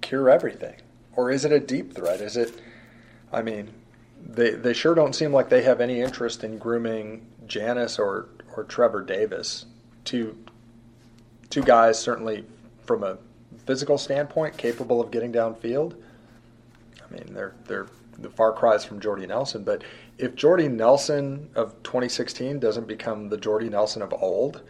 cure 0.00 0.30
everything, 0.30 0.76
or 1.16 1.30
is 1.30 1.44
it 1.44 1.52
a 1.52 1.60
deep 1.60 1.94
threat? 1.94 2.20
Is 2.20 2.36
it? 2.36 2.60
I 3.32 3.42
mean, 3.42 3.72
they 4.24 4.50
they 4.50 4.72
sure 4.72 4.94
don't 4.94 5.14
seem 5.14 5.32
like 5.32 5.48
they 5.48 5.62
have 5.62 5.80
any 5.80 6.00
interest 6.00 6.44
in 6.44 6.58
grooming 6.58 7.26
Janis 7.46 7.98
or 7.98 8.28
or 8.56 8.64
Trevor 8.64 9.02
Davis, 9.02 9.66
two 10.04 10.36
two 11.50 11.62
guys 11.62 11.98
certainly 11.98 12.44
from 12.84 13.02
a 13.02 13.18
physical 13.66 13.98
standpoint 13.98 14.56
capable 14.56 15.00
of 15.00 15.10
getting 15.10 15.32
downfield. 15.32 15.96
I 17.12 17.16
mean, 17.16 17.34
they're 17.34 17.54
they're 17.66 17.86
the 18.18 18.30
far 18.30 18.52
cries 18.52 18.84
from 18.84 19.00
Jordy 19.00 19.26
Nelson, 19.26 19.64
but 19.64 19.82
if 20.18 20.34
Jordy 20.34 20.68
Nelson 20.68 21.50
of 21.54 21.82
2016 21.82 22.58
doesn't 22.58 22.86
become 22.86 23.28
the 23.28 23.38
Jordy 23.38 23.68
Nelson 23.68 24.02
of 24.02 24.12
old, 24.20 24.62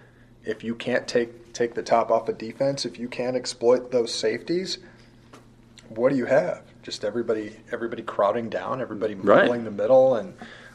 if 0.45 0.63
you 0.65 0.75
can't 0.75 1.07
take 1.07 1.53
take 1.53 1.75
the 1.75 1.83
top 1.83 2.11
off 2.11 2.29
a 2.29 2.33
defense, 2.33 2.85
if 2.85 2.99
you 2.99 3.09
can't 3.09 3.37
exploit 3.37 3.91
those 3.91 4.15
safeties, 4.15 4.79
what 5.89 6.11
do 6.11 6.17
you 6.17 6.27
have? 6.27 6.63
Just 6.83 7.05
everybody 7.05 7.57
everybody 7.71 8.03
crowding 8.03 8.49
down, 8.49 8.81
everybody 8.81 9.15
Right. 9.15 9.65
the 9.65 9.71
middle 9.71 10.15
and 10.15 10.35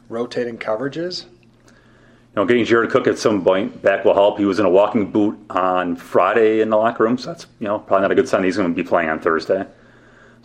rotating 0.09 0.57
coverages. 0.57 1.25
you 1.25 2.43
know, 2.43 2.45
getting 2.45 2.65
Jared 2.65 2.91
Cook 2.91 3.07
at 3.07 3.17
some 3.17 3.43
point 3.43 3.81
back 3.81 4.05
will 4.05 4.13
help. 4.13 4.37
He 4.37 4.45
was 4.45 4.59
in 4.59 4.65
a 4.65 4.69
walking 4.69 5.09
boot 5.11 5.37
on 5.49 5.95
Friday 5.95 6.61
in 6.61 6.69
the 6.69 6.77
locker 6.77 7.03
room, 7.03 7.17
so 7.17 7.31
that's 7.31 7.47
you 7.59 7.67
know 7.67 7.79
probably 7.79 8.03
not 8.03 8.11
a 8.11 8.15
good 8.15 8.27
sign. 8.29 8.43
He's 8.43 8.57
going 8.57 8.69
to 8.69 8.75
be 8.75 8.87
playing 8.87 9.09
on 9.09 9.19
Thursday, 9.19 9.65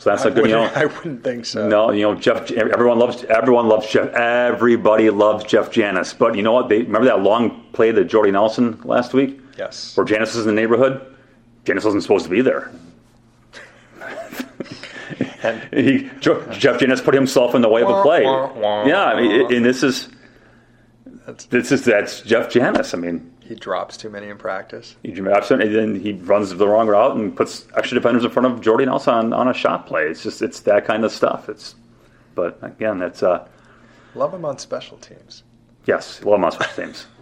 so 0.02 0.10
that's 0.10 0.24
I 0.26 0.28
a 0.28 0.32
good. 0.32 0.46
You 0.46 0.52
know, 0.52 0.64
I 0.74 0.86
wouldn't 0.86 1.22
think 1.22 1.46
so. 1.46 1.68
No, 1.68 1.92
you 1.92 2.02
know 2.02 2.14
Jeff. 2.16 2.50
Everyone 2.50 2.98
loves. 2.98 3.22
Everyone 3.24 3.68
loves 3.68 3.88
Jeff. 3.88 4.08
Everybody 4.14 5.10
loves 5.10 5.44
Jeff 5.44 5.70
Janis. 5.70 6.12
But 6.12 6.34
you 6.34 6.42
know 6.42 6.52
what? 6.52 6.68
They 6.68 6.82
remember 6.82 7.06
that 7.06 7.20
long 7.20 7.62
play 7.72 7.92
to 7.92 8.04
Jordy 8.04 8.32
Nelson 8.32 8.80
last 8.84 9.14
week, 9.14 9.40
Yes. 9.56 9.96
where 9.96 10.04
Janis 10.04 10.34
was 10.34 10.46
in 10.46 10.54
the 10.54 10.60
neighborhood. 10.60 11.06
Janis 11.64 11.84
wasn't 11.84 12.02
supposed 12.02 12.24
to 12.24 12.30
be 12.30 12.40
there. 12.42 12.70
And 15.44 15.62
He, 15.74 16.08
Jeff 16.20 16.78
Janis 16.78 17.00
put 17.00 17.14
himself 17.14 17.54
in 17.54 17.62
the 17.62 17.68
way 17.68 17.82
of 17.82 17.88
a 17.88 18.02
play. 18.02 18.22
Yeah, 18.22 19.04
I 19.04 19.20
mean, 19.20 19.52
and 19.52 19.64
this 19.64 19.82
is 19.82 20.08
That's- 21.26 21.44
this 21.46 21.72
is 21.72 21.84
that's 21.84 22.20
Jeff 22.22 22.48
Janis. 22.50 22.94
I 22.94 22.98
mean, 22.98 23.32
he 23.52 23.58
drops 23.58 23.98
too 23.98 24.08
many 24.08 24.28
in 24.28 24.38
practice. 24.38 24.96
he 25.02 25.12
absent, 25.28 25.62
and 25.62 25.74
then 25.74 26.00
he 26.00 26.12
runs 26.12 26.54
the 26.54 26.66
wrong 26.66 26.88
route 26.88 27.16
and 27.16 27.36
puts 27.36 27.66
extra 27.76 27.96
defenders 27.96 28.24
in 28.24 28.30
front 28.30 28.46
of 28.46 28.62
Jordy 28.62 28.86
Nelson 28.86 29.12
on, 29.12 29.32
on 29.34 29.48
a 29.48 29.52
shot 29.52 29.86
play. 29.86 30.04
It's 30.04 30.22
just 30.22 30.40
it's 30.40 30.60
that 30.60 30.86
kind 30.86 31.04
of 31.04 31.12
stuff. 31.12 31.50
It's, 31.50 31.74
but 32.34 32.58
again, 32.62 32.98
that's 32.98 33.22
uh, 33.22 33.46
Love 34.14 34.32
him 34.32 34.46
on 34.46 34.58
special 34.58 34.96
teams. 34.96 35.42
Yes, 35.84 36.24
love 36.24 36.38
him 36.38 36.44
on 36.44 36.52
special 36.52 36.84
teams. 36.84 37.06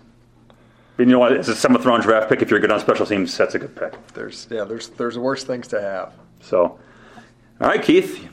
But 0.97 1.07
you 1.07 1.13
know 1.13 1.19
what? 1.21 1.33
It's 1.33 1.49
a 1.49 1.57
seventh 1.57 1.87
round 1.87 2.03
draft 2.03 2.29
pick. 2.29 2.43
If 2.43 2.51
you're 2.51 2.61
good 2.61 2.71
on 2.71 2.79
special 2.79 3.07
teams, 3.07 3.35
that's 3.35 3.55
a 3.55 3.59
good 3.59 3.75
pick. 3.75 3.95
There's 4.13 4.47
yeah, 4.51 4.65
there's 4.65 4.89
there's 4.89 5.17
worse 5.17 5.45
things 5.45 5.67
to 5.69 5.81
have. 5.81 6.13
So, 6.41 6.63
all 6.63 6.79
right, 7.59 7.83
Keith. 7.83 8.29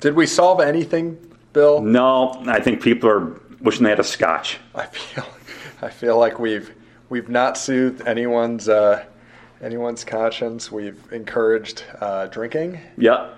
Did 0.00 0.16
we 0.16 0.26
solve 0.26 0.60
anything, 0.60 1.16
Bill? 1.52 1.80
No, 1.80 2.42
I 2.48 2.58
think 2.58 2.82
people 2.82 3.08
are 3.08 3.40
wishing 3.60 3.84
they 3.84 3.90
had 3.90 4.00
a 4.00 4.04
scotch. 4.04 4.58
I 4.74 4.86
feel 4.86 5.24
I 5.82 5.88
feel 5.88 6.18
like 6.18 6.40
we've 6.40 6.74
we've 7.10 7.28
not 7.28 7.58
soothed 7.58 8.06
anyone's 8.06 8.68
uh, 8.68 9.04
anyone's 9.62 10.04
conscience. 10.04 10.72
We've 10.72 10.98
encouraged 11.12 11.84
uh, 12.00 12.28
drinking, 12.28 12.80
Yeah. 12.96 13.32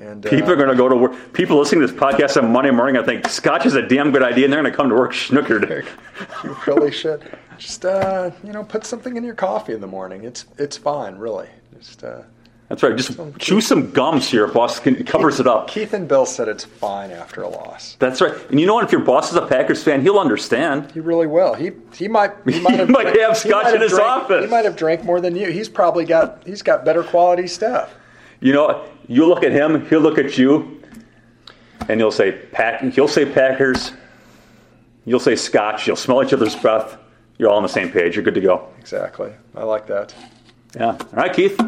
and 0.00 0.26
uh, 0.26 0.30
People 0.30 0.50
are 0.50 0.56
going 0.56 0.70
to 0.70 0.74
go 0.74 0.88
to 0.88 0.96
work. 0.96 1.32
People 1.32 1.58
listening 1.58 1.86
to 1.86 1.92
this 1.92 2.00
podcast 2.00 2.42
on 2.42 2.50
Monday 2.50 2.72
morning, 2.72 2.96
I 3.00 3.04
think 3.04 3.28
scotch 3.28 3.64
is 3.66 3.74
a 3.76 3.86
damn 3.86 4.10
good 4.10 4.22
idea, 4.24 4.44
and 4.46 4.52
they're 4.52 4.60
going 4.62 4.72
to 4.72 4.76
come 4.76 4.88
to 4.88 4.96
work 4.96 5.12
snookered. 5.12 5.86
you 6.44 6.56
really 6.66 6.90
should 6.90 7.22
just 7.58 7.84
uh, 7.84 8.30
you 8.42 8.52
know 8.52 8.64
put 8.64 8.84
something 8.84 9.16
in 9.16 9.22
your 9.22 9.34
coffee 9.36 9.72
in 9.74 9.80
the 9.80 9.86
morning. 9.86 10.24
It's 10.24 10.46
it's 10.58 10.76
fine, 10.76 11.16
really. 11.16 11.48
Just 11.78 12.02
uh, 12.02 12.22
That's 12.72 12.82
right. 12.82 12.96
Just 12.96 13.18
chew 13.38 13.60
some 13.60 13.90
gum 13.90 14.22
so 14.22 14.34
your 14.34 14.46
boss 14.48 14.80
can, 14.80 15.04
covers 15.04 15.38
it 15.38 15.46
up. 15.46 15.68
Keith 15.68 15.92
and 15.92 16.08
Bill 16.08 16.24
said 16.24 16.48
it's 16.48 16.64
fine 16.64 17.10
after 17.10 17.42
a 17.42 17.48
loss. 17.48 17.96
That's 17.98 18.22
right. 18.22 18.32
And 18.48 18.58
you 18.58 18.66
know 18.66 18.72
what? 18.72 18.84
If 18.84 18.92
your 18.92 19.02
boss 19.02 19.30
is 19.30 19.36
a 19.36 19.44
Packers 19.46 19.84
fan, 19.84 20.00
he'll 20.00 20.18
understand. 20.18 20.90
He 20.92 20.98
really 21.00 21.26
will. 21.26 21.52
He 21.52 21.72
he 21.94 22.08
might 22.08 22.30
he 22.48 22.60
might 22.60 22.76
have, 22.78 22.88
might 22.88 23.14
have 23.14 23.32
he 23.42 23.50
scotch 23.50 23.64
might 23.64 23.74
in 23.74 23.82
his 23.82 23.90
drank- 23.92 24.06
office. 24.08 24.46
He 24.46 24.50
might 24.50 24.64
have 24.64 24.74
drank 24.74 25.04
more 25.04 25.20
than 25.20 25.36
you. 25.36 25.50
He's 25.50 25.68
probably 25.68 26.06
got 26.06 26.44
he's 26.46 26.62
got 26.62 26.82
better 26.82 27.02
quality 27.02 27.46
stuff. 27.46 27.94
You 28.40 28.54
know, 28.54 28.88
you 29.06 29.26
look 29.26 29.44
at 29.44 29.52
him, 29.52 29.84
he'll 29.88 30.00
look 30.00 30.16
at 30.16 30.38
you, 30.38 30.82
and 31.90 32.00
you'll 32.00 32.10
say 32.10 32.32
Pack. 32.32 32.80
He'll 32.94 33.06
say 33.06 33.30
Packers. 33.30 33.92
You'll 35.04 35.20
say 35.20 35.36
Scotch. 35.36 35.86
You'll 35.86 35.96
smell 35.96 36.24
each 36.24 36.32
other's 36.32 36.56
breath. 36.56 36.96
You're 37.36 37.50
all 37.50 37.58
on 37.58 37.62
the 37.64 37.68
same 37.68 37.90
page. 37.92 38.16
You're 38.16 38.24
good 38.24 38.32
to 38.36 38.40
go. 38.40 38.66
Exactly. 38.80 39.30
I 39.54 39.64
like 39.64 39.86
that. 39.88 40.14
Yeah. 40.74 40.92
All 40.92 40.98
right, 41.12 41.34
Keith. 41.34 41.60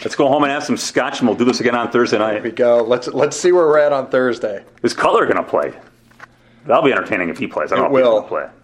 Let's 0.00 0.14
go 0.14 0.28
home 0.28 0.42
and 0.44 0.52
have 0.52 0.62
some 0.64 0.76
Scotch, 0.76 1.20
and 1.20 1.28
we'll 1.28 1.38
do 1.38 1.44
this 1.44 1.60
again 1.60 1.74
on 1.74 1.90
Thursday 1.90 2.18
night. 2.18 2.34
Here 2.34 2.42
we 2.42 2.50
go. 2.50 2.82
Let's 2.82 3.08
let's 3.08 3.36
see 3.36 3.50
where 3.52 3.66
we're 3.66 3.78
at 3.78 3.92
on 3.92 4.08
Thursday. 4.10 4.64
Is 4.82 4.92
Cutler 4.92 5.24
going 5.24 5.36
to 5.36 5.42
play? 5.42 5.72
That'll 6.66 6.82
be 6.84 6.92
entertaining 6.92 7.28
if 7.30 7.38
he 7.38 7.46
plays. 7.46 7.72
I 7.72 7.76
don't 7.76 7.86
It 7.86 7.88
know 7.92 7.98
if 7.98 8.04
will. 8.04 8.20
he's 8.22 8.30
going 8.30 8.42
to 8.44 8.50
play. 8.50 8.62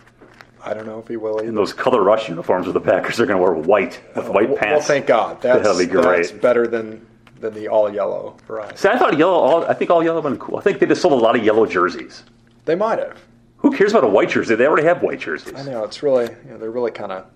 I 0.65 0.75
don't 0.75 0.87
know 0.87 0.99
if 1.01 1.09
he 1.09 1.17
will 1.17 1.39
either. 1.39 1.49
And 1.49 1.57
those 1.57 1.73
color 1.73 2.03
rush 2.03 2.29
uniforms 2.29 2.69
of 2.69 2.75
the 2.75 2.81
Packers 2.81 3.19
are 3.19 3.27
going 3.27 3.39
to 3.39 3.43
wear 3.43 3.53
white 3.55 4.01
uh, 4.15 4.21
with 4.21 4.29
white 4.29 4.49
well, 4.49 4.59
pants. 4.59 4.81
well, 4.81 4.87
thank 4.89 5.07
God. 5.07 5.41
That's, 5.41 5.63
That'll 5.63 5.79
be 5.79 5.87
great. 5.87 6.17
that's 6.27 6.33
better 6.33 6.67
than 6.67 7.07
than 7.41 7.55
the 7.55 7.67
all 7.67 7.93
yellow 7.93 8.37
variety. 8.47 8.77
See, 8.77 8.89
I 8.89 8.99
thought 8.99 9.17
yellow. 9.19 9.35
All, 9.35 9.65
I 9.65 9.75
think 9.75 9.91
all 9.91 10.05
yellow 10.05 10.21
would 10.21 10.29
been 10.31 10.39
cool. 10.39 10.59
I 10.59 10.61
think 10.61 10.79
they 10.79 10.87
just 10.87 11.03
sold 11.03 11.15
a 11.15 11.17
lot 11.25 11.35
of 11.35 11.45
yellow 11.45 11.67
jerseys. 11.67 12.23
They 12.67 12.77
might 12.77 12.99
have. 13.01 13.19
Who 13.57 13.77
cares 13.77 13.93
about 13.93 14.05
a 14.05 14.09
white 14.09 14.29
jersey? 14.29 14.55
They 14.55 14.67
already 14.67 14.87
have 14.87 15.03
white 15.03 15.19
jerseys. 15.21 15.55
I 15.55 15.63
know 15.63 15.83
it's 15.85 16.03
really 16.03 16.27
you 16.45 16.51
know, 16.53 16.59
they're 16.59 16.71
really 16.71 16.91
kind 16.93 17.11
of 17.11 17.27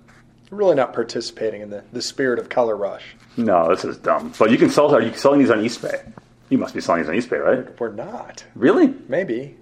really 0.50 0.74
not 0.74 0.92
participating 0.92 1.62
in 1.62 1.70
the, 1.70 1.84
the 1.92 2.02
spirit 2.02 2.38
of 2.38 2.48
color 2.48 2.76
rush. 2.76 3.16
No, 3.36 3.68
this 3.68 3.84
is 3.84 3.96
dumb. 3.98 4.32
But 4.38 4.50
you 4.50 4.58
can 4.58 4.70
sell. 4.70 4.94
Are 4.94 5.02
you 5.02 5.12
selling 5.14 5.40
these 5.40 5.50
on 5.50 5.58
Eastbay? 5.58 6.12
You 6.48 6.58
must 6.58 6.74
be 6.74 6.80
selling 6.80 7.02
these 7.02 7.08
on 7.08 7.16
Eastbay, 7.16 7.44
right? 7.44 7.80
We're 7.80 7.92
not. 7.92 8.44
Really? 8.54 8.94
Maybe. 9.08 9.56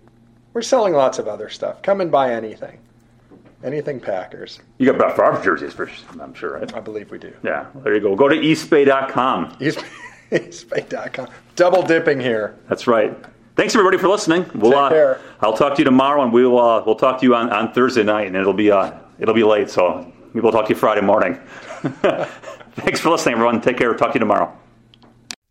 We're 0.52 0.62
selling 0.62 0.92
lots 0.92 1.18
of 1.18 1.26
other 1.26 1.48
stuff. 1.48 1.82
Come 1.82 2.00
and 2.00 2.10
buy 2.10 2.32
anything. 2.32 2.78
Anything 3.64 3.98
Packers. 3.98 4.60
You 4.78 4.92
got 4.92 4.98
Brett 4.98 5.16
Favre 5.16 5.42
jerseys, 5.42 5.72
for, 5.72 5.90
I'm 6.20 6.34
sure, 6.34 6.58
right? 6.58 6.74
I 6.74 6.80
believe 6.80 7.10
we 7.10 7.18
do. 7.18 7.34
Yeah, 7.42 7.66
there 7.76 7.94
you 7.94 8.00
go. 8.00 8.14
Go 8.14 8.28
to 8.28 8.36
eastbay.com. 8.36 9.56
East, 9.58 9.78
eastbay.com. 10.30 11.28
Double 11.56 11.82
dipping 11.82 12.20
here. 12.20 12.56
That's 12.68 12.86
right. 12.86 13.16
Thanks 13.56 13.74
everybody 13.74 13.96
for 13.96 14.08
listening. 14.08 14.44
We'll, 14.54 14.72
Take 14.72 14.80
uh, 14.80 14.88
care. 14.90 15.20
I'll 15.40 15.56
talk 15.56 15.74
to 15.76 15.80
you 15.80 15.84
tomorrow, 15.84 16.22
and 16.22 16.32
we'll 16.32 16.58
uh, 16.58 16.84
we'll 16.84 16.96
talk 16.96 17.20
to 17.20 17.26
you 17.26 17.34
on, 17.34 17.50
on 17.50 17.72
Thursday 17.72 18.02
night, 18.02 18.26
and 18.26 18.36
it'll 18.36 18.52
be 18.52 18.70
uh, 18.70 18.92
it'll 19.18 19.34
be 19.34 19.44
late, 19.44 19.70
so 19.70 20.12
maybe 20.34 20.42
we'll 20.42 20.52
talk 20.52 20.66
to 20.66 20.74
you 20.74 20.78
Friday 20.78 21.00
morning. 21.00 21.34
Thanks 22.76 23.00
for 23.00 23.10
listening, 23.10 23.34
everyone. 23.34 23.60
Take 23.60 23.78
care. 23.78 23.94
Talk 23.94 24.10
to 24.10 24.14
you 24.14 24.20
tomorrow. 24.20 24.54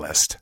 list. 0.00 0.38